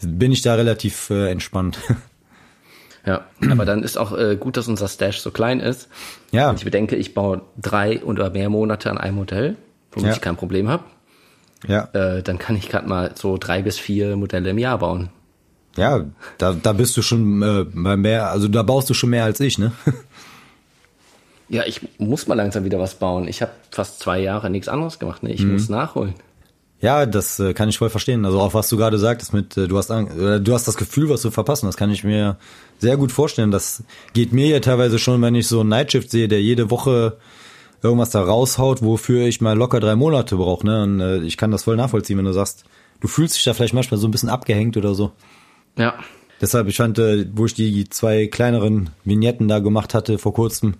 Bin 0.00 0.30
ich 0.30 0.42
da 0.42 0.54
relativ 0.54 1.10
äh, 1.10 1.30
entspannt. 1.30 1.78
Ja, 3.04 3.22
aber 3.50 3.64
dann 3.64 3.82
ist 3.82 3.96
auch 3.98 4.16
äh, 4.16 4.36
gut, 4.36 4.56
dass 4.56 4.68
unser 4.68 4.86
Stash 4.86 5.18
so 5.18 5.32
klein 5.32 5.58
ist. 5.58 5.88
Ja. 6.30 6.50
Und 6.50 6.58
ich 6.60 6.64
bedenke, 6.64 6.94
ich 6.94 7.14
baue 7.14 7.42
drei 7.60 8.00
oder 8.04 8.30
mehr 8.30 8.48
Monate 8.48 8.92
an 8.92 8.96
einem 8.96 9.16
Modell, 9.16 9.56
womit 9.90 10.06
Ja. 10.06 10.12
ich 10.14 10.20
kein 10.20 10.36
Problem 10.36 10.68
habe. 10.68 10.84
ja. 11.66 11.88
Äh, 11.94 12.22
dann 12.22 12.38
kann 12.38 12.54
ich 12.54 12.68
gerade 12.68 12.88
mal 12.88 13.10
so 13.16 13.38
drei 13.38 13.60
bis 13.62 13.76
vier 13.76 14.16
Modelle 14.16 14.50
im 14.50 14.58
Jahr 14.58 14.78
bauen. 14.78 15.10
Ja, 15.76 16.04
da, 16.38 16.52
da 16.52 16.72
bist 16.72 16.96
du 16.96 17.02
schon 17.02 17.42
äh, 17.42 17.64
bei 17.72 17.96
mehr, 17.96 18.30
also 18.30 18.48
da 18.48 18.62
baust 18.62 18.90
du 18.90 18.94
schon 18.94 19.10
mehr 19.10 19.24
als 19.24 19.40
ich, 19.40 19.58
ne? 19.58 19.72
Ja, 21.48 21.64
ich 21.66 21.80
muss 21.98 22.26
mal 22.28 22.34
langsam 22.34 22.64
wieder 22.64 22.78
was 22.78 22.94
bauen. 22.94 23.28
Ich 23.28 23.42
habe 23.42 23.52
fast 23.70 24.00
zwei 24.00 24.20
Jahre 24.20 24.48
nichts 24.48 24.68
anderes 24.68 24.98
gemacht. 24.98 25.22
Ne? 25.22 25.32
Ich 25.34 25.42
Mhm. 25.42 25.52
muss 25.52 25.68
nachholen. 25.68 26.14
Ja, 26.80 27.04
das 27.04 27.38
äh, 27.40 27.52
kann 27.52 27.68
ich 27.68 27.76
voll 27.76 27.90
verstehen. 27.90 28.24
Also 28.24 28.40
auch 28.40 28.54
was 28.54 28.70
du 28.70 28.78
gerade 28.78 28.98
sagtest 28.98 29.34
mit, 29.34 29.54
äh, 29.58 29.68
du 29.68 29.76
hast 29.76 29.90
oder 29.90 30.40
du 30.40 30.54
hast 30.54 30.66
das 30.66 30.78
Gefühl, 30.78 31.10
was 31.10 31.20
zu 31.20 31.30
verpassen. 31.30 31.66
Das 31.66 31.76
kann 31.76 31.90
ich 31.90 32.04
mir 32.04 32.38
sehr 32.78 32.96
gut 32.96 33.12
vorstellen. 33.12 33.50
Das 33.50 33.84
geht 34.14 34.32
mir 34.32 34.46
ja 34.48 34.60
teilweise 34.60 34.98
schon, 34.98 35.20
wenn 35.20 35.34
ich 35.34 35.46
so 35.46 35.60
einen 35.60 35.68
Nightshift 35.68 36.10
sehe, 36.10 36.26
der 36.26 36.40
jede 36.40 36.70
Woche 36.70 37.18
irgendwas 37.82 38.10
da 38.10 38.22
raushaut, 38.22 38.80
wofür 38.82 39.26
ich 39.26 39.42
mal 39.42 39.56
locker 39.56 39.78
drei 39.78 39.94
Monate 39.94 40.36
brauche. 40.36 40.64
Ne? 40.66 40.82
Und 40.84 41.00
äh, 41.00 41.18
ich 41.18 41.36
kann 41.36 41.50
das 41.50 41.64
voll 41.64 41.76
nachvollziehen, 41.76 42.16
wenn 42.16 42.24
du 42.24 42.32
sagst, 42.32 42.64
du 43.00 43.08
fühlst 43.08 43.36
dich 43.36 43.44
da 43.44 43.52
vielleicht 43.52 43.74
manchmal 43.74 44.00
so 44.00 44.08
ein 44.08 44.10
bisschen 44.10 44.30
abgehängt 44.30 44.78
oder 44.78 44.94
so. 44.94 45.12
Ja, 45.76 45.94
Deshalb, 46.42 46.66
ich 46.66 46.76
fand, 46.76 46.98
äh, 46.98 47.24
wo 47.32 47.46
ich 47.46 47.54
die 47.54 47.88
zwei 47.88 48.26
kleineren 48.26 48.90
Vignetten 49.04 49.46
da 49.46 49.60
gemacht 49.60 49.94
hatte 49.94 50.18
vor 50.18 50.34
kurzem, 50.34 50.74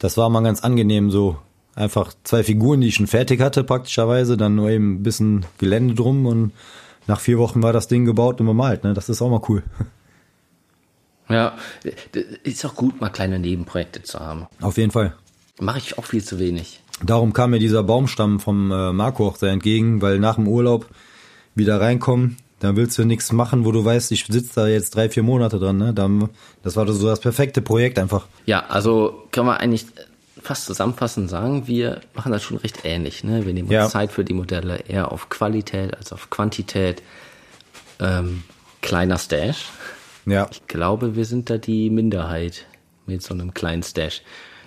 das 0.00 0.16
war 0.16 0.28
mal 0.28 0.42
ganz 0.42 0.60
angenehm, 0.60 1.12
so 1.12 1.38
einfach 1.76 2.12
zwei 2.24 2.42
Figuren, 2.42 2.80
die 2.80 2.88
ich 2.88 2.96
schon 2.96 3.06
fertig 3.06 3.40
hatte 3.40 3.62
praktischerweise, 3.62 4.36
dann 4.36 4.56
nur 4.56 4.70
eben 4.70 4.96
ein 4.96 5.02
bisschen 5.04 5.46
Gelände 5.58 5.94
drum 5.94 6.26
und 6.26 6.52
nach 7.06 7.20
vier 7.20 7.38
Wochen 7.38 7.62
war 7.62 7.72
das 7.72 7.86
Ding 7.86 8.04
gebaut 8.04 8.40
und 8.40 8.46
bemalt, 8.46 8.82
ne? 8.82 8.92
Das 8.92 9.08
ist 9.08 9.22
auch 9.22 9.30
mal 9.30 9.40
cool. 9.48 9.62
ja. 11.28 11.56
Ist 12.42 12.66
auch 12.66 12.74
gut, 12.74 13.00
mal 13.00 13.08
kleine 13.08 13.38
Nebenprojekte 13.38 14.02
zu 14.02 14.18
haben. 14.18 14.48
Auf 14.60 14.78
jeden 14.78 14.90
Fall. 14.90 15.14
Mache 15.60 15.78
ich 15.78 15.96
auch 15.96 16.04
viel 16.04 16.24
zu 16.24 16.40
wenig. 16.40 16.82
Darum 17.04 17.32
kam 17.32 17.50
mir 17.50 17.60
dieser 17.60 17.84
Baumstamm 17.84 18.40
vom 18.40 18.72
äh, 18.72 18.92
Marco 18.92 19.28
auch 19.28 19.36
sehr 19.36 19.52
entgegen, 19.52 20.02
weil 20.02 20.18
nach 20.18 20.34
dem 20.34 20.48
Urlaub 20.48 20.86
wieder 21.54 21.80
reinkommen, 21.80 22.36
Da 22.60 22.74
willst 22.74 22.98
du 22.98 23.04
nichts 23.04 23.30
machen, 23.32 23.64
wo 23.64 23.70
du 23.72 23.84
weißt, 23.84 24.10
ich 24.12 24.26
sitze 24.26 24.50
da 24.56 24.66
jetzt 24.66 24.94
drei, 24.96 25.08
vier 25.08 25.22
Monate 25.22 25.58
dran. 25.60 25.76
Ne? 25.76 25.94
Dann, 25.94 26.28
das 26.64 26.74
war 26.76 26.86
so 26.92 27.06
das 27.06 27.20
perfekte 27.20 27.62
Projekt 27.62 27.98
einfach. 27.98 28.26
Ja, 28.46 28.66
also 28.68 29.26
kann 29.30 29.46
man 29.46 29.58
eigentlich 29.58 29.86
fast 30.42 30.66
zusammenfassend 30.66 31.30
sagen, 31.30 31.66
wir 31.68 32.00
machen 32.14 32.32
das 32.32 32.42
schon 32.42 32.56
recht 32.56 32.80
ähnlich. 32.84 33.22
Ne? 33.22 33.46
Wir 33.46 33.52
nehmen 33.54 33.68
uns 33.68 33.72
Ja. 33.74 33.88
Zeit 33.88 34.10
für 34.12 34.24
die 34.24 34.34
Modelle 34.34 34.78
eher 34.88 35.12
auf 35.12 35.28
Qualität 35.28 35.96
als 35.96 36.12
auf 36.12 36.30
Quantität. 36.30 37.02
Ähm, 38.00 38.42
kleiner 38.80 39.18
Stash. 39.18 39.66
Ja. 40.26 40.48
Ich 40.50 40.66
glaube, 40.66 41.16
wir 41.16 41.24
sind 41.24 41.50
da 41.50 41.58
die 41.58 41.90
Minderheit 41.90 42.66
mit 43.06 43.22
so 43.22 43.34
einem 43.34 43.54
kleinen 43.54 43.82
Stash. 43.82 44.22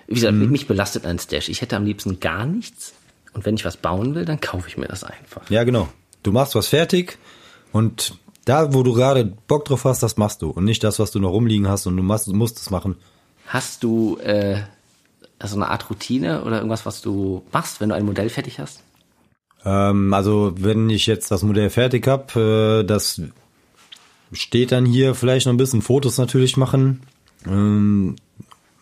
Wie 0.07 0.15
gesagt, 0.15 0.33
Mhm. 0.33 0.49
mich 0.49 0.67
belastet 0.67 1.05
ein 1.05 1.19
Stash. 1.19 1.47
Ich 1.49 1.61
hätte 1.61 1.75
am 1.75 1.85
liebsten 1.85 2.19
gar 2.19 2.45
nichts. 2.45 2.93
Und 3.33 3.45
wenn 3.45 3.55
ich 3.55 3.63
was 3.63 3.77
bauen 3.77 4.13
will, 4.15 4.25
dann 4.25 4.41
kaufe 4.41 4.67
ich 4.67 4.77
mir 4.77 4.87
das 4.87 5.03
einfach. 5.03 5.49
Ja, 5.49 5.63
genau. 5.63 5.87
Du 6.23 6.31
machst 6.31 6.55
was 6.55 6.67
fertig 6.67 7.17
und 7.71 8.15
da, 8.45 8.73
wo 8.73 8.83
du 8.83 8.93
gerade 8.93 9.25
Bock 9.47 9.65
drauf 9.65 9.85
hast, 9.85 10.01
das 10.03 10.17
machst 10.17 10.41
du. 10.41 10.49
Und 10.49 10.65
nicht 10.65 10.83
das, 10.83 10.99
was 10.99 11.11
du 11.11 11.19
noch 11.19 11.31
rumliegen 11.31 11.67
hast 11.67 11.85
und 11.85 11.95
du 11.95 12.03
machst, 12.03 12.27
musst 12.27 12.59
es 12.59 12.69
machen. 12.69 12.95
Hast 13.47 13.83
du 13.83 14.17
äh, 14.17 14.61
so 15.43 15.55
eine 15.55 15.69
Art 15.69 15.89
Routine 15.89 16.43
oder 16.43 16.57
irgendwas, 16.57 16.85
was 16.85 17.01
du 17.01 17.43
machst, 17.51 17.81
wenn 17.81 17.89
du 17.89 17.95
ein 17.95 18.05
Modell 18.05 18.29
fertig 18.29 18.59
hast? 18.59 18.83
Ähm, 19.63 20.13
also 20.13 20.53
wenn 20.57 20.89
ich 20.89 21.05
jetzt 21.05 21.29
das 21.31 21.43
Modell 21.43 21.69
fertig 21.69 22.07
hab, 22.07 22.35
äh, 22.35 22.83
das 22.83 23.21
steht 24.33 24.71
dann 24.71 24.85
hier 24.85 25.13
vielleicht 25.13 25.45
noch 25.45 25.53
ein 25.53 25.57
bisschen 25.57 25.81
Fotos 25.81 26.17
natürlich 26.17 26.57
machen. 26.57 27.01
Ähm, 27.45 28.15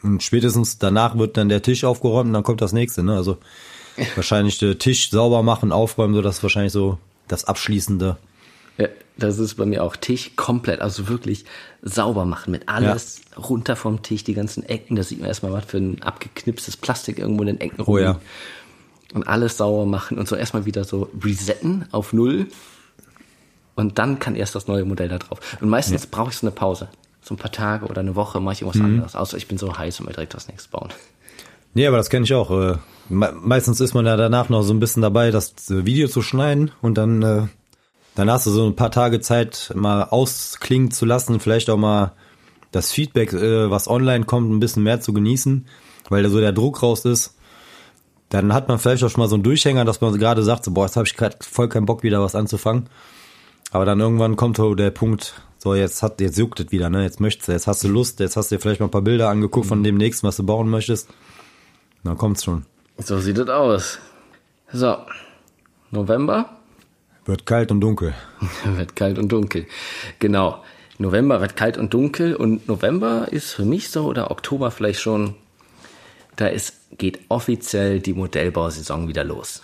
und 0.02 0.24
spätestens 0.24 0.78
danach 0.78 1.18
wird 1.18 1.36
dann 1.36 1.50
der 1.50 1.62
Tisch 1.62 1.84
aufgeräumt 1.84 2.28
und 2.28 2.34
dann 2.34 2.44
kommt 2.44 2.62
das 2.62 2.72
nächste. 2.72 3.04
Ne? 3.04 3.16
Also 3.16 3.38
wahrscheinlich 4.16 4.58
den 4.58 4.80
Tisch 4.80 5.10
sauber 5.10 5.44
machen, 5.44 5.72
aufräumen, 5.72 6.14
so 6.14 6.22
das 6.22 6.38
ist 6.38 6.44
wahrscheinlich 6.44 6.74
so 6.74 6.98
das 7.28 7.46
Abschließende. 7.46 8.18
Ja, 8.80 8.88
das 9.18 9.38
ist 9.40 9.56
bei 9.56 9.66
mir 9.66 9.84
auch 9.84 9.96
Tisch 9.98 10.32
komplett, 10.38 10.80
also 10.82 11.10
wirklich 11.10 11.44
sauber 11.82 12.26
machen 12.26 12.52
mit 12.52 12.70
alles 12.70 13.22
runter 13.38 13.76
vom 13.76 14.02
Tisch, 14.02 14.24
die 14.24 14.34
ganzen 14.34 14.64
Ecken. 14.64 14.96
Da 14.96 15.04
sieht 15.04 15.20
man 15.20 15.28
erstmal, 15.28 15.52
was 15.52 15.66
für 15.66 15.78
ein 15.78 16.02
abgeknipstes 16.02 16.78
Plastik 16.78 17.20
irgendwo 17.20 17.42
in 17.42 17.48
den 17.48 17.62
Ecken 17.62 17.84
Oh 17.86 17.98
ja. 17.98 18.20
Und 19.14 19.28
alles 19.28 19.58
sauber 19.58 19.86
machen 19.86 20.18
und 20.18 20.28
so 20.28 20.36
erstmal 20.36 20.66
wieder 20.66 20.84
so 20.84 21.10
resetten 21.24 21.86
auf 21.92 22.14
Null. 22.14 22.48
Und 23.76 23.98
dann 23.98 24.20
kann 24.20 24.36
erst 24.36 24.56
das 24.56 24.68
neue 24.68 24.86
Modell 24.86 25.10
da 25.10 25.18
drauf. 25.18 25.40
Und 25.62 25.70
meistens 25.70 26.06
brauche 26.08 26.30
ich 26.30 26.38
so 26.38 26.46
eine 26.48 26.56
Pause. 26.56 26.90
So 27.22 27.34
ein 27.34 27.38
paar 27.38 27.52
Tage 27.52 27.86
oder 27.88 28.02
eine 28.02 28.16
Woche 28.16 28.40
mache 28.40 28.54
ich 28.54 28.62
irgendwas 28.62 28.80
Mhm. 28.82 28.86
anderes. 28.96 29.16
Außer 29.16 29.38
ich 29.38 29.48
bin 29.48 29.58
so 29.58 29.78
heiß 29.78 30.00
und 30.00 30.08
will 30.08 30.14
direkt 30.14 30.36
was 30.36 30.48
nächstes 30.48 30.70
bauen. 30.70 30.90
Nee, 31.74 31.86
aber 31.88 31.98
das 31.98 32.10
kenne 32.10 32.24
ich 32.26 32.34
auch. 32.34 32.52
Äh, 32.52 32.78
me 33.10 33.34
meistens 33.42 33.80
ist 33.82 33.94
man 33.94 34.06
ja 34.06 34.16
danach 34.18 34.50
noch 34.50 34.64
so 34.64 34.74
ein 34.74 34.80
bisschen 34.80 35.02
dabei, 35.02 35.32
das 35.32 35.70
äh, 35.70 35.86
Video 35.86 36.08
zu 36.08 36.22
schneiden 36.22 36.72
und 36.82 36.98
dann, 36.98 37.22
äh, 37.24 37.48
dann 38.20 38.30
hast 38.30 38.46
du 38.46 38.52
so 38.52 38.66
ein 38.66 38.76
paar 38.76 38.92
Tage 38.92 39.22
Zeit, 39.22 39.72
mal 39.76 40.04
ausklingen 40.04 40.92
zu 40.92 41.06
lassen, 41.06 41.40
vielleicht 41.40 41.70
auch 41.70 41.78
mal 41.78 42.12
das 42.72 42.92
Feedback, 42.92 43.32
äh, 43.32 43.72
was 43.72 43.88
online 43.88 44.26
kommt, 44.26 44.52
ein 44.52 44.60
bisschen 44.60 44.84
mehr 44.84 45.00
zu 45.00 45.14
genießen, 45.14 45.66
weil 46.10 46.22
da 46.22 46.30
so 46.30 46.42
der 46.42 46.52
Druck 46.52 46.84
raus 46.84 47.06
ist. 47.06 47.38
Dann 48.28 48.54
hat 48.54 48.68
man 48.68 48.78
vielleicht 48.78 49.06
auch 49.06 49.10
schon 49.10 49.22
mal 49.22 49.30
so 49.30 49.36
einen 49.36 49.44
Durchhänger, 49.44 49.86
dass 49.86 50.02
man 50.02 50.14
gerade 50.20 50.44
sagt, 50.44 50.66
so, 50.66 50.72
boah, 50.72 50.86
jetzt 50.86 50.98
habe 50.98 51.08
ich 51.08 51.16
gerade 51.16 51.38
voll 51.40 51.70
keinen 51.70 51.86
Bock, 51.86 52.04
wieder 52.04 52.22
was 52.22 52.36
anzufangen. 52.36 52.90
Aber 53.72 53.86
dann 53.86 54.02
irgendwann 54.02 54.36
kommt 54.36 54.58
so 54.58 54.76
der 54.76 54.92
Punkt, 54.92 55.42
so 55.58 55.74
jetzt 55.74 56.04
hat, 56.04 56.20
jetzt 56.20 56.38
juckt 56.38 56.60
es 56.60 56.74
wieder, 56.74 56.90
ne? 56.90 57.04
Jetzt 57.04 57.22
möchtest 57.22 57.48
du, 57.48 57.54
jetzt 57.54 57.68
hast 57.68 57.86
du 57.86 57.88
Lust, 57.88 58.20
jetzt 58.20 58.36
hast 58.36 58.52
du 58.52 58.56
dir 58.56 58.62
vielleicht 58.62 58.82
mal 58.82 58.88
ein 58.88 58.92
paar 58.92 59.02
Bilder 59.02 59.30
angeguckt 59.30 59.68
von 59.68 59.82
dem 59.82 59.96
nächsten, 59.96 60.28
was 60.28 60.36
du 60.36 60.46
bauen 60.46 60.68
möchtest. 60.70 61.08
Dann 62.04 62.18
kommt's 62.18 62.44
schon. 62.44 62.66
So 62.98 63.18
sieht 63.20 63.38
es 63.38 63.48
aus. 63.48 63.98
So, 64.74 64.98
November. 65.92 66.59
Wird 67.30 67.46
kalt 67.46 67.70
und 67.70 67.80
dunkel. 67.80 68.16
wird 68.66 68.96
kalt 68.96 69.20
und 69.20 69.32
dunkel. 69.32 69.68
Genau. 70.18 70.64
November 70.98 71.40
wird 71.42 71.56
kalt 71.56 71.78
und 71.78 71.94
dunkel 71.94 72.36
und 72.36 72.68
November 72.68 73.28
ist 73.30 73.52
für 73.52 73.66
mich 73.66 73.92
so 73.92 74.06
oder 74.06 74.32
Oktober 74.32 74.72
vielleicht 74.72 75.00
schon, 75.00 75.36
da 76.38 76.48
ist, 76.48 76.74
geht 76.98 77.20
offiziell 77.30 78.00
die 78.00 78.14
Modellbausaison 78.14 79.08
wieder 79.08 79.24
los. 79.24 79.62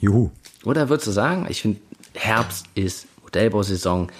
Juhu. 0.00 0.30
Oder 0.64 0.88
würdest 0.88 1.06
du 1.06 1.12
sagen, 1.12 1.46
ich 1.48 1.62
finde, 1.62 1.78
Herbst 2.14 2.66
ist 2.74 3.06
Modellbausaison, 3.22 4.10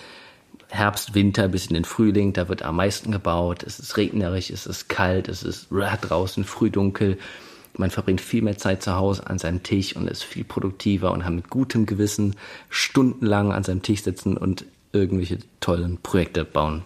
Herbst, 0.68 1.16
Winter 1.16 1.48
bis 1.48 1.66
in 1.66 1.74
den 1.74 1.84
Frühling, 1.84 2.32
da 2.32 2.48
wird 2.48 2.62
am 2.62 2.76
meisten 2.76 3.10
gebaut, 3.10 3.64
es 3.64 3.80
ist 3.80 3.96
regnerisch, 3.96 4.50
es 4.50 4.66
ist 4.66 4.88
kalt, 4.88 5.26
es 5.26 5.42
ist 5.42 5.66
draußen 5.70 6.44
früh 6.44 6.70
dunkel. 6.70 7.18
Man 7.78 7.90
verbringt 7.90 8.20
viel 8.20 8.42
mehr 8.42 8.58
Zeit 8.58 8.82
zu 8.82 8.96
Hause 8.96 9.26
an 9.26 9.38
seinem 9.38 9.62
Tisch 9.62 9.94
und 9.94 10.08
ist 10.08 10.24
viel 10.24 10.44
produktiver 10.44 11.12
und 11.12 11.24
hat 11.24 11.32
mit 11.32 11.48
gutem 11.48 11.86
Gewissen 11.86 12.34
stundenlang 12.68 13.52
an 13.52 13.62
seinem 13.62 13.82
Tisch 13.82 14.02
sitzen 14.02 14.36
und 14.36 14.64
irgendwelche 14.92 15.38
tollen 15.60 15.98
Projekte 15.98 16.44
bauen. 16.44 16.82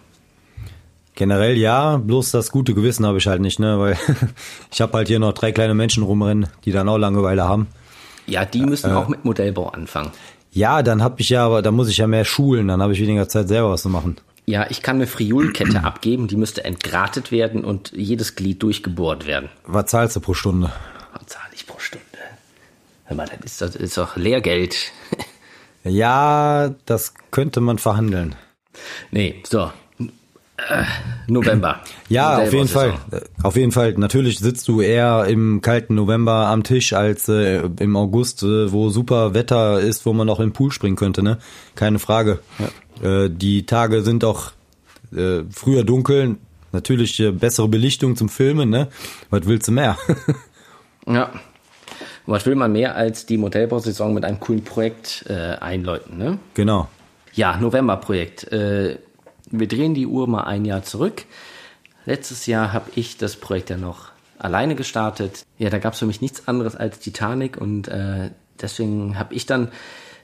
Generell 1.15 1.57
ja, 1.57 1.97
bloß 1.97 2.31
das 2.31 2.51
gute 2.51 2.73
Gewissen 2.73 3.05
habe 3.05 3.17
ich 3.17 3.27
halt 3.27 3.41
nicht, 3.41 3.59
ne? 3.59 3.79
Weil 3.79 3.97
ich 4.71 4.81
habe 4.81 4.93
halt 4.93 5.07
hier 5.07 5.19
noch 5.19 5.33
drei 5.33 5.51
kleine 5.51 5.73
Menschen 5.73 6.03
rumrennen, 6.03 6.47
die 6.65 6.71
dann 6.71 6.87
auch 6.87 6.97
Langeweile 6.97 7.43
haben. 7.43 7.67
Ja, 8.27 8.45
die 8.45 8.61
müssen 8.61 8.91
auch 8.91 9.07
mit 9.07 9.25
Modellbau 9.25 9.69
anfangen. 9.69 10.11
Ja, 10.51 10.83
dann 10.83 11.01
habe 11.01 11.21
ich 11.21 11.29
ja, 11.29 11.45
aber 11.45 11.63
da 11.63 11.71
muss 11.71 11.89
ich 11.89 11.97
ja 11.97 12.05
mehr 12.05 12.25
schulen, 12.25 12.67
dann 12.67 12.81
habe 12.81 12.93
ich 12.93 13.01
weniger 13.01 13.27
Zeit 13.27 13.47
selber 13.47 13.71
was 13.71 13.81
zu 13.81 13.89
machen. 13.89 14.17
Ja, 14.45 14.67
ich 14.69 14.81
kann 14.81 14.97
eine 14.97 15.07
Friolkette 15.07 15.83
abgeben, 15.83 16.27
die 16.27 16.35
müsste 16.35 16.63
entgratet 16.63 17.31
werden 17.31 17.63
und 17.63 17.91
jedes 17.93 18.35
Glied 18.35 18.61
durchgebohrt 18.63 19.25
werden. 19.25 19.49
Was 19.65 19.85
zahlst 19.87 20.15
du 20.15 20.19
pro 20.19 20.33
Stunde? 20.33 20.71
Was 21.13 21.27
zahle 21.27 21.53
ich 21.53 21.65
pro 21.65 21.79
Stunde? 21.79 22.05
Hör 23.05 23.17
mal, 23.17 23.27
das 23.27 23.45
ist, 23.45 23.61
das 23.61 23.75
ist 23.75 23.97
doch 23.97 24.15
Lehrgeld. 24.15 24.91
Ja, 25.85 26.73
das 26.85 27.13
könnte 27.29 27.59
man 27.59 27.77
verhandeln. 27.77 28.35
nee, 29.11 29.43
so. 29.45 29.69
November. 31.27 31.81
Ja, 32.09 32.37
auf 32.37 32.53
jeden 32.53 32.67
Fall. 32.67 32.93
Auf 33.41 33.55
jeden 33.55 33.71
Fall. 33.71 33.93
Natürlich 33.93 34.39
sitzt 34.39 34.67
du 34.67 34.81
eher 34.81 35.25
im 35.25 35.61
kalten 35.61 35.95
November 35.95 36.47
am 36.47 36.63
Tisch 36.63 36.93
als 36.93 37.27
äh, 37.27 37.63
im 37.79 37.95
August, 37.95 38.43
äh, 38.43 38.71
wo 38.71 38.89
super 38.89 39.33
Wetter 39.33 39.79
ist, 39.79 40.05
wo 40.05 40.13
man 40.13 40.27
noch 40.27 40.39
im 40.39 40.53
Pool 40.53 40.71
springen 40.71 40.95
könnte, 40.95 41.23
ne? 41.23 41.39
Keine 41.75 41.99
Frage. 41.99 42.39
Äh, 43.01 43.29
die 43.29 43.65
Tage 43.65 44.03
sind 44.03 44.23
auch 44.23 44.51
äh, 45.15 45.43
früher 45.51 45.83
dunkel. 45.83 46.37
Natürlich 46.71 47.19
äh, 47.19 47.31
bessere 47.31 47.67
Belichtung 47.67 48.15
zum 48.15 48.29
Filmen, 48.29 48.69
ne? 48.69 48.89
Was 49.29 49.45
willst 49.45 49.67
du 49.67 49.71
mehr? 49.71 49.97
Ja. 51.05 51.31
Was 52.25 52.45
will 52.45 52.55
man 52.55 52.71
mehr 52.71 52.95
als 52.95 53.25
die 53.25 53.37
Modellbausaison 53.37 54.13
mit 54.13 54.23
einem 54.23 54.39
coolen 54.39 54.63
Projekt 54.63 55.25
äh, 55.27 55.33
einläuten, 55.33 56.17
ne? 56.17 56.39
genau. 56.53 56.87
Ja, 57.33 57.57
November-Projekt. 57.57 58.47
Wir 59.55 59.67
drehen 59.67 59.93
die 59.93 60.07
Uhr 60.07 60.27
mal 60.27 60.45
ein 60.45 60.65
Jahr 60.65 60.81
zurück. 60.81 61.25
Letztes 62.05 62.47
Jahr 62.47 62.73
habe 62.73 62.89
ich 62.95 63.17
das 63.17 63.35
Projekt 63.35 63.69
ja 63.69 63.77
noch 63.77 64.09
alleine 64.39 64.73
gestartet. 64.73 65.45
Ja, 65.59 65.69
da 65.69 65.77
gab 65.77 65.93
es 65.93 65.99
für 65.99 66.07
mich 66.07 66.21
nichts 66.21 66.47
anderes 66.47 66.75
als 66.75 66.97
Titanic 66.97 67.57
und 67.57 67.87
äh, 67.87 68.31
deswegen 68.59 69.19
habe 69.19 69.35
ich 69.35 69.45
dann 69.45 69.71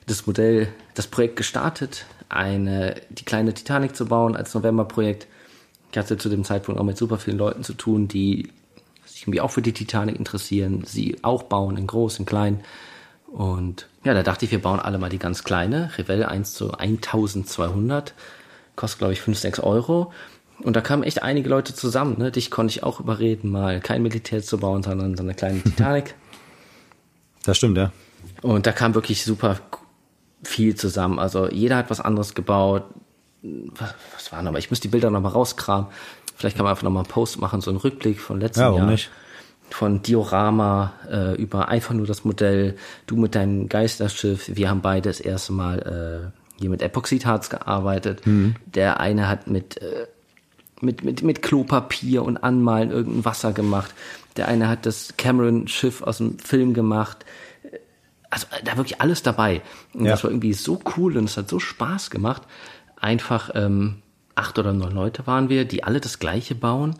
das 0.07 0.25
Modell, 0.25 0.69
das 0.95 1.05
Projekt 1.05 1.35
gestartet, 1.35 2.07
eine 2.27 2.95
die 3.09 3.23
kleine 3.23 3.53
Titanic 3.53 3.95
zu 3.95 4.07
bauen 4.07 4.35
als 4.35 4.55
November-Projekt. 4.55 5.27
Ich 5.91 5.97
hatte 5.99 6.17
zu 6.17 6.29
dem 6.29 6.43
Zeitpunkt 6.43 6.81
auch 6.81 6.85
mit 6.85 6.97
super 6.97 7.19
vielen 7.19 7.37
Leuten 7.37 7.63
zu 7.63 7.75
tun, 7.75 8.07
die 8.07 8.49
sich 9.05 9.21
irgendwie 9.21 9.41
auch 9.41 9.51
für 9.51 9.61
die 9.61 9.73
Titanic 9.73 10.17
interessieren, 10.17 10.83
sie 10.87 11.17
auch 11.21 11.43
bauen 11.43 11.77
in 11.77 11.85
groß, 11.85 12.17
in 12.17 12.25
klein. 12.25 12.61
Und 13.27 13.87
ja, 14.03 14.15
da 14.15 14.23
dachte 14.23 14.45
ich, 14.45 14.51
wir 14.51 14.61
bauen 14.61 14.79
alle 14.79 14.97
mal 14.97 15.11
die 15.11 15.19
ganz 15.19 15.43
kleine, 15.43 15.91
Revelle 15.99 16.29
1 16.29 16.53
zu 16.53 16.71
1200, 16.71 18.15
kostet 18.79 18.99
glaube 18.99 19.13
ich 19.13 19.21
5, 19.21 19.37
6 19.37 19.59
Euro. 19.59 20.13
Und 20.63 20.75
da 20.75 20.81
kamen 20.81 21.03
echt 21.03 21.21
einige 21.21 21.49
Leute 21.49 21.75
zusammen. 21.75 22.15
Ne? 22.17 22.31
Dich 22.31 22.49
konnte 22.49 22.71
ich 22.71 22.83
auch 22.83 22.99
überreden, 23.01 23.51
mal 23.51 23.81
kein 23.81 24.01
Militär 24.01 24.41
zu 24.41 24.57
bauen, 24.57 24.83
sondern 24.83 25.17
so 25.17 25.23
eine 25.23 25.33
kleine 25.33 25.61
Titanic. 25.63 26.15
Das 27.43 27.57
stimmt, 27.57 27.77
ja. 27.77 27.91
Und 28.41 28.65
da 28.67 28.71
kam 28.71 28.95
wirklich 28.95 29.23
super 29.23 29.57
viel 30.43 30.75
zusammen. 30.75 31.19
Also 31.19 31.49
jeder 31.49 31.75
hat 31.75 31.89
was 31.89 31.99
anderes 31.99 32.35
gebaut. 32.35 32.83
Was, 33.41 33.93
was 34.13 34.31
war 34.31 34.41
nochmal? 34.41 34.59
Ich 34.59 34.69
muss 34.69 34.79
die 34.79 34.87
Bilder 34.87 35.09
nochmal 35.09 35.33
rauskramen. 35.33 35.87
Vielleicht 36.35 36.55
kann 36.55 36.63
man 36.63 36.71
einfach 36.71 36.83
nochmal 36.83 37.03
einen 37.03 37.11
Post 37.11 37.39
machen, 37.41 37.59
so 37.59 37.69
einen 37.71 37.79
Rückblick 37.79 38.19
von 38.21 38.39
letztem 38.39 38.63
Ja, 38.63 38.75
Jahr. 38.77 38.85
nicht? 38.85 39.09
Von 39.69 40.01
Diorama 40.01 40.93
äh, 41.11 41.35
über 41.35 41.67
einfach 41.67 41.93
nur 41.93 42.07
das 42.07 42.23
Modell, 42.23 42.75
du 43.07 43.17
mit 43.17 43.35
deinem 43.35 43.67
Geisterschiff. 43.69 44.49
Wir 44.55 44.69
haben 44.69 44.81
beide 44.81 45.09
das 45.09 45.19
erste 45.19 45.53
Mal 45.53 46.31
äh, 46.33 46.38
hier 46.59 46.69
mit 46.69 46.81
Epoxidharz 46.81 47.49
gearbeitet. 47.49 48.25
Mhm. 48.27 48.55
Der 48.65 48.99
eine 48.99 49.27
hat 49.27 49.47
mit 49.47 49.81
äh, 49.81 50.07
mit, 50.81 51.03
mit, 51.03 51.23
mit 51.23 51.41
Klopapier 51.41 52.23
und 52.23 52.37
Anmalen 52.37 52.91
irgendein 52.91 53.25
Wasser 53.25 53.51
gemacht. 53.51 53.93
Der 54.37 54.47
eine 54.47 54.69
hat 54.69 54.85
das 54.85 55.15
Cameron-Schiff 55.17 56.01
aus 56.01 56.19
dem 56.19 56.39
Film 56.39 56.73
gemacht. 56.73 57.25
Also 58.29 58.47
äh, 58.51 58.63
da 58.63 58.77
wirklich 58.77 59.01
alles 59.01 59.21
dabei. 59.23 59.61
Und 59.93 60.05
Ja. 60.05 60.11
das 60.11 60.23
war 60.23 60.31
irgendwie 60.31 60.53
so 60.53 60.79
cool 60.95 61.17
und 61.17 61.25
es 61.25 61.35
hat 61.35 61.49
so 61.49 61.59
Spaß 61.59 62.09
gemacht. 62.09 62.43
Einfach 63.01 63.49
ähm, 63.55 64.01
acht 64.35 64.57
oder 64.57 64.71
neun 64.73 64.93
Leute 64.93 65.27
waren 65.27 65.49
wir, 65.49 65.65
die 65.65 65.83
alle 65.83 65.99
das 65.99 66.19
Gleiche 66.19 66.55
bauen, 66.55 66.95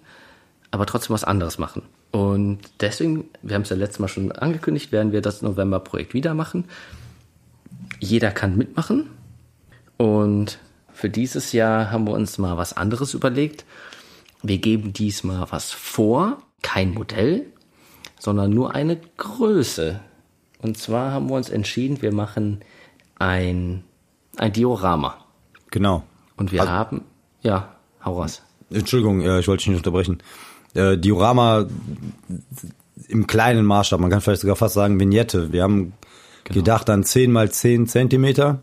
aber 0.72 0.86
trotzdem 0.86 1.14
was 1.14 1.24
anderes 1.24 1.58
machen. 1.58 1.84
Und 2.12 2.60
deswegen, 2.82 3.26
wir 3.44 3.56
haben 3.56 3.62
es 3.62 3.70
ja 3.70 3.76
letztes 3.76 4.00
Mal 4.00 4.08
schon 4.08 4.32
angekündigt, 4.32 4.92
werden 4.92 5.12
wir 5.12 5.22
das 5.22 5.42
November-Projekt 5.42 6.14
wieder 6.14 6.34
machen. 6.34 6.66
Jeder 8.00 8.32
kann 8.32 8.58
mitmachen. 8.58 9.10
Und 10.00 10.60
für 10.94 11.10
dieses 11.10 11.52
Jahr 11.52 11.92
haben 11.92 12.08
wir 12.08 12.14
uns 12.14 12.38
mal 12.38 12.56
was 12.58 12.72
anderes 12.76 13.14
überlegt. 13.14 13.66
Wir 14.42 14.58
geben 14.60 14.94
diesmal 14.94 15.46
was 15.52 15.72
vor, 15.72 16.38
kein 16.62 16.94
Modell, 16.94 17.46
sondern 18.18 18.52
nur 18.52 18.74
eine 18.74 18.98
Größe. 19.18 20.00
Und 20.62 20.78
zwar 20.78 21.12
haben 21.12 21.28
wir 21.30 21.36
uns 21.36 21.50
entschieden, 21.50 22.02
wir 22.02 22.14
machen 22.14 22.62
ein, 23.18 23.84
ein 24.38 24.54
Diorama. 24.54 25.18
Genau. 25.70 26.04
Und 26.38 26.54
wir 26.54 26.62
Also- 26.62 26.72
haben, 26.72 27.02
ja, 27.42 27.76
hau 28.04 28.22
raus. 28.22 28.42
Entschuldigung, 28.70 29.20
äh, 29.22 29.40
ich 29.42 29.50
wollte 29.50 29.62
dich 29.64 29.68
nicht 29.68 29.78
unterbrechen. 29.80 30.24
Äh, 30.76 30.98
Diorama 30.98 31.66
im 33.10 33.28
kleinen 33.28 33.66
Maßstab, 33.66 34.00
man 34.00 34.10
kann 34.10 34.22
vielleicht 34.22 34.42
sogar 34.42 34.56
fast 34.56 34.76
sagen 34.76 34.98
Vignette. 35.00 35.52
Wir 35.52 35.64
haben 35.64 35.92
gedacht 36.46 36.90
an 36.90 37.04
10 37.04 37.32
mal 37.34 37.52
10 37.52 37.88
Zentimeter, 37.88 38.62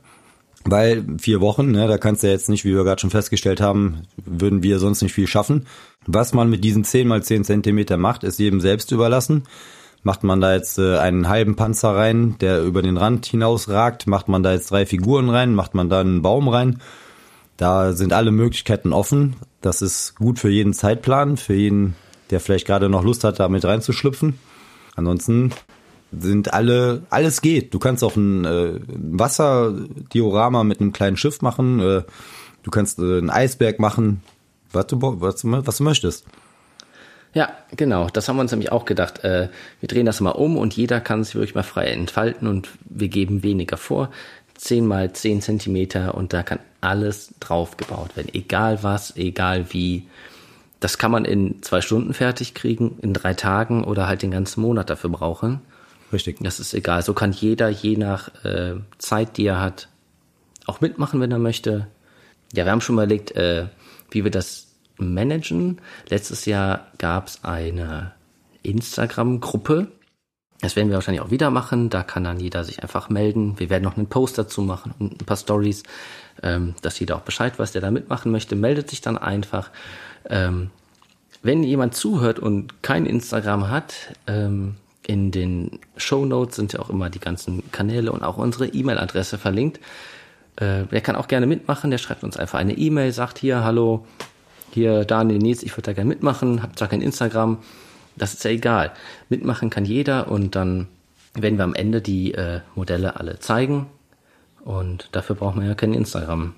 weil 0.66 1.04
vier 1.18 1.40
Wochen, 1.40 1.70
ne, 1.70 1.86
da 1.86 1.98
kannst 1.98 2.22
du 2.22 2.28
jetzt 2.28 2.48
nicht, 2.48 2.64
wie 2.64 2.74
wir 2.74 2.84
gerade 2.84 3.00
schon 3.00 3.10
festgestellt 3.10 3.60
haben, 3.60 4.02
würden 4.24 4.62
wir 4.62 4.78
sonst 4.78 5.02
nicht 5.02 5.12
viel 5.12 5.26
schaffen. 5.26 5.66
Was 6.06 6.34
man 6.34 6.50
mit 6.50 6.64
diesen 6.64 6.84
10 6.84 7.08
mal 7.08 7.22
10 7.22 7.44
Zentimeter 7.44 7.96
macht, 7.96 8.24
ist 8.24 8.38
jedem 8.38 8.60
selbst 8.60 8.92
überlassen. 8.92 9.44
Macht 10.02 10.22
man 10.22 10.40
da 10.40 10.54
jetzt 10.54 10.78
äh, 10.78 10.98
einen 10.98 11.28
halben 11.28 11.56
Panzer 11.56 11.96
rein, 11.96 12.36
der 12.40 12.62
über 12.62 12.82
den 12.82 12.96
Rand 12.96 13.26
hinausragt, 13.26 14.06
macht 14.06 14.28
man 14.28 14.42
da 14.42 14.52
jetzt 14.52 14.70
drei 14.70 14.86
Figuren 14.86 15.30
rein, 15.30 15.54
macht 15.54 15.74
man 15.74 15.88
da 15.88 16.00
einen 16.00 16.22
Baum 16.22 16.48
rein, 16.48 16.80
da 17.56 17.92
sind 17.92 18.12
alle 18.12 18.30
Möglichkeiten 18.30 18.92
offen. 18.92 19.36
Das 19.62 19.82
ist 19.82 20.14
gut 20.16 20.38
für 20.38 20.50
jeden 20.50 20.74
Zeitplan, 20.74 21.36
für 21.36 21.54
jeden, 21.54 21.96
der 22.30 22.40
vielleicht 22.40 22.66
gerade 22.66 22.88
noch 22.88 23.02
Lust 23.02 23.24
hat, 23.24 23.40
damit 23.40 23.64
reinzuschlüpfen. 23.64 24.38
Ansonsten 24.94 25.50
sind 26.12 26.52
alle, 26.52 27.02
alles 27.10 27.40
geht. 27.42 27.74
Du 27.74 27.78
kannst 27.78 28.02
auch 28.04 28.16
ein 28.16 28.44
äh, 28.44 28.80
Wasserdiorama 28.86 30.64
mit 30.64 30.80
einem 30.80 30.92
kleinen 30.92 31.16
Schiff 31.16 31.42
machen. 31.42 31.80
Äh, 31.80 32.02
du 32.62 32.70
kannst 32.70 32.98
äh, 32.98 33.18
einen 33.18 33.30
Eisberg 33.30 33.78
machen, 33.78 34.22
was 34.72 34.86
du, 34.86 34.98
was, 35.00 35.36
du- 35.42 35.66
was 35.66 35.76
du 35.78 35.84
möchtest. 35.84 36.24
Ja, 37.34 37.50
genau. 37.76 38.08
Das 38.08 38.28
haben 38.28 38.36
wir 38.36 38.42
uns 38.42 38.52
nämlich 38.52 38.72
auch 38.72 38.84
gedacht. 38.86 39.22
Äh, 39.24 39.48
wir 39.80 39.88
drehen 39.88 40.06
das 40.06 40.20
mal 40.20 40.30
um 40.30 40.56
und 40.56 40.74
jeder 40.74 41.00
kann 41.00 41.22
sich 41.22 41.34
wirklich 41.34 41.54
mal 41.54 41.62
frei 41.62 41.88
entfalten 41.88 42.48
und 42.48 42.68
wir 42.88 43.08
geben 43.08 43.42
weniger 43.42 43.76
vor. 43.76 44.10
10 44.54 44.86
mal 44.86 45.12
10 45.12 45.42
Zentimeter 45.42 46.14
und 46.14 46.32
da 46.32 46.42
kann 46.42 46.60
alles 46.80 47.34
drauf 47.40 47.76
gebaut 47.76 48.16
werden. 48.16 48.30
Egal 48.32 48.78
was, 48.82 49.14
egal 49.16 49.66
wie. 49.70 50.04
Das 50.80 50.96
kann 50.98 51.10
man 51.10 51.24
in 51.26 51.62
zwei 51.62 51.80
Stunden 51.80 52.14
fertig 52.14 52.54
kriegen, 52.54 52.98
in 53.02 53.12
drei 53.12 53.34
Tagen 53.34 53.84
oder 53.84 54.06
halt 54.08 54.22
den 54.22 54.30
ganzen 54.30 54.60
Monat 54.62 54.88
dafür 54.88 55.10
brauchen. 55.10 55.60
Richtig. 56.12 56.38
Das 56.40 56.60
ist 56.60 56.74
egal. 56.74 57.02
So 57.02 57.14
kann 57.14 57.32
jeder 57.32 57.68
je 57.68 57.96
nach 57.96 58.44
äh, 58.44 58.74
Zeit, 58.98 59.36
die 59.36 59.46
er 59.46 59.60
hat, 59.60 59.88
auch 60.66 60.80
mitmachen, 60.80 61.20
wenn 61.20 61.32
er 61.32 61.38
möchte. 61.38 61.88
Ja, 62.52 62.64
wir 62.64 62.72
haben 62.72 62.80
schon 62.80 62.96
überlegt, 62.96 63.32
äh, 63.32 63.66
wie 64.10 64.24
wir 64.24 64.30
das 64.30 64.68
managen. 64.98 65.80
Letztes 66.08 66.46
Jahr 66.46 66.86
gab 66.98 67.28
es 67.28 67.44
eine 67.44 68.12
Instagram-Gruppe. 68.62 69.88
Das 70.60 70.74
werden 70.74 70.88
wir 70.88 70.94
wahrscheinlich 70.94 71.20
auch 71.20 71.30
wieder 71.30 71.50
machen. 71.50 71.90
Da 71.90 72.02
kann 72.02 72.24
dann 72.24 72.40
jeder 72.40 72.64
sich 72.64 72.82
einfach 72.82 73.08
melden. 73.10 73.58
Wir 73.58 73.68
werden 73.68 73.84
noch 73.84 73.96
einen 73.96 74.08
Post 74.08 74.38
dazu 74.38 74.62
machen 74.62 74.94
und 74.98 75.20
ein 75.20 75.26
paar 75.26 75.36
Stories, 75.36 75.82
ähm, 76.42 76.74
dass 76.82 76.98
jeder 76.98 77.16
auch 77.16 77.22
Bescheid 77.22 77.58
weiß, 77.58 77.72
der 77.72 77.82
da 77.82 77.90
mitmachen 77.90 78.32
möchte. 78.32 78.56
Meldet 78.56 78.90
sich 78.90 79.00
dann 79.00 79.18
einfach. 79.18 79.70
Ähm, 80.28 80.70
wenn 81.42 81.62
jemand 81.62 81.94
zuhört 81.94 82.38
und 82.38 82.82
kein 82.82 83.06
Instagram 83.06 83.68
hat, 83.68 83.94
ähm, 84.26 84.76
in 85.06 85.30
den 85.30 85.78
Show 85.96 86.24
Notes 86.24 86.56
sind 86.56 86.72
ja 86.72 86.80
auch 86.80 86.90
immer 86.90 87.10
die 87.10 87.20
ganzen 87.20 87.70
Kanäle 87.70 88.12
und 88.12 88.22
auch 88.22 88.36
unsere 88.36 88.66
E-Mail-Adresse 88.66 89.38
verlinkt. 89.38 89.78
Äh, 90.56 90.84
der 90.84 91.00
kann 91.00 91.16
auch 91.16 91.28
gerne 91.28 91.46
mitmachen. 91.46 91.90
Der 91.90 91.98
schreibt 91.98 92.24
uns 92.24 92.36
einfach 92.36 92.58
eine 92.58 92.76
E-Mail, 92.76 93.12
sagt 93.12 93.38
hier, 93.38 93.62
hallo, 93.62 94.04
hier 94.72 95.04
Daniel 95.04 95.38
Nils, 95.38 95.62
ich 95.62 95.72
würde 95.72 95.82
da 95.82 95.92
gerne 95.92 96.08
mitmachen, 96.08 96.62
habt 96.62 96.78
zwar 96.78 96.88
kein 96.88 97.00
Instagram, 97.00 97.58
das 98.16 98.34
ist 98.34 98.44
ja 98.44 98.50
egal. 98.50 98.92
Mitmachen 99.28 99.70
kann 99.70 99.84
jeder 99.84 100.30
und 100.30 100.54
dann 100.54 100.88
werden 101.34 101.58
wir 101.58 101.64
am 101.64 101.74
Ende 101.74 102.00
die 102.00 102.34
äh, 102.34 102.60
Modelle 102.74 103.16
alle 103.18 103.38
zeigen 103.38 103.86
und 104.64 105.08
dafür 105.12 105.36
braucht 105.36 105.56
man 105.56 105.66
ja 105.66 105.74
kein 105.74 105.94
Instagram. 105.94 106.54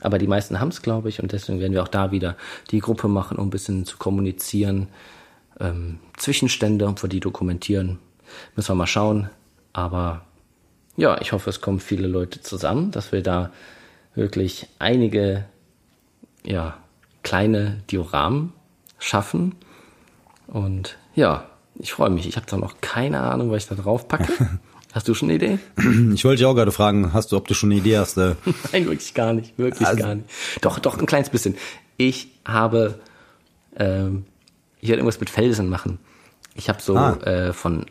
Aber 0.00 0.18
die 0.18 0.26
meisten 0.26 0.60
haben 0.60 0.68
es, 0.68 0.82
glaube 0.82 1.08
ich, 1.08 1.22
und 1.22 1.32
deswegen 1.32 1.60
werden 1.60 1.72
wir 1.72 1.82
auch 1.82 1.88
da 1.88 2.10
wieder 2.10 2.36
die 2.70 2.80
Gruppe 2.80 3.08
machen, 3.08 3.38
um 3.38 3.48
ein 3.48 3.50
bisschen 3.50 3.84
zu 3.84 3.96
kommunizieren. 3.96 4.88
Ähm, 5.60 5.98
Zwischenstände, 6.16 6.86
ob 6.86 7.02
wir 7.02 7.08
die 7.08 7.20
dokumentieren, 7.20 7.98
müssen 8.56 8.68
wir 8.70 8.74
mal 8.76 8.86
schauen. 8.86 9.28
Aber 9.72 10.22
ja, 10.96 11.20
ich 11.20 11.32
hoffe, 11.32 11.50
es 11.50 11.60
kommen 11.60 11.80
viele 11.80 12.06
Leute 12.08 12.40
zusammen, 12.40 12.90
dass 12.90 13.12
wir 13.12 13.22
da 13.22 13.50
wirklich 14.14 14.66
einige 14.78 15.44
ja, 16.44 16.76
kleine 17.22 17.82
Dioramen 17.90 18.52
schaffen. 18.98 19.54
Und 20.46 20.96
ja, 21.14 21.44
ich 21.78 21.92
freue 21.92 22.10
mich. 22.10 22.26
Ich 22.28 22.36
habe 22.36 22.46
da 22.48 22.56
noch 22.56 22.80
keine 22.80 23.20
Ahnung, 23.20 23.50
was 23.50 23.64
ich 23.64 23.68
da 23.68 23.74
drauf 23.74 24.08
packe. 24.08 24.32
Hast 24.94 25.06
du 25.06 25.12
schon 25.14 25.28
eine 25.28 25.36
Idee? 25.36 25.58
Ich 26.14 26.24
wollte 26.24 26.38
dich 26.38 26.46
auch 26.46 26.54
gerade 26.54 26.72
fragen, 26.72 27.12
hast 27.12 27.30
du, 27.30 27.36
ob 27.36 27.46
du 27.46 27.52
schon 27.52 27.70
eine 27.70 27.78
Idee 27.80 27.98
hast? 27.98 28.16
Äh, 28.16 28.34
Nein, 28.72 28.86
wirklich 28.86 29.12
gar 29.12 29.34
nicht. 29.34 29.56
Wirklich 29.58 29.86
Also- 29.86 30.02
gar 30.02 30.14
nicht. 30.14 30.28
Doch, 30.62 30.78
doch, 30.78 30.98
ein 30.98 31.04
kleines 31.06 31.28
bisschen. 31.28 31.56
Ich 31.98 32.28
habe, 32.46 32.98
ähm, 33.76 34.24
ich 34.80 34.88
werde 34.88 35.00
irgendwas 35.00 35.20
mit 35.20 35.30
Felsen 35.30 35.68
machen. 35.68 35.98
Ich 36.54 36.68
habe 36.68 36.80
so 36.82 36.96
Ah. 36.96 37.12
äh, 37.24 37.52
von, 37.52 37.86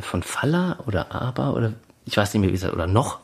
von 0.00 0.22
Faller 0.22 0.78
oder 0.86 1.12
Aber 1.12 1.54
oder 1.54 1.72
ich 2.04 2.16
weiß 2.16 2.32
nicht 2.34 2.40
mehr, 2.40 2.50
wie 2.50 2.54
es 2.54 2.64
oder 2.64 2.86
noch. 2.86 3.18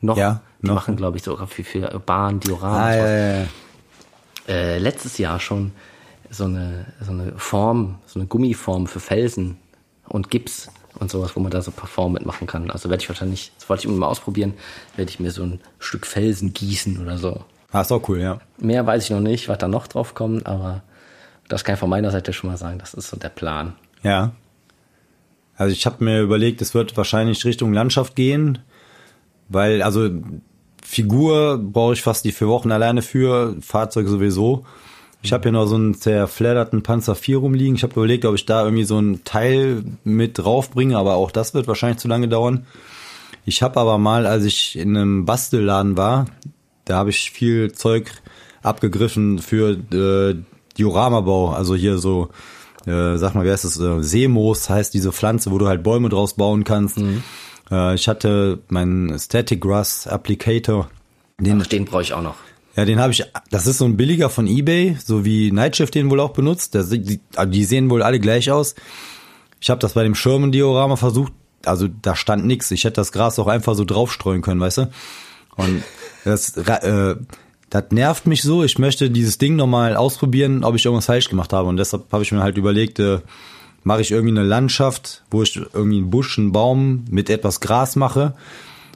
Noch. 0.00 0.16
Ja, 0.16 0.40
die 0.62 0.66
noch. 0.66 0.74
machen, 0.74 0.96
glaube 0.96 1.16
ich, 1.16 1.22
sogar 1.22 1.46
für, 1.46 1.64
für 1.64 1.98
Bahn, 2.04 2.38
Dioramen. 2.40 2.76
ah, 2.80 2.94
ja, 2.94 3.06
ja, 3.08 3.36
ja. 3.42 3.46
äh, 4.48 4.78
letztes 4.78 5.16
Jahr 5.18 5.40
schon 5.40 5.72
so 6.30 6.44
eine, 6.44 6.86
so 7.00 7.12
eine 7.12 7.32
Form, 7.38 7.96
so 8.06 8.18
eine 8.18 8.26
Gummiform 8.28 8.86
für 8.86 9.00
Felsen 9.00 9.56
und 10.08 10.30
Gips 10.30 10.68
und 10.98 11.10
sowas, 11.10 11.34
wo 11.36 11.40
man 11.40 11.50
da 11.50 11.62
so 11.62 11.70
ein 11.70 11.74
paar 11.74 11.88
Formen 11.88 12.14
mitmachen 12.14 12.46
kann. 12.46 12.70
Also 12.70 12.90
werde 12.90 13.02
ich 13.02 13.08
wahrscheinlich, 13.08 13.52
das 13.58 13.68
wollte 13.68 13.82
ich 13.82 13.88
immer 13.88 13.98
mal 13.98 14.06
ausprobieren, 14.08 14.54
werde 14.96 15.10
ich 15.10 15.20
mir 15.20 15.30
so 15.30 15.42
ein 15.42 15.60
Stück 15.78 16.06
Felsen 16.06 16.52
gießen 16.52 17.00
oder 17.00 17.16
so. 17.18 17.44
Ah, 17.72 17.80
ist 17.80 17.90
auch 17.92 18.06
cool, 18.08 18.20
ja. 18.20 18.38
Mehr 18.58 18.86
weiß 18.86 19.04
ich 19.04 19.10
noch 19.10 19.20
nicht, 19.20 19.48
was 19.48 19.58
da 19.58 19.66
noch 19.68 19.86
drauf 19.86 20.14
kommt, 20.14 20.46
aber 20.46 20.82
das 21.48 21.64
kann 21.64 21.74
ich 21.74 21.80
von 21.80 21.90
meiner 21.90 22.10
Seite 22.10 22.32
schon 22.32 22.50
mal 22.50 22.56
sagen, 22.56 22.78
das 22.78 22.94
ist 22.94 23.10
so 23.10 23.16
der 23.16 23.28
Plan. 23.28 23.74
Ja. 24.02 24.32
Also 25.56 25.72
ich 25.72 25.86
habe 25.86 26.04
mir 26.04 26.20
überlegt, 26.20 26.62
es 26.62 26.74
wird 26.74 26.96
wahrscheinlich 26.96 27.44
Richtung 27.44 27.72
Landschaft 27.72 28.16
gehen, 28.16 28.58
weil 29.48 29.82
also 29.82 30.10
Figur 30.82 31.58
brauche 31.58 31.94
ich 31.94 32.02
fast 32.02 32.24
die 32.24 32.32
vier 32.32 32.48
Wochen 32.48 32.72
alleine 32.72 33.02
für, 33.02 33.56
Fahrzeug 33.60 34.08
sowieso. 34.08 34.64
Ich 35.22 35.32
habe 35.32 35.44
hier 35.44 35.52
noch 35.52 35.66
so 35.66 35.76
einen 35.76 35.94
zerfledderten 35.94 36.82
Panzer 36.82 37.14
4 37.14 37.38
rumliegen. 37.38 37.76
Ich 37.76 37.82
habe 37.82 37.94
überlegt, 37.94 38.26
ob 38.26 38.34
ich 38.34 38.44
da 38.44 38.62
irgendwie 38.62 38.84
so 38.84 38.98
ein 38.98 39.24
Teil 39.24 39.82
mit 40.04 40.36
draufbringe, 40.36 40.98
aber 40.98 41.14
auch 41.14 41.30
das 41.30 41.54
wird 41.54 41.66
wahrscheinlich 41.66 41.98
zu 41.98 42.08
lange 42.08 42.28
dauern. 42.28 42.66
Ich 43.46 43.62
habe 43.62 43.80
aber 43.80 43.96
mal, 43.96 44.26
als 44.26 44.44
ich 44.44 44.76
in 44.76 44.94
einem 44.94 45.24
Bastelladen 45.24 45.96
war, 45.96 46.26
da 46.84 46.96
habe 46.96 47.08
ich 47.08 47.30
viel 47.30 47.72
Zeug 47.72 48.10
abgegriffen 48.62 49.38
für 49.38 49.70
äh, 49.92 50.42
Dioramabau, 50.78 51.50
also 51.50 51.74
hier 51.74 51.98
so, 51.98 52.28
äh, 52.86 53.16
sag 53.16 53.34
mal, 53.34 53.44
wie 53.44 53.50
heißt 53.50 53.64
das, 53.64 53.78
äh, 53.78 54.02
Seemoos 54.02 54.68
heißt 54.68 54.92
diese 54.94 55.12
Pflanze, 55.12 55.50
wo 55.50 55.58
du 55.58 55.66
halt 55.68 55.82
Bäume 55.82 56.08
draus 56.08 56.34
bauen 56.34 56.64
kannst. 56.64 56.98
Äh, 57.70 57.94
ich 57.94 58.08
hatte 58.08 58.60
meinen 58.68 59.18
Static 59.18 59.60
Grass 59.60 60.06
Applicator, 60.06 60.88
den, 61.38 61.60
Ach, 61.62 61.66
den 61.66 61.84
brauche 61.84 62.02
ich 62.02 62.12
auch 62.12 62.22
noch. 62.22 62.36
ja, 62.76 62.84
den 62.84 63.00
habe 63.00 63.12
ich, 63.12 63.24
das 63.50 63.66
ist 63.66 63.78
so 63.78 63.84
ein 63.86 63.96
billiger 63.96 64.30
von 64.30 64.46
Ebay, 64.46 64.96
so 65.04 65.24
wie 65.24 65.50
Nightshift 65.50 65.94
den 65.94 66.10
wohl 66.10 66.20
auch 66.20 66.30
benutzt. 66.32 66.74
Sieht- 66.76 67.08
die, 67.08 67.20
also 67.36 67.50
die 67.50 67.64
sehen 67.64 67.90
wohl 67.90 68.02
alle 68.02 68.20
gleich 68.20 68.50
aus. 68.50 68.74
Ich 69.60 69.70
habe 69.70 69.80
das 69.80 69.94
bei 69.94 70.02
dem 70.04 70.14
Schirmendiorama 70.14 70.96
versucht, 70.96 71.32
also 71.64 71.88
da 72.02 72.14
stand 72.14 72.44
nix. 72.44 72.70
Ich 72.70 72.84
hätte 72.84 72.96
das 72.96 73.10
Gras 73.12 73.38
auch 73.38 73.46
einfach 73.46 73.74
so 73.74 73.84
draufstreuen 73.84 74.42
können, 74.42 74.60
weißt 74.60 74.78
du? 74.78 74.90
Und 75.56 75.82
das, 76.24 76.56
äh, 76.56 77.16
das 77.74 77.90
nervt 77.90 78.28
mich 78.28 78.42
so. 78.42 78.62
Ich 78.62 78.78
möchte 78.78 79.10
dieses 79.10 79.36
Ding 79.38 79.56
nochmal 79.56 79.96
ausprobieren, 79.96 80.62
ob 80.62 80.76
ich 80.76 80.84
irgendwas 80.84 81.06
falsch 81.06 81.28
gemacht 81.28 81.52
habe. 81.52 81.68
Und 81.68 81.76
deshalb 81.76 82.04
habe 82.12 82.22
ich 82.22 82.30
mir 82.30 82.40
halt 82.40 82.56
überlegt, 82.56 83.00
äh, 83.00 83.18
mache 83.82 84.00
ich 84.00 84.12
irgendwie 84.12 84.38
eine 84.38 84.46
Landschaft, 84.46 85.24
wo 85.28 85.42
ich 85.42 85.56
irgendwie 85.56 85.98
einen 85.98 86.10
Busch, 86.10 86.38
einen 86.38 86.52
Baum 86.52 87.04
mit 87.10 87.28
etwas 87.28 87.58
Gras 87.58 87.96
mache 87.96 88.34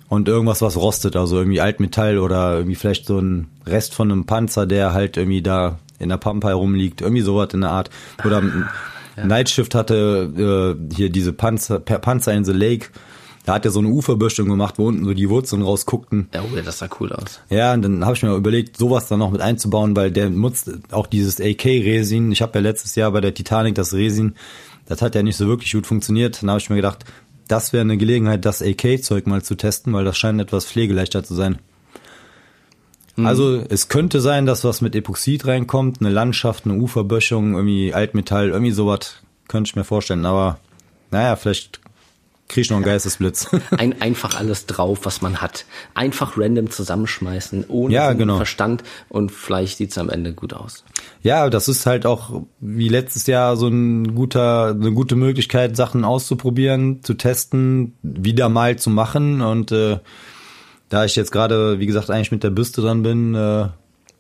und 0.09 0.29
irgendwas, 0.29 0.63
was 0.63 0.77
rostet, 0.77 1.17
also 1.17 1.39
irgendwie 1.39 1.61
Altmetall 1.61 2.19
oder 2.19 2.55
irgendwie 2.55 2.77
vielleicht 2.77 3.07
so 3.07 3.19
ein 3.19 3.49
Rest 3.67 3.97
von 3.97 4.13
einem 4.13 4.27
Panzer, 4.27 4.65
der 4.65 4.93
halt 4.93 5.17
irgendwie 5.17 5.43
da 5.43 5.81
in 5.99 6.09
der 6.11 6.19
Pampa 6.19 6.47
herumliegt, 6.47 7.01
irgendwie 7.01 7.23
sowas 7.23 7.49
in 7.55 7.63
der 7.63 7.71
Art. 7.71 7.91
Oder 8.25 8.45
Nightshift 9.25 9.75
hatte 9.75 10.77
äh, 10.89 10.95
hier 10.95 11.11
diese 11.11 11.33
Panzer 11.33 12.33
in 12.33 12.45
the 12.45 12.53
Lake, 12.53 12.91
da 13.49 13.55
hat 13.55 13.65
er 13.65 13.71
so 13.71 13.79
eine 13.79 13.89
Uferbüschung 13.89 14.47
gemacht, 14.47 14.75
wo 14.77 14.89
unten 14.89 15.07
so 15.07 15.15
die 15.15 15.31
Wurzeln 15.31 15.63
rausguckten. 15.63 16.29
Ja, 16.35 16.43
oh, 16.43 16.61
das 16.63 16.81
sah 16.81 16.89
cool 17.01 17.15
aus. 17.15 17.41
Ja, 17.49 17.73
und 17.73 17.81
dann 17.81 18.05
habe 18.05 18.15
ich 18.15 18.23
mir 18.23 18.37
überlegt, 18.37 18.77
sowas 18.77 19.09
dann 19.09 19.21
noch 19.21 19.31
mit 19.31 19.41
einzubauen, 19.41 19.97
weil 19.97 20.11
der 20.11 20.29
nutzt 20.29 20.71
auch 20.91 21.07
dieses 21.07 21.41
AK-Resin. 21.41 22.31
Ich 22.31 22.43
habe 22.43 22.59
ja 22.59 22.61
letztes 22.61 22.95
Jahr 22.95 23.11
bei 23.11 23.23
der 23.23 23.33
Titanic 23.33 23.75
das 23.75 23.95
Resin, 23.95 24.35
das 24.85 25.01
hat 25.01 25.15
ja 25.15 25.23
nicht 25.23 25.39
so 25.39 25.47
wirklich 25.47 25.73
gut 25.73 25.87
funktioniert. 25.87 26.43
Dann 26.43 26.51
habe 26.51 26.61
ich 26.61 26.69
mir 26.69 26.77
gedacht, 26.77 27.07
das 27.49 27.73
wäre 27.73 27.81
eine 27.81 27.97
Gelegenheit, 27.97 28.45
das 28.45 28.61
AK-Zeug 28.61 29.27
mal 29.27 29.41
zu 29.43 29.55
testen, 29.55 29.95
weil 29.95 30.05
das 30.05 30.19
scheint 30.19 30.43
etwas 30.43 30.67
pflegeleichter 30.67 31.25
zu 31.25 31.35
sein. 31.35 31.59
Also 33.17 33.65
es 33.67 33.89
könnte 33.89 34.21
sein, 34.21 34.45
dass 34.45 34.63
was 34.63 34.83
mit 34.83 34.95
Epoxid 34.95 35.47
reinkommt, 35.47 36.01
eine 36.01 36.11
Landschaft, 36.11 36.67
eine 36.67 36.75
Uferböschung, 36.75 37.55
irgendwie 37.55 37.95
Altmetall, 37.95 38.51
irgendwie 38.51 38.73
sowas 38.73 39.23
könnte 39.49 39.71
ich 39.71 39.75
mir 39.77 39.85
vorstellen. 39.85 40.27
Aber 40.27 40.59
naja, 41.11 41.35
vielleicht 41.35 41.81
krieg 42.49 42.65
ich 42.65 42.71
noch 42.71 42.79
einen 42.79 42.85
Geistesblitz. 42.85 43.49
Ein, 43.77 44.01
einfach 44.01 44.39
alles 44.39 44.67
drauf, 44.67 45.01
was 45.03 45.21
man 45.21 45.41
hat. 45.41 45.67
Einfach 45.95 46.37
random 46.37 46.71
zusammenschmeißen, 46.71 47.67
ohne 47.69 47.95
Ja, 47.95 48.13
genau. 48.15 48.37
Verstand 48.37 48.83
und 49.09 49.31
vielleicht 49.31 49.77
sieht's 49.77 49.99
am 49.99 50.09
Ende 50.09 50.33
gut 50.33 50.55
aus. 50.55 50.85
ja, 51.23 51.49
das 51.51 51.69
ist 51.69 51.87
halt 51.87 52.07
auch 52.07 52.43
wie 52.61 52.89
letztes 52.89 53.27
Jahr 53.27 53.57
so 53.57 53.69
ein 53.69 54.15
guter, 54.15 54.69
eine 54.69 54.93
gute 54.93 55.15
Möglichkeit, 55.15 55.77
Sachen 55.77 56.05
auszuprobieren, 56.05 57.03
zu 57.03 57.15
testen, 57.15 57.95
wieder 58.03 58.49
mal 58.49 58.77
zu 58.77 58.91
machen. 58.91 59.43
Und 59.43 59.71
äh, 59.73 59.99
da 60.89 61.05
ich 61.05 61.17
jetzt 61.17 61.33
gerade, 61.33 61.79
wie 61.79 61.87
gesagt, 61.87 62.11
eigentlich 62.11 62.33
mit 62.33 62.43
der 62.43 62.51
Bürste 62.51 62.81
dran 62.81 63.03
bin 63.03 63.35
äh, 63.35 63.67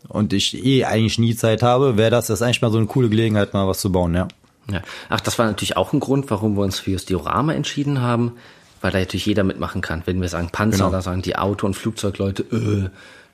und 0.08 0.32
ich 0.32 0.64
eh 0.64 0.84
eigentlich 0.84 1.18
nie 1.18 1.34
Zeit 1.34 1.62
habe, 1.62 1.96
wäre 1.96 2.10
das, 2.10 2.26
das 2.26 2.42
eigentlich 2.42 2.62
mal 2.62 2.70
so 2.70 2.78
eine 2.78 2.86
coole 2.86 3.08
Gelegenheit, 3.08 3.54
mal 3.54 3.66
was 3.66 3.80
zu 3.80 3.90
bauen, 3.90 4.14
ja. 4.14 4.28
Ja. 4.70 4.82
Ach, 5.08 5.20
das 5.20 5.38
war 5.38 5.46
natürlich 5.46 5.76
auch 5.76 5.92
ein 5.92 6.00
Grund, 6.00 6.30
warum 6.30 6.56
wir 6.56 6.62
uns 6.62 6.78
fürs 6.78 7.04
Diorama 7.06 7.52
entschieden 7.54 8.00
haben, 8.02 8.32
weil 8.80 8.90
da 8.92 8.98
natürlich 8.98 9.26
jeder 9.26 9.44
mitmachen 9.44 9.80
kann. 9.80 10.02
Wenn 10.04 10.20
wir 10.20 10.28
sagen 10.28 10.50
Panzer, 10.50 10.78
Genau. 10.78 10.90
da 10.90 11.00
sagen 11.02 11.22
die 11.22 11.36
Auto- 11.36 11.66
und 11.66 11.74
Flugzeugleute, 11.74 12.90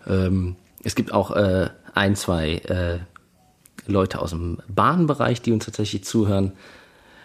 äh, 0.07 0.11
ähm, 0.13 0.57
es 0.85 0.95
gibt 0.95 1.13
auch 1.13 1.33
äh, 1.33 1.69
ein, 1.95 2.15
zwei 2.17 2.57
äh, 2.67 2.99
Leute 3.87 4.21
aus 4.21 4.31
dem 4.31 4.59
Bahnbereich, 4.69 5.43
die 5.43 5.53
uns 5.53 5.65
tatsächlich 5.65 6.05
zuhören, 6.05 6.53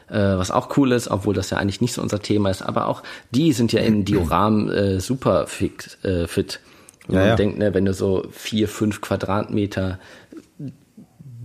äh, 0.10 0.16
was 0.18 0.50
auch 0.52 0.76
cool 0.78 0.92
ist, 0.92 1.08
obwohl 1.10 1.34
das 1.36 1.52
ja 1.52 1.58
eigentlich 1.58 1.82
nicht 1.82 1.94
so 1.94 2.02
unser 2.02 2.22
Thema 2.22 2.50
ist. 2.50 2.62
Aber 2.62 2.88
auch 2.88 3.04
die 3.32 3.54
sind 3.54 3.72
ja 3.74 3.82
in 3.82 4.06
Dioram 4.06 4.70
äh, 4.72 5.00
super 5.00 5.46
fit. 5.48 5.98
Äh, 6.04 6.28
fit. 6.28 6.60
Wenn 7.08 7.16
Ja, 7.16 7.22
man 7.22 7.30
ja. 7.30 7.36
denkt, 7.36 7.58
ne, 7.60 7.74
wenn 7.74 7.86
du 7.86 7.94
so 7.94 8.26
vier, 8.32 8.68
fünf 8.68 9.02
Quadratmeter 9.02 10.00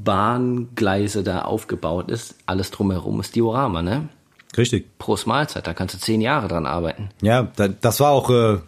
Bahngleise 0.05 1.23
da 1.23 1.43
aufgebaut 1.43 2.11
ist, 2.11 2.37
alles 2.47 2.71
drumherum 2.71 3.21
ist 3.21 3.35
Diorama, 3.35 3.83
ne? 3.83 4.09
Richtig. 4.57 4.99
Pro 4.99 5.19
Mahlzeit, 5.27 5.67
da 5.67 5.75
kannst 5.75 5.95
du 5.95 5.99
zehn 5.99 6.21
Jahre 6.21 6.49
dran 6.49 6.67
arbeiten. 6.67 7.09
Ja, 7.23 7.49
da, 7.57 7.69
das 7.69 8.01
war 8.01 8.13
auch 8.13 8.31
äh, 8.31 8.59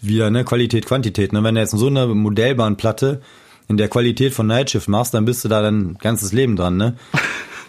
wieder 0.00 0.30
ne 0.30 0.44
Qualität, 0.44 0.86
Quantität. 0.86 1.32
Ne? 1.32 1.42
Wenn 1.44 1.54
du 1.54 1.60
jetzt 1.60 1.72
so 1.72 1.88
eine 1.88 2.06
Modellbahnplatte 2.06 3.20
in 3.68 3.76
der 3.76 3.88
Qualität 3.88 4.32
von 4.32 4.46
Nightshift 4.46 4.88
machst, 4.88 5.14
dann 5.14 5.24
bist 5.24 5.44
du 5.44 5.48
da 5.48 5.60
dein 5.60 5.98
ganzes 5.98 6.32
Leben 6.32 6.56
dran. 6.56 6.76
Ne? 6.76 6.96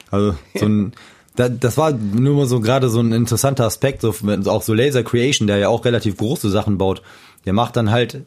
Also 0.10 0.36
so 0.56 0.66
ein, 0.66 0.94
da, 1.36 1.50
das 1.50 1.78
war 1.78 1.92
nur 1.92 2.38
mal 2.38 2.46
so 2.46 2.62
gerade 2.62 2.88
so 2.88 3.02
ein 3.02 3.12
interessanter 3.12 3.66
Aspekt, 3.66 4.00
so, 4.00 4.16
auch 4.46 4.62
so 4.62 4.74
Laser 4.74 5.04
Creation, 5.04 5.48
der 5.48 5.58
ja 5.58 5.68
auch 5.68 5.84
relativ 5.84 6.16
große 6.16 6.50
Sachen 6.50 6.78
baut, 6.78 7.02
der 7.46 7.52
macht 7.52 7.76
dann 7.76 7.92
halt 7.92 8.22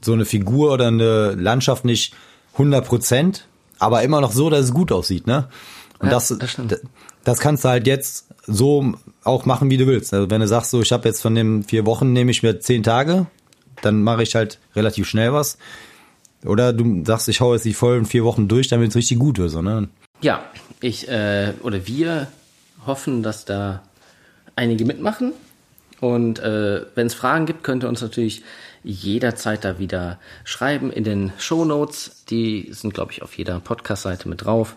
so 0.00 0.14
eine 0.14 0.24
Figur 0.24 0.72
oder 0.72 0.86
eine 0.86 1.32
Landschaft 1.32 1.84
nicht 1.84 2.14
100 2.54 2.86
Prozent, 2.86 3.46
aber 3.78 4.02
immer 4.02 4.20
noch 4.20 4.32
so, 4.32 4.50
dass 4.50 4.64
es 4.64 4.72
gut 4.72 4.92
aussieht. 4.92 5.26
Ne? 5.26 5.48
Und 5.98 6.06
Ja, 6.06 6.14
das, 6.14 6.28
das 6.28 6.56
das 7.24 7.40
kannst 7.40 7.64
du 7.64 7.68
halt 7.68 7.88
jetzt 7.88 8.28
so 8.46 8.94
auch 9.24 9.46
machen, 9.46 9.68
wie 9.68 9.76
du 9.76 9.88
willst. 9.88 10.14
Also 10.14 10.30
wenn 10.30 10.40
du 10.40 10.46
sagst, 10.46 10.70
so 10.70 10.80
ich 10.80 10.92
habe 10.92 11.08
jetzt 11.08 11.20
von 11.20 11.34
den 11.34 11.64
vier 11.64 11.84
Wochen 11.84 12.12
nehme 12.12 12.30
ich 12.30 12.44
mir 12.44 12.60
zehn 12.60 12.84
Tage, 12.84 13.26
dann 13.82 14.02
mache 14.02 14.22
ich 14.22 14.36
halt 14.36 14.60
relativ 14.76 15.08
schnell 15.08 15.32
was. 15.32 15.58
Oder 16.44 16.72
du 16.72 17.04
sagst, 17.04 17.28
ich 17.28 17.40
hau 17.40 17.52
jetzt 17.52 17.64
die 17.64 17.74
vollen 17.74 18.06
vier 18.06 18.22
Wochen 18.22 18.46
durch, 18.46 18.68
damit 18.68 18.90
es 18.90 18.96
richtig 18.96 19.18
gut 19.18 19.38
wird. 19.38 19.50
So, 19.50 19.60
ne? 19.60 19.88
Ja, 20.22 20.44
ich 20.80 21.08
äh, 21.08 21.54
oder 21.62 21.86
wir 21.88 22.28
hoffen, 22.86 23.24
dass 23.24 23.44
da 23.44 23.82
einige 24.54 24.84
mitmachen. 24.84 25.32
Und 26.00 26.38
äh, 26.38 26.84
wenn 26.94 27.06
es 27.06 27.14
Fragen 27.14 27.46
gibt, 27.46 27.64
könnt 27.64 27.84
ihr 27.84 27.88
uns 27.88 28.02
natürlich 28.02 28.42
jederzeit 28.82 29.64
da 29.64 29.78
wieder 29.78 30.18
schreiben 30.44 30.92
in 30.92 31.04
den 31.04 31.32
Show 31.38 31.64
Notes. 31.64 32.24
Die 32.28 32.68
sind, 32.72 32.94
glaube 32.94 33.12
ich, 33.12 33.22
auf 33.22 33.36
jeder 33.36 33.60
Podcast-Seite 33.60 34.28
mit 34.28 34.44
drauf. 34.44 34.76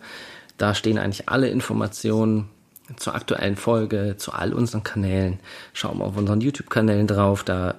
Da 0.58 0.74
stehen 0.74 0.98
eigentlich 0.98 1.30
alle 1.30 1.50
Informationen 1.50 2.50
zur 2.98 3.16
aktuellen 3.16 3.56
Folge, 3.56 4.16
zu 4.18 4.34
all 4.34 4.54
unseren 4.54 4.84
Kanälen. 4.84 5.40
Schaut 5.74 5.96
mal 5.96 6.06
auf 6.06 6.18
unseren 6.18 6.42
YouTube-Kanälen 6.42 7.08
drauf. 7.08 7.44
Da 7.44 7.76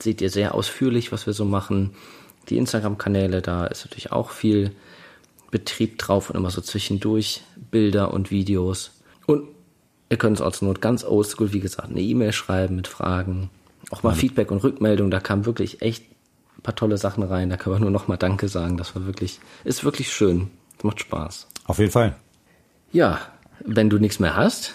seht 0.00 0.20
ihr 0.20 0.30
sehr 0.30 0.54
ausführlich, 0.54 1.12
was 1.12 1.26
wir 1.26 1.32
so 1.32 1.44
machen. 1.44 1.94
Die 2.48 2.58
Instagram-Kanäle, 2.58 3.42
da 3.42 3.66
ist 3.66 3.84
natürlich 3.86 4.12
auch 4.12 4.30
viel 4.30 4.72
Betrieb 5.50 5.98
drauf 5.98 6.30
und 6.30 6.36
immer 6.36 6.50
so 6.50 6.60
zwischendurch 6.60 7.42
Bilder 7.70 8.12
und 8.12 8.30
Videos. 8.30 8.92
Und 9.26 9.48
ihr 10.10 10.16
könnt 10.18 10.38
uns 10.38 10.46
auch 10.46 10.52
zur 10.52 10.68
Not 10.68 10.80
ganz 10.82 11.04
oldschool, 11.04 11.52
wie 11.52 11.60
gesagt, 11.60 11.88
eine 11.90 12.00
E-Mail 12.00 12.32
schreiben 12.32 12.76
mit 12.76 12.88
Fragen. 12.88 13.48
Auch 13.90 14.02
mal 14.02 14.14
Feedback 14.14 14.50
und 14.50 14.62
Rückmeldung. 14.62 15.10
Da 15.10 15.20
kamen 15.20 15.46
wirklich 15.46 15.80
echt 15.82 16.04
ein 16.58 16.62
paar 16.62 16.76
tolle 16.76 16.98
Sachen 16.98 17.22
rein. 17.22 17.48
Da 17.50 17.56
kann 17.56 17.72
man 17.72 17.80
nur 17.80 17.90
noch 17.90 18.06
mal 18.08 18.16
Danke 18.18 18.48
sagen. 18.48 18.76
Das 18.76 18.94
war 18.94 19.06
wirklich, 19.06 19.40
ist 19.64 19.82
wirklich 19.84 20.12
schön. 20.12 20.50
Das 20.76 20.84
macht 20.84 21.00
Spaß. 21.00 21.46
Auf 21.64 21.78
jeden 21.78 21.90
Fall. 21.90 22.14
Ja, 22.92 23.20
wenn 23.64 23.88
du 23.90 23.98
nichts 23.98 24.18
mehr 24.18 24.36
hast, 24.36 24.74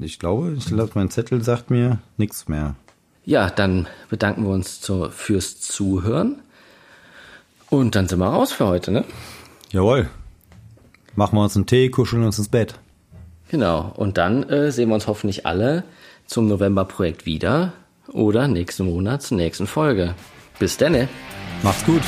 Ich 0.00 0.18
glaube, 0.18 0.54
ich 0.56 0.66
glaube, 0.66 0.92
mein 0.94 1.10
Zettel 1.10 1.42
sagt 1.42 1.70
mir 1.70 1.98
nichts 2.16 2.48
mehr. 2.48 2.74
ja, 3.24 3.50
dann 3.50 3.88
bedanken 4.08 4.44
wir 4.44 4.50
uns 4.50 4.80
zu, 4.80 5.10
fürs 5.10 5.60
Zuhören. 5.60 6.40
Und 7.70 7.94
dann 7.94 8.08
sind 8.08 8.18
wir 8.20 8.26
raus 8.28 8.52
für 8.52 8.66
heute, 8.66 8.90
ne? 8.92 9.04
Jawohl. 9.70 10.08
Machen 11.16 11.36
wir 11.36 11.42
uns 11.42 11.56
einen 11.56 11.66
Tee, 11.66 11.90
kuscheln 11.90 12.22
uns 12.24 12.38
ins 12.38 12.48
Bett. 12.48 12.78
Genau. 13.50 13.92
Und 13.96 14.18
dann 14.18 14.48
äh, 14.48 14.70
sehen 14.70 14.88
wir 14.88 14.94
uns 14.94 15.06
hoffentlich 15.06 15.46
alle 15.46 15.84
zum 16.26 16.48
November-Projekt 16.48 17.26
wieder 17.26 17.72
oder 18.12 18.48
nächsten 18.48 18.86
Monat 18.86 19.22
zur 19.22 19.36
nächsten 19.36 19.66
Folge. 19.66 20.14
Bis 20.58 20.76
dann. 20.76 21.08
Macht's 21.62 21.84
gut. 21.84 22.02